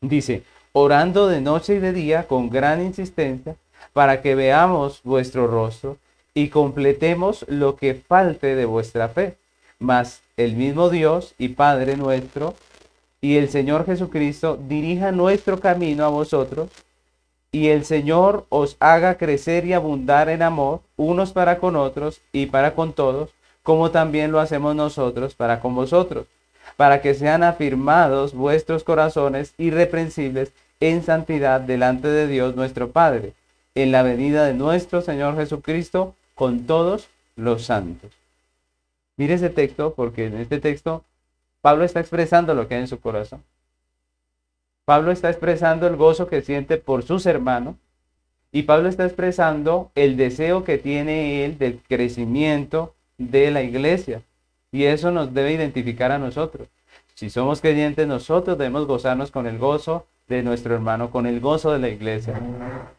Dice, 0.03 0.43
orando 0.79 1.27
de 1.27 1.41
noche 1.41 1.77
y 1.77 1.79
de 1.79 1.95
día 1.95 2.27
con 2.27 2.51
gran 2.51 2.85
insistencia, 2.85 3.57
para 3.95 4.20
que 4.20 4.35
veamos 4.35 5.01
vuestro 5.05 5.47
rostro 5.47 5.97
y 6.35 6.51
completemos 6.51 7.47
lo 7.49 7.77
que 7.77 7.95
falte 7.95 8.55
de 8.55 8.66
vuestra 8.66 9.09
fe. 9.09 9.39
Mas 9.79 10.20
el 10.37 10.55
mismo 10.55 10.91
Dios 10.91 11.35
y 11.39 11.49
Padre 11.49 11.97
nuestro 11.97 12.53
y 13.22 13.39
el 13.39 13.49
Señor 13.49 13.87
Jesucristo 13.87 14.59
dirija 14.68 15.12
nuestro 15.12 15.61
camino 15.61 16.05
a 16.05 16.09
vosotros 16.09 16.68
y 17.51 17.68
el 17.68 17.87
Señor 17.87 18.45
os 18.51 18.77
haga 18.79 19.16
crecer 19.16 19.64
y 19.64 19.72
abundar 19.72 20.29
en 20.29 20.43
amor 20.43 20.83
unos 20.99 21.33
para 21.33 21.57
con 21.57 21.74
otros 21.77 22.20
y 22.33 22.47
para 22.47 22.74
con 22.74 22.93
todos, 22.93 23.31
como 23.62 23.93
también 23.93 24.31
lo 24.31 24.41
hacemos 24.41 24.77
nosotros 24.77 25.35
para 25.35 25.61
con 25.61 25.74
vosotros, 25.74 26.27
para 26.77 27.01
que 27.01 27.14
sean 27.14 27.43
afirmados 27.45 28.35
vuestros 28.35 28.85
corazones 28.85 29.55
irreprensibles 29.57 30.53
en 30.81 31.03
santidad 31.03 31.61
delante 31.61 32.09
de 32.09 32.27
Dios 32.27 32.57
nuestro 32.57 32.91
Padre, 32.91 33.35
en 33.74 33.93
la 33.93 34.03
venida 34.03 34.45
de 34.45 34.55
nuestro 34.55 35.03
Señor 35.03 35.37
Jesucristo 35.37 36.14
con 36.35 36.66
todos 36.66 37.09
los 37.37 37.64
santos. 37.64 38.11
Mire 39.16 39.35
ese 39.35 39.51
texto, 39.51 39.95
porque 39.95 40.27
en 40.27 40.37
este 40.37 40.59
texto 40.59 41.05
Pablo 41.61 41.85
está 41.85 42.01
expresando 42.01 42.55
lo 42.55 42.68
que 42.68 42.74
hay 42.74 42.83
en 42.83 42.89
su 42.89 43.01
corazón. 43.01 43.43
Pablo 44.85 45.11
está 45.11 45.31
expresando 45.31 45.87
el 45.87 45.97
gozo 45.97 46.29
que 46.29 46.43
siente 46.43 46.77
por 46.77 47.03
sus 47.03 47.27
hermanos 47.27 47.74
y 48.53 48.62
Pablo 48.62 48.89
está 48.89 49.05
expresando 49.05 49.91
el 49.95 50.16
deseo 50.16 50.62
que 50.62 50.79
tiene 50.79 51.45
él 51.45 51.59
del 51.59 51.81
crecimiento 51.81 52.95
de 53.18 53.51
la 53.51 53.62
iglesia. 53.62 54.22
Y 54.70 54.85
eso 54.85 55.11
nos 55.11 55.35
debe 55.35 55.53
identificar 55.53 56.12
a 56.12 56.18
nosotros. 56.18 56.68
Si 57.14 57.31
somos 57.31 57.61
creyentes, 57.61 58.07
nosotros 58.07 58.59
debemos 58.59 58.87
gozarnos 58.87 59.31
con 59.31 59.47
el 59.47 59.59
gozo 59.59 60.07
de 60.29 60.43
nuestro 60.43 60.74
hermano, 60.74 61.11
con 61.11 61.27
el 61.27 61.41
gozo 61.41 61.72
de 61.72 61.79
la 61.79 61.89
iglesia. 61.89 62.41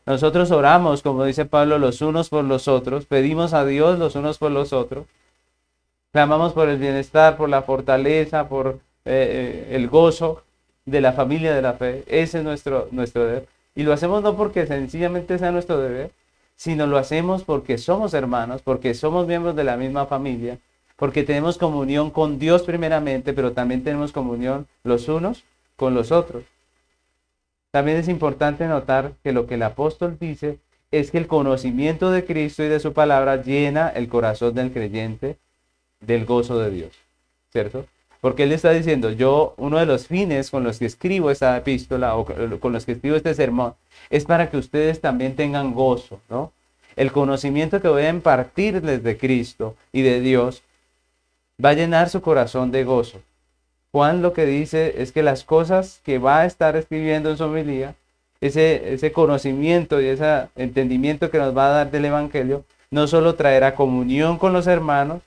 Nosotros 0.05 0.51
oramos, 0.51 1.01
como 1.01 1.25
dice 1.25 1.45
Pablo, 1.45 1.77
los 1.77 2.01
unos 2.01 2.29
por 2.29 2.45
los 2.45 2.67
otros, 2.67 3.05
pedimos 3.05 3.53
a 3.53 3.65
Dios 3.65 3.99
los 3.99 4.15
unos 4.15 4.37
por 4.37 4.51
los 4.51 4.71
otros, 4.71 5.05
clamamos 6.11 6.53
por 6.53 6.69
el 6.69 6.77
bienestar, 6.77 7.35
por 7.37 7.49
la 7.49 7.63
fortaleza, 7.63 8.47
por 8.47 8.79
eh, 9.05 9.67
eh, 9.69 9.75
el 9.75 9.89
gozo 9.89 10.43
de 10.85 11.01
la 11.01 11.11
familia 11.11 11.53
de 11.53 11.61
la 11.61 11.73
fe. 11.73 12.03
Ese 12.07 12.39
es 12.39 12.43
nuestro, 12.43 12.87
nuestro 12.91 13.25
deber. 13.25 13.47
Y 13.75 13.83
lo 13.83 13.93
hacemos 13.93 14.23
no 14.23 14.35
porque 14.35 14.65
sencillamente 14.65 15.37
sea 15.37 15.51
nuestro 15.51 15.77
deber, 15.79 16.11
sino 16.55 16.87
lo 16.87 16.97
hacemos 16.97 17.43
porque 17.43 17.77
somos 17.77 18.13
hermanos, 18.13 18.61
porque 18.63 18.93
somos 18.93 19.27
miembros 19.27 19.55
de 19.55 19.63
la 19.63 19.77
misma 19.77 20.07
familia, 20.07 20.57
porque 20.95 21.23
tenemos 21.23 21.57
comunión 21.57 22.09
con 22.09 22.39
Dios 22.39 22.63
primeramente, 22.63 23.33
pero 23.33 23.51
también 23.51 23.83
tenemos 23.83 24.11
comunión 24.11 24.65
los 24.83 25.07
unos 25.09 25.43
con 25.75 25.93
los 25.93 26.11
otros. 26.11 26.43
También 27.71 27.97
es 27.97 28.07
importante 28.07 28.67
notar 28.67 29.13
que 29.23 29.31
lo 29.31 29.45
que 29.47 29.55
el 29.55 29.63
apóstol 29.63 30.17
dice 30.19 30.59
es 30.91 31.11
que 31.11 31.17
el 31.17 31.27
conocimiento 31.27 32.11
de 32.11 32.25
Cristo 32.25 32.63
y 32.63 32.69
de 32.69 32.79
su 32.79 32.93
palabra 32.93 33.41
llena 33.41 33.89
el 33.89 34.07
corazón 34.07 34.55
del 34.55 34.71
creyente 34.71 35.37
del 35.99 36.25
gozo 36.25 36.59
de 36.59 36.71
Dios, 36.71 36.91
¿cierto? 37.51 37.85
Porque 38.21 38.43
él 38.43 38.51
está 38.51 38.71
diciendo, 38.71 39.11
yo, 39.11 39.53
uno 39.57 39.77
de 39.77 39.85
los 39.85 40.07
fines 40.07 40.49
con 40.49 40.63
los 40.63 40.79
que 40.79 40.85
escribo 40.85 41.29
esta 41.29 41.55
epístola 41.57 42.15
o 42.15 42.25
con 42.59 42.73
los 42.73 42.85
que 42.85 42.93
escribo 42.93 43.15
este 43.15 43.33
sermón, 43.33 43.75
es 44.09 44.25
para 44.25 44.49
que 44.49 44.57
ustedes 44.57 45.01
también 45.01 45.35
tengan 45.35 45.73
gozo, 45.73 46.19
¿no? 46.29 46.51
El 46.95 47.11
conocimiento 47.11 47.79
que 47.79 47.89
voy 47.89 48.03
a 48.03 48.09
impartirles 48.09 49.03
de 49.03 49.17
Cristo 49.17 49.75
y 49.91 50.01
de 50.01 50.19
Dios 50.19 50.63
va 51.63 51.69
a 51.69 51.73
llenar 51.73 52.09
su 52.09 52.21
corazón 52.21 52.71
de 52.71 52.83
gozo. 52.83 53.21
Juan 53.91 54.21
lo 54.21 54.33
que 54.33 54.45
dice 54.45 55.01
es 55.01 55.11
que 55.11 55.23
las 55.23 55.43
cosas 55.43 56.01
que 56.03 56.19
va 56.19 56.39
a 56.39 56.45
estar 56.45 56.75
escribiendo 56.75 57.29
en 57.29 57.37
su 57.37 57.45
homilía, 57.45 57.95
ese, 58.41 58.93
ese 58.93 59.11
conocimiento 59.11 60.01
y 60.01 60.07
ese 60.07 60.47
entendimiento 60.55 61.31
que 61.31 61.39
nos 61.39 61.55
va 61.55 61.67
a 61.67 61.73
dar 61.77 61.91
del 61.91 62.05
Evangelio, 62.05 62.63
no 62.91 63.07
solo 63.07 63.35
traerá 63.35 63.75
comunión 63.75 64.37
con 64.37 64.53
los 64.53 64.67
hermanos 64.67 65.21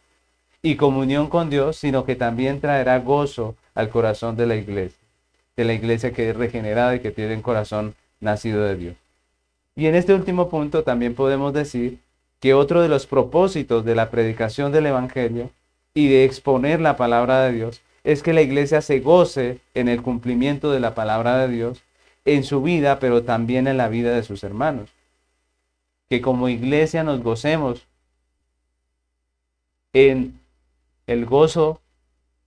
y 0.62 0.76
comunión 0.76 1.28
con 1.28 1.50
Dios, 1.50 1.76
sino 1.76 2.04
que 2.04 2.16
también 2.16 2.60
traerá 2.60 2.98
gozo 2.98 3.56
al 3.74 3.88
corazón 3.88 4.36
de 4.36 4.46
la 4.46 4.56
iglesia, 4.56 4.98
de 5.56 5.64
la 5.64 5.72
iglesia 5.72 6.12
que 6.12 6.30
es 6.30 6.36
regenerada 6.36 6.94
y 6.94 7.00
que 7.00 7.10
tiene 7.10 7.34
un 7.34 7.42
corazón 7.42 7.94
nacido 8.20 8.62
de 8.64 8.76
Dios. 8.76 8.96
Y 9.74 9.86
en 9.86 9.94
este 9.94 10.14
último 10.14 10.48
punto 10.48 10.82
también 10.82 11.14
podemos 11.14 11.52
decir 11.52 11.98
que 12.40 12.54
otro 12.54 12.82
de 12.82 12.88
los 12.88 13.06
propósitos 13.06 13.84
de 13.84 13.94
la 13.94 14.10
predicación 14.10 14.72
del 14.72 14.86
Evangelio 14.86 15.50
y 15.94 16.08
de 16.08 16.24
exponer 16.24 16.80
la 16.80 16.96
palabra 16.96 17.42
de 17.42 17.52
Dios 17.52 17.80
es 18.04 18.22
que 18.22 18.32
la 18.32 18.42
iglesia 18.42 18.80
se 18.82 19.00
goce 19.00 19.60
en 19.74 19.88
el 19.88 20.02
cumplimiento 20.02 20.70
de 20.70 20.80
la 20.80 20.94
palabra 20.94 21.38
de 21.38 21.54
Dios 21.54 21.82
en 22.24 22.44
su 22.44 22.62
vida, 22.62 22.98
pero 22.98 23.22
también 23.22 23.66
en 23.66 23.76
la 23.76 23.88
vida 23.88 24.14
de 24.14 24.22
sus 24.22 24.44
hermanos. 24.44 24.90
Que 26.08 26.20
como 26.20 26.48
iglesia 26.48 27.02
nos 27.02 27.22
gocemos 27.22 27.86
en 29.92 30.38
el 31.06 31.26
gozo 31.26 31.80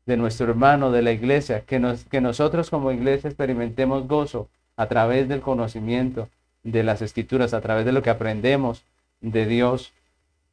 de 0.06 0.18
nuestro 0.18 0.50
hermano, 0.50 0.92
de 0.92 1.02
la 1.02 1.12
iglesia, 1.12 1.62
que, 1.62 1.80
nos, 1.80 2.04
que 2.06 2.22
nosotros 2.22 2.70
como 2.70 2.92
iglesia 2.92 3.30
experimentemos 3.30 4.08
gozo 4.08 4.50
a 4.76 4.88
través 4.88 5.28
del 5.30 5.42
conocimiento 5.42 6.30
de 6.64 6.84
las 6.84 7.02
escrituras, 7.02 7.54
a 7.54 7.62
través 7.62 7.86
de 7.86 7.92
lo 7.92 8.02
que 8.02 8.10
aprendemos 8.10 8.84
de 9.22 9.46
Dios 9.46 9.94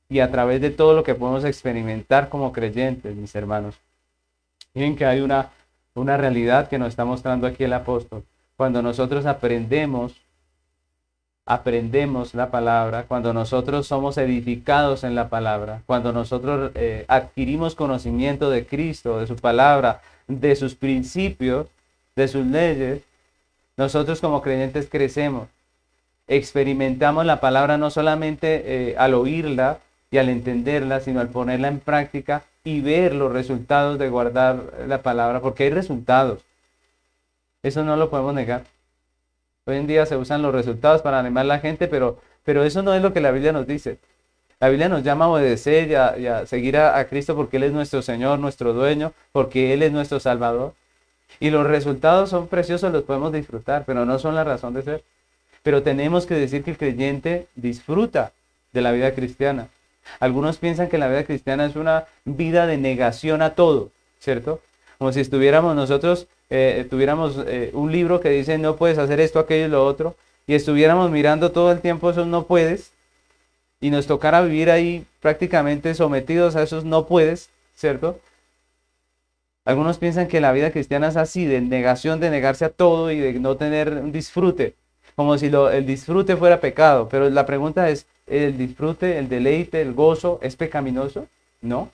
y 0.09 0.21
a 0.21 0.31
través 0.31 0.61
de 0.61 0.71
todo 0.71 0.95
lo 0.95 1.05
que 1.05 1.15
podemos 1.15 1.45
experimentar 1.45 2.29
como 2.29 2.53
creyentes, 2.53 3.15
mis 3.15 3.35
hermanos. 3.35 3.77
Miren 4.75 4.97
que 4.97 5.05
hay 5.05 5.21
una, 5.21 5.51
una 5.95 6.17
realidad 6.17 6.69
que 6.69 6.79
nos 6.79 6.89
está 6.89 7.05
mostrando 7.05 7.47
aquí 7.47 7.65
el 7.65 7.73
apóstol. 7.73 8.25
Cuando 8.57 8.83
nosotros 8.83 9.27
aprendemos, 9.27 10.15
aprendemos 11.47 12.35
la 12.35 12.51
palabra, 12.51 13.05
cuando 13.09 13.33
nosotros 13.33 13.87
somos 13.87 14.19
edificados 14.19 15.03
en 15.03 15.15
la 15.15 15.29
palabra, 15.29 15.83
cuando 15.87 16.13
nosotros 16.13 16.71
eh, 16.75 17.05
adquirimos 17.09 17.75
conocimiento 17.75 18.51
de 18.51 18.67
Cristo, 18.67 19.19
de 19.19 19.27
su 19.27 19.37
palabra, 19.37 20.03
de 20.29 20.55
sus 20.55 20.77
principios, 20.77 21.67
de 22.15 22.29
sus 22.29 22.47
leyes, 22.47 23.03
nosotros 23.77 24.21
como 24.21 24.43
creyentes 24.43 24.89
crecemos. 24.89 25.49
Experimentamos 26.29 27.27
la 27.27 27.41
palabra 27.41 27.79
no 27.79 27.91
solamente 27.91 28.91
eh, 28.91 28.95
al 28.97 29.15
oírla 29.15 29.79
y 30.13 30.19
al 30.19 30.29
entenderla, 30.29 31.01
sino 31.01 31.19
al 31.21 31.31
ponerla 31.31 31.69
en 31.69 31.81
práctica 31.81 32.45
y 32.65 32.81
ver 32.81 33.15
los 33.15 33.33
resultados 33.33 33.99
de 33.99 34.09
guardar 34.09 34.75
la 34.87 35.03
palabra, 35.03 35.41
porque 35.41 35.65
hay 35.65 35.71
resultados. 35.71 36.45
Eso 37.63 37.85
no 37.85 37.97
lo 37.97 38.11
podemos 38.11 38.35
negar. 38.35 38.65
Hoy 39.67 39.77
en 39.77 39.87
día 39.87 40.07
se 40.07 40.17
usan 40.17 40.43
los 40.43 40.55
resultados 40.55 41.03
para 41.03 41.19
animar 41.19 41.43
a 41.43 41.49
la 41.49 41.59
gente, 41.61 41.89
pero, 41.89 42.19
pero 42.45 42.65
eso 42.65 42.83
no 42.83 42.95
es 42.95 43.03
lo 43.03 43.13
que 43.13 43.21
la 43.21 43.31
Biblia 43.31 43.53
nos 43.53 43.67
dice. 43.67 43.99
La 44.59 44.69
Biblia 44.69 44.89
nos 44.89 45.03
llama 45.03 45.27
a 45.27 45.29
obedecer 45.29 45.91
y 45.91 45.95
a, 46.27 46.47
seguir 46.47 46.77
a, 46.77 46.99
a, 46.99 47.07
Cristo 47.07 47.35
porque 47.35 47.57
Él 47.57 47.65
es 47.65 47.73
nuestro 47.73 48.03
Señor, 48.03 48.39
nuestro 48.39 48.73
dueño, 48.73 49.13
porque 49.33 49.73
Él 49.73 49.83
es 49.83 49.93
nuestro 49.93 50.21
Salvador. 50.21 50.75
Y 51.39 51.51
los 51.51 51.67
resultados 51.67 52.31
son 52.31 52.49
preciosos, 52.49 52.93
los 52.93 53.05
podemos 53.05 53.33
disfrutar, 53.33 53.85
pero 53.87 54.05
no 54.05 54.19
son 54.19 54.35
la 54.35 54.45
razón 54.45 54.75
de 54.75 54.83
ser. 54.83 55.05
Pero 55.63 55.83
tenemos 55.83 56.27
que 56.27 56.35
decir 56.35 56.63
que 56.63 56.73
el 56.73 56.79
creyente 56.79 57.47
disfruta 57.55 58.33
de 58.73 58.83
la 58.83 58.93
vida 58.93 59.15
cristiana. 59.15 59.69
Algunos 60.19 60.59
piensan 60.59 60.89
que 60.89 60.99
la 60.99 61.09
vida 61.09 61.25
cristiana 61.25 61.67
es 61.67 61.77
una 61.77 62.07
vida 62.25 62.67
de 62.67 62.77
negación 62.77 63.43
a 63.43 63.55
todo, 63.55 63.91
¿cierto? 64.19 64.61
Como 64.99 65.13
si 65.13 65.21
estuviéramos 65.21 65.75
nosotros, 65.77 66.27
eh, 66.51 66.87
tuviéramos 66.91 67.39
eh, 67.47 67.71
un 67.73 67.93
libro 67.93 68.21
que 68.21 68.31
dice 68.31 68.59
no 68.59 68.77
puedes 68.77 68.99
hacer 68.99 69.21
esto, 69.21 69.39
aquello 69.39 69.67
y 69.67 69.71
lo 69.71 69.87
otro, 69.87 70.17
y 70.47 70.55
estuviéramos 70.55 71.11
mirando 71.11 71.53
todo 71.53 71.71
el 71.71 71.81
tiempo 71.81 72.11
esos 72.11 72.27
no 72.27 72.47
puedes 72.47 72.93
y 73.81 73.91
nos 73.91 74.07
tocara 74.07 74.43
vivir 74.43 74.71
ahí 74.71 75.07
prácticamente 75.21 75.95
sometidos 75.95 76.57
a 76.57 76.63
esos 76.63 76.85
no 76.85 77.07
puedes, 77.07 77.51
¿cierto? 77.75 78.21
Algunos 79.65 79.99
piensan 79.99 80.27
que 80.27 80.41
la 80.41 80.53
vida 80.53 80.71
cristiana 80.71 81.09
es 81.09 81.17
así, 81.17 81.45
de 81.45 81.61
negación, 81.61 82.19
de 82.21 82.31
negarse 82.31 82.65
a 82.65 82.71
todo 82.71 83.11
y 83.11 83.19
de 83.21 83.35
no 83.35 83.57
tener 83.57 83.91
un 83.93 84.11
disfrute, 84.11 84.75
como 85.15 85.39
si 85.39 85.51
lo, 85.51 85.71
el 85.71 85.87
disfrute 85.87 86.37
fuera 86.37 86.61
pecado. 86.61 87.09
Pero 87.09 87.31
la 87.31 87.47
pregunta 87.47 87.89
es, 87.89 88.07
¿el 88.31 88.57
disfrute, 88.57 89.19
el 89.19 89.29
deleite, 89.29 89.83
el 89.83 89.93
gozo 89.93 90.39
es 90.43 90.57
pecaminoso? 90.57 91.27
No. 91.61 91.91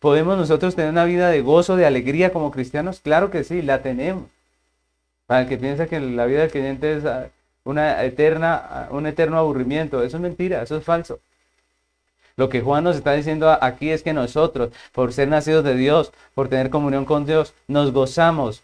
¿Podemos 0.00 0.36
nosotros 0.36 0.76
tener 0.76 0.90
una 0.90 1.04
vida 1.04 1.30
de 1.30 1.40
gozo, 1.40 1.76
de 1.76 1.86
alegría 1.86 2.32
como 2.32 2.50
cristianos? 2.50 3.00
Claro 3.00 3.30
que 3.30 3.44
sí, 3.44 3.62
la 3.62 3.82
tenemos. 3.82 4.24
Para 5.26 5.42
el 5.42 5.48
que 5.48 5.58
piensa 5.58 5.86
que 5.86 6.00
la 6.00 6.26
vida 6.26 6.40
del 6.40 6.50
creyente 6.50 6.96
es 6.96 7.04
ah, 7.04 7.28
una 7.64 8.02
eterna, 8.04 8.54
ah, 8.54 8.88
un 8.90 9.06
eterno 9.06 9.38
aburrimiento, 9.38 10.02
eso 10.02 10.16
es 10.16 10.22
mentira, 10.22 10.62
eso 10.62 10.76
es 10.76 10.84
falso. 10.84 11.20
Lo 12.36 12.48
que 12.48 12.60
Juan 12.60 12.84
nos 12.84 12.96
está 12.96 13.12
diciendo 13.14 13.50
aquí 13.60 13.90
es 13.90 14.04
que 14.04 14.12
nosotros, 14.12 14.70
por 14.92 15.12
ser 15.12 15.28
nacidos 15.28 15.64
de 15.64 15.74
Dios, 15.74 16.12
por 16.34 16.48
tener 16.48 16.70
comunión 16.70 17.04
con 17.04 17.26
Dios, 17.26 17.52
nos 17.66 17.92
gozamos, 17.92 18.62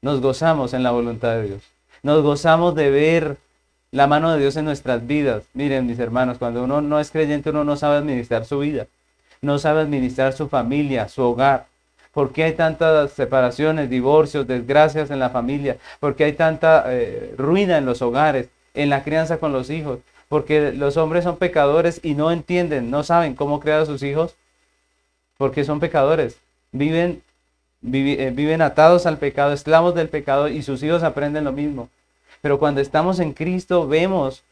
nos 0.00 0.20
gozamos 0.20 0.72
en 0.74 0.84
la 0.84 0.92
voluntad 0.92 1.32
de 1.32 1.48
Dios. 1.48 1.62
Nos 2.02 2.22
gozamos 2.22 2.74
de 2.76 2.90
ver 2.90 3.36
la 3.90 4.06
mano 4.06 4.32
de 4.32 4.40
Dios 4.40 4.56
en 4.56 4.64
nuestras 4.64 5.06
vidas. 5.06 5.44
Miren, 5.54 5.86
mis 5.86 5.98
hermanos, 5.98 6.38
cuando 6.38 6.64
uno 6.64 6.80
no 6.80 7.00
es 7.00 7.10
creyente, 7.10 7.50
uno 7.50 7.64
no 7.64 7.76
sabe 7.76 7.96
administrar 7.96 8.44
su 8.44 8.60
vida, 8.60 8.86
no 9.42 9.58
sabe 9.58 9.80
administrar 9.80 10.32
su 10.32 10.48
familia, 10.48 11.08
su 11.08 11.22
hogar. 11.22 11.66
¿Por 12.12 12.32
qué 12.32 12.44
hay 12.44 12.54
tantas 12.54 13.12
separaciones, 13.12 13.88
divorcios, 13.88 14.46
desgracias 14.46 15.10
en 15.10 15.18
la 15.18 15.30
familia? 15.30 15.76
¿Por 16.00 16.16
qué 16.16 16.24
hay 16.24 16.32
tanta 16.32 16.84
eh, 16.88 17.34
ruina 17.38 17.78
en 17.78 17.86
los 17.86 18.02
hogares, 18.02 18.48
en 18.74 18.90
la 18.90 19.04
crianza 19.04 19.38
con 19.38 19.52
los 19.52 19.70
hijos? 19.70 20.00
porque 20.30 20.70
los 20.70 20.96
hombres 20.96 21.24
son 21.24 21.38
pecadores 21.38 21.98
y 22.04 22.14
no 22.14 22.30
entienden, 22.30 22.88
no 22.88 23.02
saben 23.02 23.34
cómo 23.34 23.58
crear 23.58 23.80
a 23.80 23.86
sus 23.86 24.00
hijos, 24.04 24.36
porque 25.36 25.64
son 25.64 25.80
pecadores. 25.80 26.38
Viven, 26.70 27.20
eh, 27.92 28.30
viven 28.32 28.62
atados 28.62 29.06
al 29.06 29.18
pecado, 29.18 29.52
esclavos 29.52 29.96
del 29.96 30.08
pecado 30.08 30.46
y 30.46 30.62
sus 30.62 30.84
hijos 30.84 31.02
aprenden 31.02 31.42
lo 31.42 31.50
mismo. 31.50 31.88
Pero 32.40 32.58
cuando 32.58 32.80
estamos 32.80 33.20
en 33.20 33.32
Cristo 33.32 33.86
vemos 33.86 34.42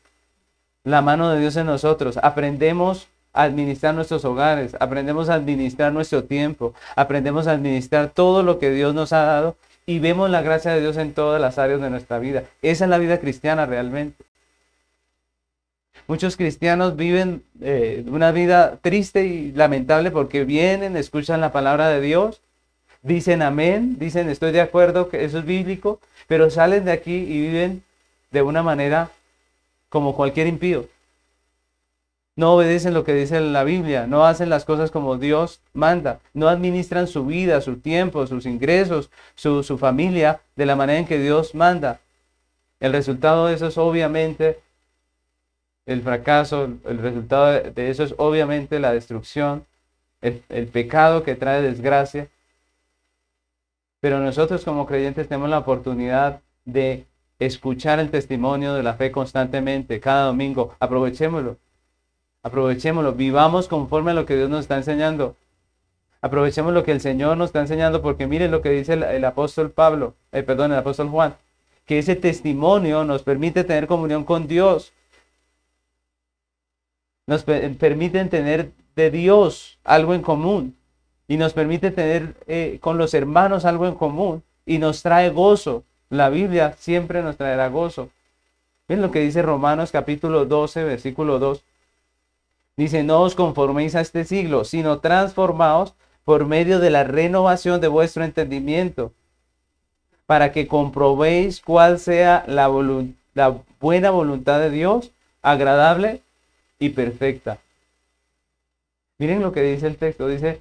la 0.84 1.03
mano 1.03 1.30
de 1.30 1.41
Dios 1.41 1.57
en 1.57 1.66
nosotros, 1.66 2.18
aprendemos 2.22 3.09
a 3.32 3.43
administrar 3.45 3.95
nuestros 3.95 4.24
hogares, 4.24 4.76
aprendemos 4.80 5.28
a 5.28 5.34
administrar 5.34 5.93
nuestro 5.93 6.24
tiempo, 6.24 6.74
aprendemos 6.97 7.47
a 7.47 7.53
administrar 7.53 8.11
todo 8.11 8.43
lo 8.43 8.59
que 8.59 8.70
Dios 8.70 8.95
nos 8.95 9.12
ha 9.12 9.24
dado 9.24 9.57
y 9.86 10.01
vemos 10.01 10.28
la 10.30 10.43
gracia 10.43 10.72
de 10.72 10.80
Dios 10.80 10.97
en 10.97 11.14
todas 11.14 11.41
las 11.41 11.59
áreas 11.59 11.80
de 11.80 11.91
nuestra 11.91 12.18
vida. 12.18 12.45
Esa 12.62 12.84
es 12.84 12.91
la 12.91 12.99
vida 12.99 13.18
cristiana 13.20 13.64
realmente. 13.66 14.24
Muchos 16.07 16.36
cristianos 16.36 16.97
viven 16.97 17.43
eh, 17.61 18.05
una 18.09 18.32
vida 18.32 18.78
triste 18.80 19.26
y 19.26 19.53
lamentable 19.53 20.11
porque 20.11 20.45
vienen, 20.45 20.97
escuchan 20.97 21.41
la 21.41 21.53
palabra 21.53 21.89
de 21.89 22.01
Dios, 22.01 22.41
dicen 23.03 23.43
amén, 23.43 23.97
dicen 23.99 24.28
estoy 24.30 24.53
de 24.53 24.62
acuerdo 24.62 25.11
que 25.11 25.24
eso 25.24 25.39
es 25.39 25.45
bíblico, 25.45 26.01
pero 26.29 26.51
salen 26.51 26.85
de 26.85 26.93
aquí 26.93 27.16
y 27.16 27.41
viven 27.41 27.83
de 28.31 28.43
una 28.43 28.62
manera 28.62 29.11
como 29.89 30.14
cualquier 30.14 30.47
impío. 30.47 30.87
No 32.37 32.55
obedecen 32.55 32.95
lo 32.95 33.03
que 33.03 33.14
dice 33.14 33.41
la 33.41 33.64
Biblia, 33.64 34.07
no 34.07 34.24
hacen 34.24 34.49
las 34.49 34.64
cosas 34.64 34.93
como 34.93 35.16
Dios 35.16 35.61
manda, 35.72 36.20
no 36.35 36.49
administran 36.49 37.09
su 37.09 37.26
vida, 37.26 37.61
su 37.61 37.79
tiempo, 37.79 38.24
sus 38.29 38.47
ingresos, 38.47 39.11
su, 39.35 39.64
su 39.64 39.76
familia 39.76 40.41
de 40.55 40.66
la 40.66 40.76
manera 40.76 41.01
en 41.01 41.07
que 41.07 41.18
Dios 41.18 41.57
manda. 41.57 41.99
El 42.79 42.93
resultado 42.93 43.47
de 43.47 43.55
eso 43.55 43.66
es 43.66 43.76
obviamente 43.76 44.61
el 45.89 46.03
fracaso, 46.03 46.64
el 46.85 46.99
resultado 46.99 47.61
de 47.70 47.91
eso 47.91 48.05
es 48.05 48.14
obviamente 48.18 48.79
la 48.79 48.93
destrucción, 48.93 49.64
el, 50.20 50.66
pecado 50.68 51.22
que 51.22 51.35
trae 51.35 51.62
desgracia. 51.62 52.29
Pero 54.01 54.21
nosotros 54.21 54.65
como 54.65 54.87
creyentes 54.87 55.29
tenemos 55.29 55.51
la 55.51 55.59
oportunidad 55.59 56.41
de 56.65 57.07
escuchar 57.39 57.99
el 57.99 58.11
testimonio 58.11 58.75
de 58.75 58.83
la 58.83 58.95
fe 58.95 59.11
constantemente, 59.11 60.01
cada 60.01 60.27
domingo. 60.27 60.75
Aprovechémoslo. 60.81 61.57
Aprovechémoslo. 62.43 63.13
Vivamos 63.13 63.69
conforme 63.69 64.13
a 64.13 64.15
lo 64.15 64.27
que 64.27 64.37
Dios 64.37 64.51
nos 64.51 64.61
está 64.61 64.77
enseñando. 64.77 65.37
Aprovechemos 66.21 66.73
lo 66.73 66.85
que 66.85 66.93
el 66.93 67.01
Señor 67.01 67.37
nos 67.37 67.51
está 67.51 67.61
enseñando, 67.61 68.03
porque 68.03 68.27
miren 68.27 68.51
lo 68.51 68.61
que 68.61 68.71
dice 68.71 68.95
el, 68.95 69.25
apóstol 69.25 69.71
Pablo, 69.71 70.15
eh, 70.33 70.43
perdón, 70.43 70.73
el 70.73 70.79
apóstol 70.79 71.09
Juan, 71.11 71.37
que 71.85 72.01
ese 72.01 72.17
testimonio 72.17 73.05
nos 73.05 73.23
permite 73.23 73.63
tener 73.63 73.87
comunión 73.87 74.25
con 74.25 74.49
Dios 74.49 74.93
nos 77.29 77.45
permiten 77.45 78.31
tener 78.31 78.73
de 78.97 79.11
Dios 79.11 79.79
algo 79.85 80.15
en 80.15 80.23
común 80.23 80.78
y 81.29 81.37
nos 81.37 81.53
permite 81.53 81.91
tener 81.91 82.35
eh, 82.47 82.79
con 82.81 82.97
los 82.97 83.12
hermanos 83.12 83.66
algo 83.66 83.87
en 83.87 83.95
común 83.95 84.43
y 84.64 84.79
nos 84.79 85.03
trae 85.03 85.29
gozo. 85.29 85.85
La 86.09 86.31
Biblia 86.31 86.74
siempre 86.79 87.22
nos 87.22 87.37
traerá 87.37 87.68
gozo. 87.68 88.09
Ven 88.89 89.03
lo 89.03 89.11
que 89.11 89.20
dice 89.20 89.43
Romanos 89.43 89.93
capítulo 89.93 90.47
12, 90.47 90.83
versículo 90.85 91.39
2. 91.39 91.62
Dice, 92.79 93.03
no 93.03 93.20
os 93.20 93.35
conforméis 93.35 93.95
a 93.95 94.01
este 94.01 94.24
siglo, 94.24 94.64
sino 94.64 95.01
transformaos 95.01 95.93
por 96.24 96.47
medio 96.47 96.79
de 96.79 96.91
la 96.91 97.05
renovación 97.05 97.81
de 97.81 97.89
vuestro 97.89 98.24
entendimiento, 98.24 99.12
para 100.26 100.53
que 100.53 100.66
comprobéis 100.66 101.61
cuál 101.61 101.99
sea 101.99 102.45
la, 102.47 102.68
la 103.35 103.57
buena 103.81 104.11
voluntad 104.11 104.61
de 104.61 104.70
Dios, 104.70 105.11
agradable 105.43 106.22
y 106.79 106.91
perfecta. 106.91 107.59
Miren 109.18 109.43
lo 109.43 109.53
que 109.53 109.62
dice 109.62 109.87
el 109.87 109.97
texto, 109.97 110.29
dice, 110.29 110.61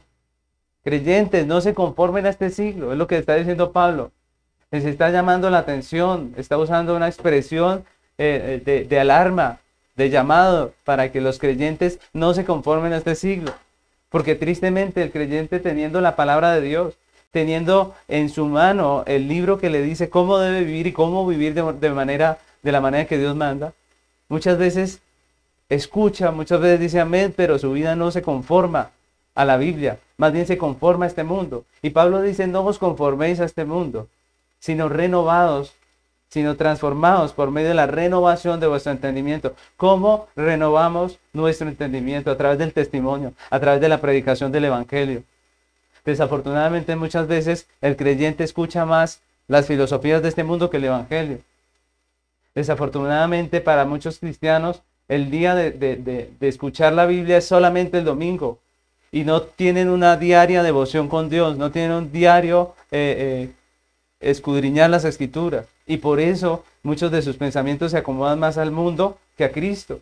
creyentes, 0.87 1.45
no 1.45 1.59
se 1.59 1.73
conformen 1.73 2.25
a 2.25 2.29
este 2.29 2.49
siglo, 2.49 2.93
es 2.93 2.97
lo 2.97 3.07
que 3.07 3.17
está 3.17 3.35
diciendo 3.35 3.73
Pablo. 3.73 4.11
Les 4.71 4.85
está 4.85 5.09
llamando 5.09 5.49
la 5.49 5.57
atención, 5.57 6.33
está 6.37 6.57
usando 6.57 6.95
una 6.95 7.07
expresión 7.09 7.83
eh, 8.17 8.61
de, 8.63 8.85
de 8.85 8.99
alarma, 8.99 9.59
de 9.97 10.09
llamado, 10.09 10.73
para 10.85 11.11
que 11.11 11.19
los 11.19 11.39
creyentes 11.39 11.99
no 12.13 12.33
se 12.33 12.45
conformen 12.45 12.93
a 12.93 12.97
este 12.99 13.15
siglo. 13.15 13.51
Porque 14.07 14.35
tristemente 14.35 15.03
el 15.03 15.11
creyente 15.11 15.59
teniendo 15.59 15.99
la 15.99 16.15
palabra 16.15 16.53
de 16.53 16.61
Dios, 16.61 16.93
teniendo 17.31 17.93
en 18.07 18.29
su 18.29 18.45
mano 18.45 19.03
el 19.07 19.27
libro 19.27 19.57
que 19.57 19.69
le 19.69 19.81
dice 19.81 20.09
cómo 20.09 20.37
debe 20.37 20.63
vivir 20.63 20.87
y 20.87 20.93
cómo 20.93 21.27
vivir 21.27 21.53
de, 21.53 21.73
de 21.73 21.89
manera, 21.89 22.37
de 22.63 22.71
la 22.71 22.79
manera 22.79 23.03
que 23.03 23.17
Dios 23.17 23.35
manda, 23.35 23.73
muchas 24.29 24.57
veces 24.57 25.01
escucha, 25.67 26.31
muchas 26.31 26.61
veces 26.61 26.79
dice 26.79 27.01
amén, 27.01 27.33
pero 27.35 27.59
su 27.59 27.73
vida 27.73 27.97
no 27.97 28.09
se 28.09 28.21
conforma 28.21 28.91
a 29.37 29.45
la 29.45 29.57
Biblia, 29.57 29.99
más 30.17 30.33
bien 30.33 30.47
se 30.47 30.57
conforma 30.57 31.05
a 31.05 31.07
este 31.07 31.23
mundo. 31.23 31.63
Y 31.83 31.91
Pablo 31.91 32.23
dice, 32.23 32.47
no 32.47 32.65
os 32.65 32.79
conforméis 32.79 33.39
a 33.39 33.45
este 33.45 33.65
mundo, 33.65 34.07
sino 34.57 34.89
renovados, 34.89 35.75
sino 36.27 36.55
transformados 36.55 37.33
por 37.33 37.51
medio 37.51 37.69
de 37.69 37.75
la 37.75 37.85
renovación 37.85 38.59
de 38.59 38.65
vuestro 38.65 38.91
entendimiento. 38.91 39.53
¿Cómo 39.77 40.27
renovamos 40.35 41.19
nuestro 41.33 41.67
entendimiento? 41.69 42.31
A 42.31 42.37
través 42.37 42.57
del 42.57 42.73
testimonio, 42.73 43.33
a 43.51 43.59
través 43.59 43.79
de 43.79 43.89
la 43.89 44.01
predicación 44.01 44.51
del 44.51 44.65
Evangelio. 44.65 45.21
Desafortunadamente 46.03 46.95
muchas 46.95 47.27
veces 47.27 47.67
el 47.79 47.95
creyente 47.95 48.43
escucha 48.43 48.87
más 48.87 49.21
las 49.47 49.67
filosofías 49.67 50.23
de 50.23 50.29
este 50.29 50.43
mundo 50.43 50.71
que 50.71 50.77
el 50.77 50.85
Evangelio. 50.85 51.41
Desafortunadamente 52.55 53.61
para 53.61 53.85
muchos 53.85 54.17
cristianos 54.17 54.81
el 55.07 55.29
día 55.29 55.53
de, 55.53 56.31
escuchar 56.41 56.93
la 56.93 57.05
Biblia 57.05 57.37
es 57.37 57.45
solamente 57.45 57.99
el 57.99 58.03
domingo 58.03 58.57
y 59.11 59.23
no 59.23 59.41
tienen 59.41 59.89
una 59.89 60.17
diaria 60.17 60.63
devoción 60.63 61.07
con 61.07 61.29
Dios, 61.29 61.57
no 61.57 61.71
tienen 61.71 61.91
un 61.91 62.11
diario 62.11 62.75
eh, 62.91 63.49
eh, 63.49 63.51
escudriñar 64.19 64.89
las 64.89 65.05
escrituras. 65.05 65.65
Y 65.85 65.97
por 65.97 66.19
eso 66.19 66.63
muchos 66.83 67.11
de 67.11 67.21
sus 67.21 67.37
pensamientos 67.37 67.91
se 67.91 67.97
acomodan 67.97 68.39
más 68.39 68.57
al 68.57 68.71
mundo 68.71 69.17
que 69.37 69.45
a 69.45 69.51
Cristo. 69.51 70.01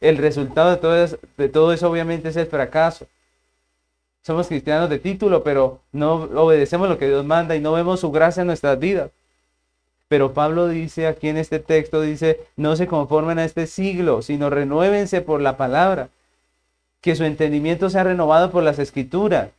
El 0.00 0.16
resultado 0.16 0.70
de 0.70 0.76
todo, 0.78 1.18
de 1.36 1.48
todo 1.48 1.72
eso 1.72 1.90
obviamente 1.90 2.30
es 2.30 2.36
el 2.36 2.46
fracaso. 2.46 3.06
Somos 4.22 4.48
cristianos 4.48 4.90
de 4.90 4.98
título, 4.98 5.42
pero 5.42 5.80
no 5.92 6.14
obedecemos 6.14 6.88
lo 6.88 6.98
que 6.98 7.08
Dios 7.08 7.24
manda 7.24 7.56
y 7.56 7.60
no 7.60 7.72
vemos 7.72 8.00
su 8.00 8.10
gracia 8.10 8.42
en 8.42 8.48
nuestras 8.48 8.78
vidas. 8.78 9.10
Pero 10.08 10.34
Pablo 10.34 10.66
dice 10.68 11.06
aquí 11.06 11.28
en 11.28 11.36
este 11.36 11.60
texto, 11.60 12.00
dice, 12.00 12.40
no 12.56 12.74
se 12.74 12.88
conformen 12.88 13.38
a 13.38 13.44
este 13.44 13.66
siglo, 13.66 14.22
sino 14.22 14.50
renuévense 14.50 15.20
por 15.20 15.40
la 15.40 15.56
palabra, 15.56 16.08
que 17.00 17.16
su 17.16 17.24
entendimiento 17.24 17.90
sea 17.90 18.04
renovado 18.04 18.50
por 18.50 18.62
las 18.62 18.78
escrituras. 18.78 19.50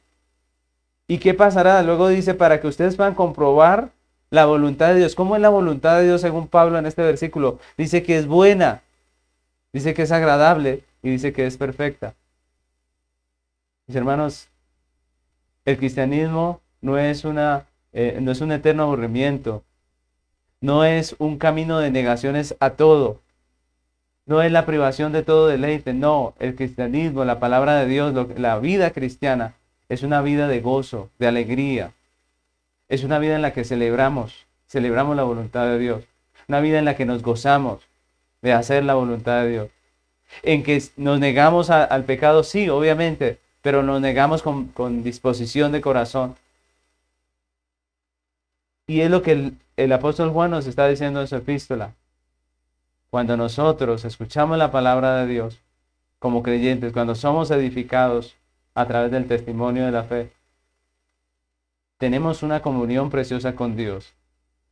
¿Y 1.08 1.18
qué 1.18 1.34
pasará? 1.34 1.82
Luego 1.84 2.08
dice, 2.08 2.34
para 2.34 2.62
que 2.62 2.68
ustedes 2.68 2.96
puedan 2.96 3.16
comprobar 3.16 3.92
la 4.30 4.46
voluntad 4.46 4.89
de 4.89 5.00
Dios. 5.00 5.16
¿Cómo 5.16 5.36
es 5.36 5.42
la 5.42 5.50
voluntad 5.50 5.98
de 5.98 6.06
Dios 6.06 6.22
según 6.22 6.48
Pablo 6.48 6.78
en 6.78 6.86
este 6.86 7.02
versículo? 7.02 7.60
Dice 7.78 8.02
que 8.04 8.18
es 8.18 8.28
buena, 8.28 8.82
dice 9.74 9.94
que 9.94 10.04
es 10.04 10.12
agradable 10.12 10.84
y 11.04 11.10
dice 11.10 11.34
que 11.34 11.46
es 11.46 11.58
perfecta. 11.58 12.16
Mis 13.88 13.98
hermanos, 13.98 14.48
el 15.66 15.78
cristianismo 15.78 16.62
no 16.80 16.98
es, 16.98 17.26
una, 17.26 17.66
eh, 17.92 18.20
no 18.22 18.32
es 18.32 18.42
un 18.42 18.52
eterno 18.52 18.84
aburrimiento, 18.84 19.64
No 20.64 20.86
es 20.86 21.16
un 21.18 21.39
camino 21.39 21.80
de 21.80 21.89
negaciones 21.89 22.56
a 22.60 22.72
todo. 22.72 23.20
No 24.32 24.42
es 24.42 24.50
la 24.50 24.66
privación 24.66 25.12
de 25.12 25.24
todo 25.24 25.48
deleite. 25.48 25.94
No, 25.94 26.36
el 26.40 26.56
cristianismo, 26.56 27.26
la 27.26 27.42
palabra 27.42 27.76
de 27.76 27.86
Dios, 27.86 28.14
la 28.40 28.60
vida 28.60 28.92
cristiana 28.92 29.56
es 29.90 30.04
una 30.04 30.22
vida 30.22 30.48
de 30.48 30.62
gozo, 30.62 31.10
de 31.20 31.28
alegría. 31.28 31.92
Es 32.88 33.04
una 33.04 33.20
vida 33.20 33.36
en 33.36 33.42
la 33.42 33.52
que 33.52 33.66
celebramos, 33.66 34.46
celebramos 34.70 35.18
la 35.18 35.24
voluntad 35.24 35.66
de 35.66 35.80
Dios. 35.80 36.06
Una 36.48 36.62
vida 36.62 36.80
en 36.80 36.86
la 36.86 36.96
que 36.96 37.06
nos 37.06 37.24
gozamos 37.24 37.82
de 38.42 38.54
hacer 38.54 38.86
la 38.86 38.94
voluntad 38.94 39.44
de 39.44 39.50
Dios. 39.50 39.70
En 40.44 40.64
que 40.64 40.82
nos 40.96 41.20
negamos 41.20 41.70
al 41.70 42.06
pecado, 42.06 42.46
sí, 42.46 42.70
obviamente, 42.70 43.38
pero 43.62 43.84
nos 43.84 44.00
negamos 44.00 44.42
con, 44.44 45.04
disposición 45.04 45.74
de 45.74 45.82
corazón. 45.82 46.38
Y 48.88 49.02
es 49.02 49.12
lo 49.12 49.24
que 49.24 49.52
el 49.76 49.92
apóstol 49.92 50.30
Juan 50.30 50.52
nos 50.52 50.68
está 50.68 50.88
diciendo 50.88 51.20
en 51.20 51.28
su 51.28 51.36
epístola. 51.36 51.92
Cuando 53.12 53.36
nosotros 53.36 54.05
escuchamos 54.05 54.57
la 54.57 54.72
palabra 54.72 55.18
de 55.18 55.28
Dios 55.28 55.59
como 56.18 56.41
creyentes, 56.41 56.93
cuando 56.93 57.14
somos 57.14 57.51
edificados 57.51 58.38
a 58.74 58.86
través 58.88 59.12
del 59.12 59.28
testimonio 59.28 59.86
de 59.86 59.91
la 59.91 60.05
fe, 60.05 60.32
tenemos 61.97 62.41
una 62.41 62.62
comunión 62.62 63.09
preciosa 63.09 63.53
con 63.53 63.76
Dios. 63.76 64.14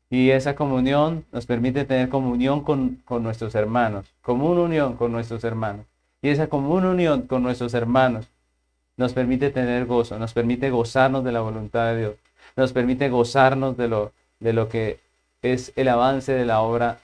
Y 0.09 0.29
esa 0.29 0.55
comunión 0.55 1.25
nos 1.33 1.45
permite 1.45 1.83
tener 1.83 2.07
comunión 2.07 2.63
con, 2.63 3.01
con 3.03 3.23
nuestros 3.23 3.55
hermanos, 3.55 4.05
común 4.21 4.57
unión 4.57 4.95
con 4.95 5.11
nuestros 5.11 5.43
hermanos. 5.43 5.85
Y 6.21 6.29
esa 6.29 6.47
común 6.47 6.85
unión 6.85 7.23
con 7.23 7.43
nuestros 7.43 7.73
hermanos 7.73 8.29
nos 8.95 9.11
permite 9.11 9.49
tener 9.49 9.85
gozo, 9.85 10.17
nos 10.17 10.31
permite 10.31 10.69
gozarnos 10.69 11.25
de 11.25 11.33
la 11.33 11.41
voluntad 11.41 11.87
de 11.87 11.99
Dios, 11.99 12.15
nos 12.55 12.71
permite 12.71 13.09
gozarnos 13.09 13.75
de 13.75 13.89
lo, 13.89 14.13
de 14.39 14.53
lo 14.53 14.69
que 14.69 15.01
es 15.41 15.73
el 15.75 15.89
avance 15.89 16.31
de 16.31 16.45
la 16.45 16.61
obra 16.61 16.99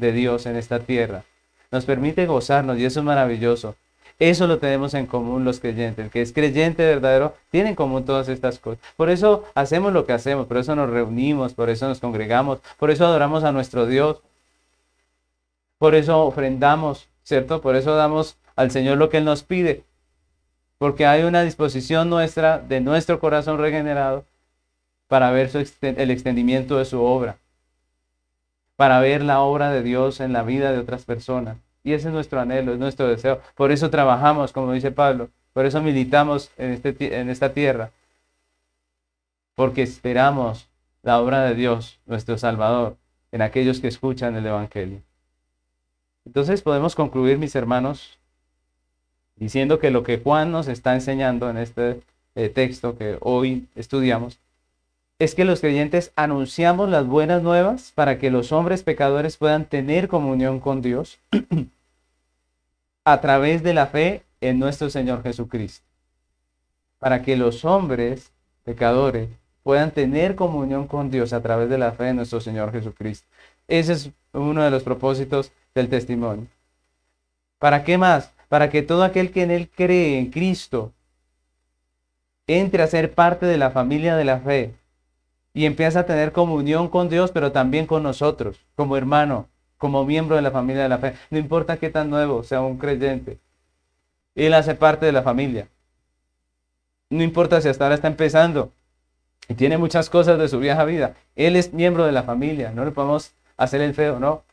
de 0.00 0.12
Dios 0.12 0.46
en 0.46 0.56
esta 0.56 0.80
tierra. 0.80 1.24
Nos 1.70 1.84
permite 1.84 2.26
gozarnos 2.26 2.78
y 2.78 2.84
eso 2.84 3.00
es 3.00 3.06
maravilloso. 3.06 3.76
Eso 4.18 4.46
lo 4.46 4.58
tenemos 4.58 4.92
en 4.94 5.06
común 5.06 5.44
los 5.44 5.60
creyentes. 5.60 6.04
El 6.04 6.10
que 6.10 6.20
es 6.20 6.32
creyente 6.32 6.84
verdadero 6.84 7.34
tiene 7.50 7.70
en 7.70 7.74
común 7.74 8.04
todas 8.04 8.28
estas 8.28 8.58
cosas. 8.58 8.80
Por 8.96 9.08
eso 9.08 9.44
hacemos 9.54 9.92
lo 9.92 10.04
que 10.04 10.12
hacemos, 10.12 10.46
por 10.46 10.58
eso 10.58 10.74
nos 10.76 10.90
reunimos, 10.90 11.54
por 11.54 11.70
eso 11.70 11.88
nos 11.88 12.00
congregamos, 12.00 12.58
por 12.78 12.90
eso 12.90 13.06
adoramos 13.06 13.44
a 13.44 13.52
nuestro 13.52 13.86
Dios. 13.86 14.20
Por 15.78 15.94
eso 15.94 16.26
ofrendamos, 16.26 17.08
¿cierto? 17.24 17.62
Por 17.62 17.76
eso 17.76 17.94
damos 17.94 18.36
al 18.56 18.70
Señor 18.70 18.98
lo 18.98 19.08
que 19.08 19.16
Él 19.16 19.24
nos 19.24 19.42
pide. 19.42 19.84
Porque 20.76 21.06
hay 21.06 21.22
una 21.22 21.42
disposición 21.42 22.10
nuestra, 22.10 22.58
de 22.58 22.80
nuestro 22.80 23.20
corazón 23.20 23.58
regenerado, 23.58 24.24
para 25.08 25.32
ver 25.32 25.50
el 25.80 26.10
extendimiento 26.10 26.78
de 26.78 26.84
su 26.84 27.02
obra, 27.02 27.36
para 28.80 28.98
ver 28.98 29.22
la 29.22 29.42
obra 29.42 29.70
de 29.70 29.82
Dios 29.82 30.20
en 30.20 30.32
la 30.32 30.42
vida 30.42 30.72
de 30.72 30.78
otras 30.78 31.04
personas. 31.04 31.58
Y 31.84 31.92
ese 31.92 32.08
es 32.08 32.14
nuestro 32.14 32.40
anhelo, 32.40 32.72
es 32.72 32.78
nuestro 32.78 33.08
deseo. 33.08 33.42
Por 33.54 33.72
eso 33.72 33.90
trabajamos, 33.90 34.54
como 34.54 34.72
dice 34.72 34.90
Pablo, 34.90 35.28
por 35.52 35.66
eso 35.66 35.82
militamos 35.82 36.50
en, 36.56 36.70
este, 36.70 37.20
en 37.20 37.28
esta 37.28 37.52
tierra, 37.52 37.90
porque 39.54 39.82
esperamos 39.82 40.66
la 41.02 41.20
obra 41.20 41.44
de 41.44 41.54
Dios, 41.54 42.00
nuestro 42.06 42.38
Salvador, 42.38 42.96
en 43.32 43.42
aquellos 43.42 43.80
que 43.80 43.88
escuchan 43.88 44.34
el 44.34 44.46
Evangelio. 44.46 45.02
Entonces 46.24 46.62
podemos 46.62 46.94
concluir, 46.94 47.36
mis 47.36 47.54
hermanos, 47.54 48.18
diciendo 49.36 49.78
que 49.78 49.90
lo 49.90 50.04
que 50.04 50.20
Juan 50.20 50.52
nos 50.52 50.68
está 50.68 50.94
enseñando 50.94 51.50
en 51.50 51.58
este 51.58 52.00
eh, 52.34 52.48
texto 52.48 52.96
que 52.96 53.18
hoy 53.20 53.68
estudiamos, 53.74 54.38
es 55.20 55.34
que 55.34 55.44
los 55.44 55.60
creyentes 55.60 56.12
anunciamos 56.16 56.88
las 56.88 57.06
buenas 57.06 57.42
nuevas 57.42 57.92
para 57.94 58.18
que 58.18 58.30
los 58.30 58.52
hombres 58.52 58.82
pecadores 58.82 59.36
puedan 59.36 59.66
tener 59.66 60.08
comunión 60.08 60.60
con 60.60 60.80
Dios 60.80 61.18
a 63.04 63.20
través 63.20 63.62
de 63.62 63.74
la 63.74 63.86
fe 63.86 64.22
en 64.40 64.58
nuestro 64.58 64.88
Señor 64.88 65.22
Jesucristo. 65.22 65.84
Para 66.98 67.20
que 67.20 67.36
los 67.36 67.66
hombres 67.66 68.32
pecadores 68.64 69.28
puedan 69.62 69.90
tener 69.90 70.36
comunión 70.36 70.86
con 70.86 71.10
Dios 71.10 71.34
a 71.34 71.42
través 71.42 71.68
de 71.68 71.76
la 71.76 71.92
fe 71.92 72.08
en 72.08 72.16
nuestro 72.16 72.40
Señor 72.40 72.72
Jesucristo. 72.72 73.28
Ese 73.68 73.92
es 73.92 74.10
uno 74.32 74.62
de 74.62 74.70
los 74.70 74.82
propósitos 74.82 75.52
del 75.74 75.90
testimonio. 75.90 76.46
¿Para 77.58 77.84
qué 77.84 77.98
más? 77.98 78.32
Para 78.48 78.70
que 78.70 78.80
todo 78.80 79.04
aquel 79.04 79.32
que 79.32 79.42
en 79.42 79.50
Él 79.50 79.68
cree 79.68 80.18
en 80.18 80.30
Cristo 80.30 80.94
entre 82.46 82.82
a 82.82 82.86
ser 82.86 83.12
parte 83.12 83.44
de 83.44 83.58
la 83.58 83.70
familia 83.70 84.16
de 84.16 84.24
la 84.24 84.40
fe 84.40 84.79
y 85.52 85.66
empieza 85.66 86.00
a 86.00 86.06
tener 86.06 86.32
comunión 86.32 86.88
con 86.88 87.08
Dios, 87.08 87.30
pero 87.32 87.52
también 87.52 87.86
con 87.86 88.02
nosotros, 88.02 88.60
como 88.76 88.96
hermano, 88.96 89.48
como 89.78 90.04
miembro 90.04 90.36
de 90.36 90.42
la 90.42 90.50
familia 90.50 90.82
de 90.82 90.88
la 90.88 90.98
fe. 90.98 91.14
No 91.30 91.38
importa 91.38 91.78
qué 91.78 91.90
tan 91.90 92.10
nuevo 92.10 92.42
sea 92.42 92.60
un 92.60 92.78
creyente, 92.78 93.38
Él 94.34 94.54
hace 94.54 94.74
parte 94.74 95.06
de 95.06 95.12
la 95.12 95.22
familia. 95.22 95.68
No 97.08 97.24
importa 97.24 97.60
si 97.60 97.68
hasta 97.68 97.84
ahora 97.84 97.96
está 97.96 98.06
empezando 98.06 98.72
y 99.48 99.54
tiene 99.54 99.78
muchas 99.78 100.08
cosas 100.08 100.38
de 100.38 100.48
su 100.48 100.60
vieja 100.60 100.84
vida. 100.84 101.14
Él 101.34 101.56
es 101.56 101.72
miembro 101.72 102.06
de 102.06 102.12
la 102.12 102.22
familia, 102.22 102.70
no 102.72 102.84
le 102.84 102.92
podemos 102.92 103.32
hacer 103.56 103.80
el 103.80 103.94
feo, 103.94 104.20
no. 104.20 104.44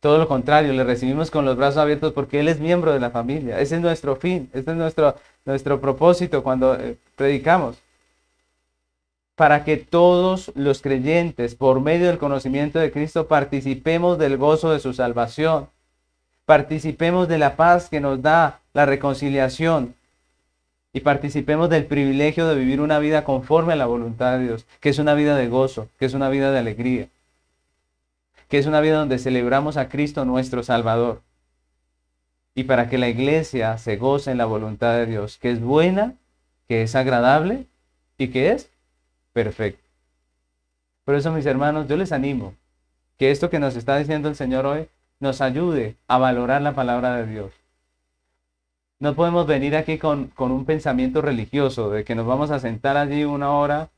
Todo 0.00 0.16
lo 0.16 0.26
contrario, 0.26 0.72
le 0.72 0.82
recibimos 0.82 1.30
con 1.30 1.44
los 1.44 1.56
brazos 1.56 1.76
abiertos 1.76 2.14
porque 2.14 2.40
Él 2.40 2.48
es 2.48 2.58
miembro 2.58 2.94
de 2.94 3.00
la 3.00 3.10
familia. 3.10 3.60
Ese 3.60 3.74
es 3.74 3.82
nuestro 3.82 4.16
fin, 4.16 4.48
este 4.54 4.70
es 4.70 4.76
nuestro, 4.78 5.14
nuestro 5.44 5.78
propósito 5.78 6.42
cuando 6.42 6.74
eh, 6.74 6.96
predicamos 7.16 7.76
para 9.40 9.64
que 9.64 9.78
todos 9.78 10.52
los 10.54 10.82
creyentes, 10.82 11.54
por 11.54 11.80
medio 11.80 12.08
del 12.08 12.18
conocimiento 12.18 12.78
de 12.78 12.92
Cristo, 12.92 13.26
participemos 13.26 14.18
del 14.18 14.36
gozo 14.36 14.70
de 14.70 14.80
su 14.80 14.92
salvación, 14.92 15.70
participemos 16.44 17.26
de 17.26 17.38
la 17.38 17.56
paz 17.56 17.88
que 17.88 18.00
nos 18.00 18.20
da 18.20 18.60
la 18.74 18.84
reconciliación 18.84 19.94
y 20.92 21.00
participemos 21.00 21.70
del 21.70 21.86
privilegio 21.86 22.46
de 22.48 22.54
vivir 22.54 22.82
una 22.82 22.98
vida 22.98 23.24
conforme 23.24 23.72
a 23.72 23.76
la 23.76 23.86
voluntad 23.86 24.36
de 24.36 24.44
Dios, 24.44 24.66
que 24.78 24.90
es 24.90 24.98
una 24.98 25.14
vida 25.14 25.34
de 25.34 25.48
gozo, 25.48 25.88
que 25.98 26.04
es 26.04 26.12
una 26.12 26.28
vida 26.28 26.52
de 26.52 26.58
alegría, 26.58 27.08
que 28.48 28.58
es 28.58 28.66
una 28.66 28.82
vida 28.82 28.98
donde 28.98 29.18
celebramos 29.18 29.78
a 29.78 29.88
Cristo 29.88 30.26
nuestro 30.26 30.62
Salvador. 30.62 31.22
Y 32.54 32.64
para 32.64 32.90
que 32.90 32.98
la 32.98 33.08
iglesia 33.08 33.78
se 33.78 33.96
goce 33.96 34.32
en 34.32 34.36
la 34.36 34.44
voluntad 34.44 34.96
de 34.96 35.06
Dios, 35.06 35.38
que 35.38 35.50
es 35.50 35.62
buena, 35.62 36.12
que 36.68 36.82
es 36.82 36.94
agradable 36.94 37.64
y 38.18 38.28
que 38.28 38.52
es 38.52 38.68
perfecto. 39.32 39.82
Por 41.04 41.14
eso, 41.14 41.32
mis 41.32 41.46
hermanos, 41.46 41.88
yo 41.88 41.96
les 41.96 42.12
animo 42.12 42.54
que 43.18 43.30
esto 43.30 43.50
que 43.50 43.58
nos 43.58 43.76
está 43.76 43.98
diciendo 43.98 44.28
el 44.28 44.36
Señor 44.36 44.66
hoy 44.66 44.88
nos 45.18 45.40
ayude 45.40 45.96
a 46.08 46.18
valorar 46.18 46.62
la 46.62 46.74
palabra 46.74 47.16
de 47.16 47.26
Dios. 47.26 47.52
No 48.98 49.14
podemos 49.14 49.46
venir 49.46 49.76
aquí 49.76 49.98
con, 49.98 50.32
un 50.36 50.64
pensamiento 50.64 51.22
religioso 51.22 51.90
de 51.90 52.04
que 52.04 52.14
nos 52.14 52.26
vamos 52.26 52.50
a 52.50 52.58
sentar 52.58 52.96
allí 52.96 53.24
una 53.24 53.50
hora, 53.52 53.88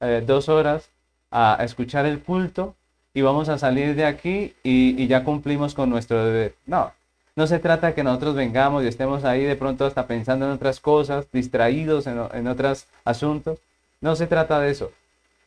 eh, 0.00 0.22
dos 0.26 0.48
horas 0.48 0.90
a 1.30 1.58
escuchar 1.62 2.06
el 2.06 2.20
culto 2.20 2.74
y 3.14 3.22
vamos 3.22 3.48
a 3.48 3.58
salir 3.58 3.94
de 3.94 4.04
aquí 4.04 4.54
y, 4.62 5.06
ya 5.06 5.24
cumplimos 5.24 5.74
con 5.74 5.90
nuestro 5.90 6.24
deber. 6.24 6.54
No, 6.66 6.92
no 7.36 7.46
se 7.46 7.58
trata 7.58 7.88
de 7.88 7.94
que 7.94 8.04
nosotros 8.04 8.34
vengamos 8.34 8.84
y 8.84 8.86
estemos 8.86 9.24
ahí 9.24 9.44
de 9.44 9.56
pronto 9.56 9.86
hasta 9.86 10.06
pensando 10.06 10.46
en 10.46 10.52
otras 10.52 10.80
cosas, 10.80 11.26
distraídos 11.32 12.06
en, 12.06 12.20
en 12.32 12.46
otros 12.46 12.86
asuntos. 13.04 13.58
No 14.00 14.16
se 14.16 14.26
trata 14.26 14.60
de 14.60 14.70
eso. 14.70 14.92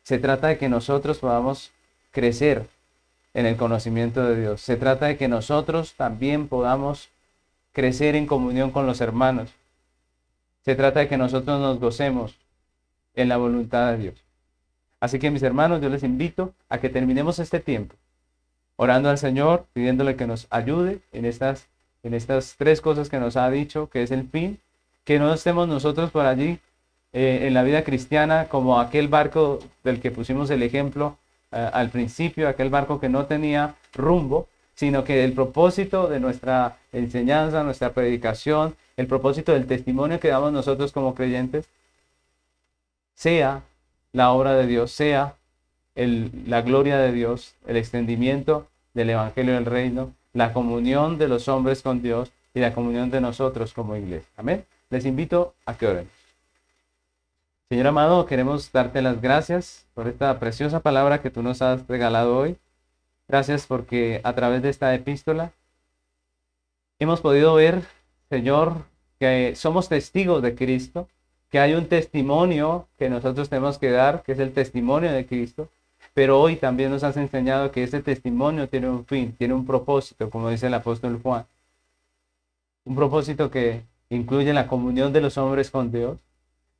Se 0.03 0.19
trata 0.19 0.47
de 0.47 0.57
que 0.57 0.69
nosotros 0.69 1.19
podamos 1.19 1.71
crecer 2.11 2.67
en 3.33 3.45
el 3.45 3.55
conocimiento 3.57 4.23
de 4.23 4.39
Dios. 4.39 4.61
Se 4.61 4.75
trata 4.75 5.07
de 5.07 5.17
que 5.17 5.27
nosotros 5.27 5.93
también 5.95 6.47
podamos 6.47 7.09
crecer 7.71 8.15
en 8.15 8.27
comunión 8.27 8.71
con 8.71 8.85
los 8.85 9.01
hermanos. 9.01 9.53
Se 10.63 10.75
trata 10.75 10.99
de 11.01 11.07
que 11.07 11.17
nosotros 11.17 11.59
nos 11.59 11.79
gocemos 11.79 12.35
en 13.15 13.29
la 13.29 13.37
voluntad 13.37 13.91
de 13.91 13.97
Dios. 13.97 14.15
Así 14.99 15.19
que 15.19 15.31
mis 15.31 15.43
hermanos, 15.43 15.81
yo 15.81 15.89
les 15.89 16.03
invito 16.03 16.53
a 16.69 16.77
que 16.77 16.89
terminemos 16.89 17.39
este 17.39 17.59
tiempo 17.59 17.95
orando 18.75 19.09
al 19.09 19.17
Señor, 19.17 19.65
pidiéndole 19.73 20.15
que 20.15 20.27
nos 20.27 20.47
ayude 20.49 20.99
en 21.11 21.25
estas, 21.25 21.67
en 22.03 22.13
estas 22.13 22.55
tres 22.57 22.81
cosas 22.81 23.09
que 23.09 23.19
nos 23.19 23.37
ha 23.37 23.49
dicho, 23.49 23.89
que 23.89 24.03
es 24.03 24.11
el 24.11 24.27
fin, 24.27 24.59
que 25.03 25.19
no 25.19 25.33
estemos 25.33 25.67
nosotros 25.67 26.11
por 26.11 26.25
allí 26.25 26.59
eh, 27.13 27.47
en 27.47 27.53
la 27.53 27.63
vida 27.63 27.83
cristiana 27.83 28.47
como 28.49 28.79
aquel 28.79 29.07
barco 29.07 29.59
del 29.83 30.01
que 30.01 30.11
pusimos 30.11 30.49
el 30.49 30.63
ejemplo 30.63 31.17
eh, 31.51 31.69
al 31.71 31.89
principio, 31.89 32.49
aquel 32.49 32.69
barco 32.69 32.99
que 32.99 33.09
no 33.09 33.27
tenía 33.27 33.75
rumbo, 33.93 34.47
sino 34.73 35.03
que 35.03 35.23
el 35.23 35.33
propósito 35.33 36.07
de 36.07 36.19
nuestra 36.19 36.77
enseñanza, 36.91 37.63
nuestra 37.63 37.93
predicación, 37.93 38.75
el 38.97 39.07
propósito 39.07 39.53
del 39.53 39.67
testimonio 39.67 40.19
que 40.19 40.29
damos 40.29 40.51
nosotros 40.51 40.91
como 40.91 41.13
creyentes, 41.13 41.67
sea 43.15 43.61
la 44.11 44.31
obra 44.31 44.55
de 44.55 44.65
Dios, 44.65 44.91
sea 44.91 45.35
la 45.95 46.61
gloria 46.63 46.97
de 46.97 47.11
Dios, 47.11 47.53
el 47.67 47.77
extendimiento 47.77 48.67
del 48.93 49.11
Evangelio 49.11 49.53
del 49.53 49.65
Reino, 49.65 50.13
la 50.33 50.53
comunión 50.53 51.19
de 51.19 51.27
los 51.27 51.47
hombres 51.47 51.83
con 51.83 52.01
Dios 52.01 52.31
y 52.53 52.59
la 52.59 52.73
comunión 52.73 53.11
de 53.11 53.21
nosotros 53.21 53.73
como 53.73 53.95
iglesia. 53.95 54.29
Amén. 54.37 54.65
Les 54.89 55.05
invito 55.05 55.53
a 55.65 55.75
que 55.75 55.87
oremos. 55.87 56.12
Señor 57.73 57.87
amado, 57.87 58.27
queremos 58.27 58.71
darte 58.71 59.01
las 59.01 59.19
gracias 59.19 59.87
por 59.95 60.07
esta 60.07 60.39
preciosa 60.39 60.81
palabra 60.81 61.23
que 61.23 61.31
tú 61.31 61.41
nos 61.41 61.63
has 61.63 61.87
regalado 61.87 62.37
hoy. 62.37 62.55
Gracias 63.27 63.65
porque 63.65 64.21
a 64.23 64.35
través 64.35 64.61
de 64.61 64.69
esta 64.69 64.93
epístola 64.93 65.53
hemos 66.99 67.19
podido 67.21 67.55
ver, 67.55 67.81
Señor, 68.29 68.85
que 69.19 69.55
somos 69.55 69.89
testigos 69.89 70.43
de 70.43 70.53
Cristo, 70.53 71.07
que 71.49 71.57
hay 71.57 71.73
un 71.73 71.87
testimonio 71.87 72.87
que 72.99 73.09
nosotros 73.09 73.49
tenemos 73.49 73.79
que 73.79 73.89
dar, 73.89 74.21
que 74.21 74.33
es 74.33 74.39
el 74.39 74.53
testimonio 74.53 75.11
de 75.11 75.25
Cristo, 75.25 75.67
pero 76.13 76.39
hoy 76.39 76.57
también 76.57 76.91
nos 76.91 77.03
has 77.03 77.17
enseñado 77.17 77.71
que 77.71 77.81
ese 77.81 78.03
testimonio 78.03 78.69
tiene 78.69 78.87
un 78.87 79.03
fin, 79.07 79.35
tiene 79.35 79.55
un 79.55 79.65
propósito, 79.65 80.29
como 80.29 80.51
dice 80.51 80.67
el 80.67 80.75
apóstol 80.75 81.19
Juan. 81.23 81.47
Un 82.85 82.95
propósito 82.95 83.49
que 83.49 83.81
incluye 84.11 84.53
la 84.53 84.67
comunión 84.67 85.11
de 85.11 85.21
los 85.21 85.39
hombres 85.39 85.71
con 85.71 85.91
Dios, 85.91 86.19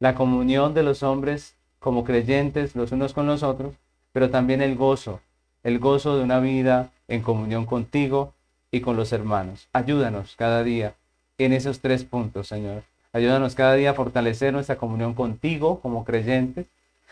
la 0.03 0.15
comunión 0.15 0.73
de 0.73 0.83
los 0.83 1.01
hombres 1.01 1.55
como 1.79 2.03
creyentes 2.03 2.75
los 2.75 2.91
unos 2.91 3.13
con 3.13 3.25
los 3.25 3.41
otros, 3.41 3.73
pero 4.11 4.29
también 4.29 4.61
el 4.61 4.75
gozo, 4.75 5.21
el 5.63 5.79
gozo 5.79 6.17
de 6.17 6.25
una 6.25 6.41
vida 6.41 6.89
en 7.07 7.21
comunión 7.21 7.65
contigo 7.65 8.33
y 8.69 8.81
con 8.81 8.97
los 8.97 9.13
hermanos. 9.13 9.69
Ayúdanos 9.71 10.35
cada 10.35 10.61
día 10.61 10.95
en 11.37 11.53
esos 11.53 11.79
tres 11.79 12.03
puntos, 12.03 12.49
Señor. 12.49 12.83
Ayúdanos 13.13 13.55
cada 13.55 13.75
día 13.75 13.91
a 13.91 13.93
fortalecer 13.93 14.51
nuestra 14.51 14.75
comunión 14.75 15.13
contigo 15.13 15.79
como 15.79 16.03
creyentes. 16.03 16.65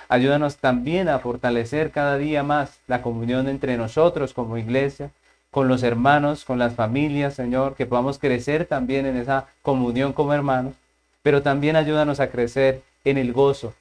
Ayúdanos 0.09 0.57
también 0.57 1.07
a 1.07 1.19
fortalecer 1.19 1.91
cada 1.91 2.17
día 2.17 2.43
más 2.43 2.81
la 2.87 3.01
comunión 3.01 3.47
entre 3.47 3.77
nosotros 3.77 4.33
como 4.33 4.57
iglesia, 4.57 5.11
con 5.49 5.69
los 5.69 5.83
hermanos, 5.83 6.43
con 6.43 6.59
las 6.59 6.73
familias, 6.75 7.35
Señor, 7.35 7.75
que 7.75 7.85
podamos 7.85 8.19
crecer 8.19 8.65
también 8.65 9.05
en 9.05 9.15
esa 9.15 9.47
comunión 9.61 10.11
como 10.11 10.33
hermanos, 10.33 10.73
pero 11.23 11.41
también 11.41 11.75
ayúdanos 11.75 12.19
a 12.19 12.29
crecer 12.29 12.81
en 13.03 13.17
el 13.17 13.33
gozo 13.33 13.73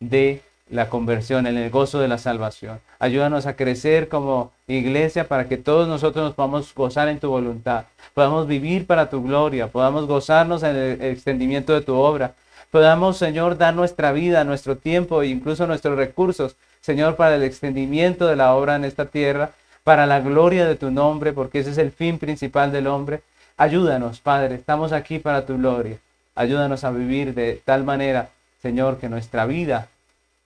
de 0.00 0.42
la 0.70 0.88
conversión, 0.88 1.46
en 1.46 1.56
el 1.56 1.70
gozo 1.70 1.98
de 2.00 2.08
la 2.08 2.18
salvación. 2.18 2.80
Ayúdanos 2.98 3.46
a 3.46 3.56
crecer 3.56 4.08
como 4.08 4.52
iglesia 4.68 5.26
para 5.26 5.48
que 5.48 5.56
todos 5.56 5.88
nosotros 5.88 6.24
nos 6.24 6.34
podamos 6.34 6.72
gozar 6.74 7.08
en 7.08 7.18
tu 7.18 7.28
voluntad, 7.28 7.84
podamos 8.14 8.46
vivir 8.46 8.86
para 8.86 9.10
tu 9.10 9.22
gloria, 9.22 9.68
podamos 9.68 10.06
gozarnos 10.06 10.62
en 10.62 10.76
el 10.76 11.02
extendimiento 11.02 11.72
de 11.74 11.80
tu 11.80 11.94
obra, 11.94 12.34
podamos, 12.70 13.16
Señor, 13.16 13.58
dar 13.58 13.74
nuestra 13.74 14.12
vida, 14.12 14.44
nuestro 14.44 14.76
tiempo 14.76 15.22
e 15.22 15.26
incluso 15.26 15.66
nuestros 15.66 15.96
recursos, 15.96 16.56
Señor, 16.80 17.16
para 17.16 17.34
el 17.34 17.42
extendimiento 17.42 18.26
de 18.26 18.36
la 18.36 18.54
obra 18.54 18.76
en 18.76 18.84
esta 18.84 19.06
tierra, 19.06 19.50
para 19.82 20.06
la 20.06 20.20
gloria 20.20 20.66
de 20.66 20.76
tu 20.76 20.90
nombre, 20.90 21.32
porque 21.32 21.58
ese 21.58 21.70
es 21.70 21.78
el 21.78 21.90
fin 21.90 22.18
principal 22.18 22.70
del 22.70 22.86
hombre. 22.86 23.22
Ayúdanos, 23.56 24.20
Padre, 24.20 24.54
estamos 24.54 24.92
aquí 24.92 25.18
para 25.18 25.44
tu 25.44 25.56
gloria. 25.56 25.98
Ayúdanos 26.40 26.84
a 26.84 26.90
vivir 26.90 27.34
de 27.34 27.60
tal 27.66 27.84
manera, 27.84 28.30
Señor, 28.62 28.96
que 28.96 29.10
nuestra 29.10 29.44
vida 29.44 29.88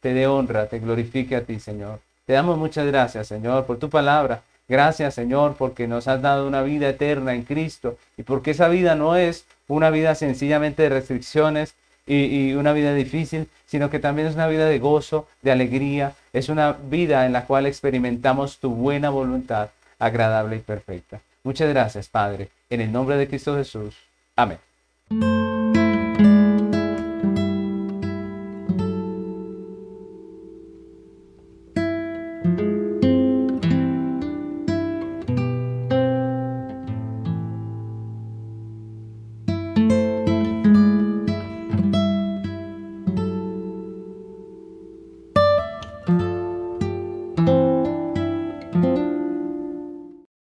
te 0.00 0.12
dé 0.12 0.26
honra, 0.26 0.66
te 0.66 0.80
glorifique 0.80 1.36
a 1.36 1.42
ti, 1.42 1.60
Señor. 1.60 2.00
Te 2.26 2.32
damos 2.32 2.58
muchas 2.58 2.84
gracias, 2.88 3.28
Señor, 3.28 3.64
por 3.64 3.78
tu 3.78 3.88
palabra. 3.88 4.42
Gracias, 4.68 5.14
Señor, 5.14 5.54
porque 5.56 5.86
nos 5.86 6.08
has 6.08 6.20
dado 6.20 6.48
una 6.48 6.62
vida 6.62 6.88
eterna 6.88 7.32
en 7.32 7.44
Cristo 7.44 7.96
y 8.16 8.24
porque 8.24 8.50
esa 8.50 8.66
vida 8.66 8.96
no 8.96 9.14
es 9.14 9.44
una 9.68 9.90
vida 9.90 10.16
sencillamente 10.16 10.82
de 10.82 10.88
restricciones 10.88 11.76
y, 12.08 12.54
una 12.54 12.72
vida 12.72 12.92
difícil, 12.92 13.46
sino 13.64 13.88
que 13.88 14.00
también 14.00 14.26
es 14.26 14.34
una 14.34 14.48
vida 14.48 14.66
de 14.66 14.80
gozo, 14.80 15.28
de 15.42 15.52
alegría. 15.52 16.14
Es 16.32 16.48
una 16.48 16.72
vida 16.72 17.24
en 17.24 17.32
la 17.32 17.44
cual 17.44 17.66
experimentamos 17.66 18.58
tu 18.58 18.70
buena 18.74 19.10
voluntad, 19.10 19.68
agradable 20.00 20.56
y 20.56 20.58
perfecta. 20.58 21.20
Muchas 21.44 21.68
gracias, 21.68 22.08
Padre. 22.08 22.48
En 22.68 22.80
el 22.80 22.90
nombre 22.90 23.16
de 23.16 23.28
Cristo 23.28 23.54
Jesús. 23.54 23.94
Amén. 24.34 24.58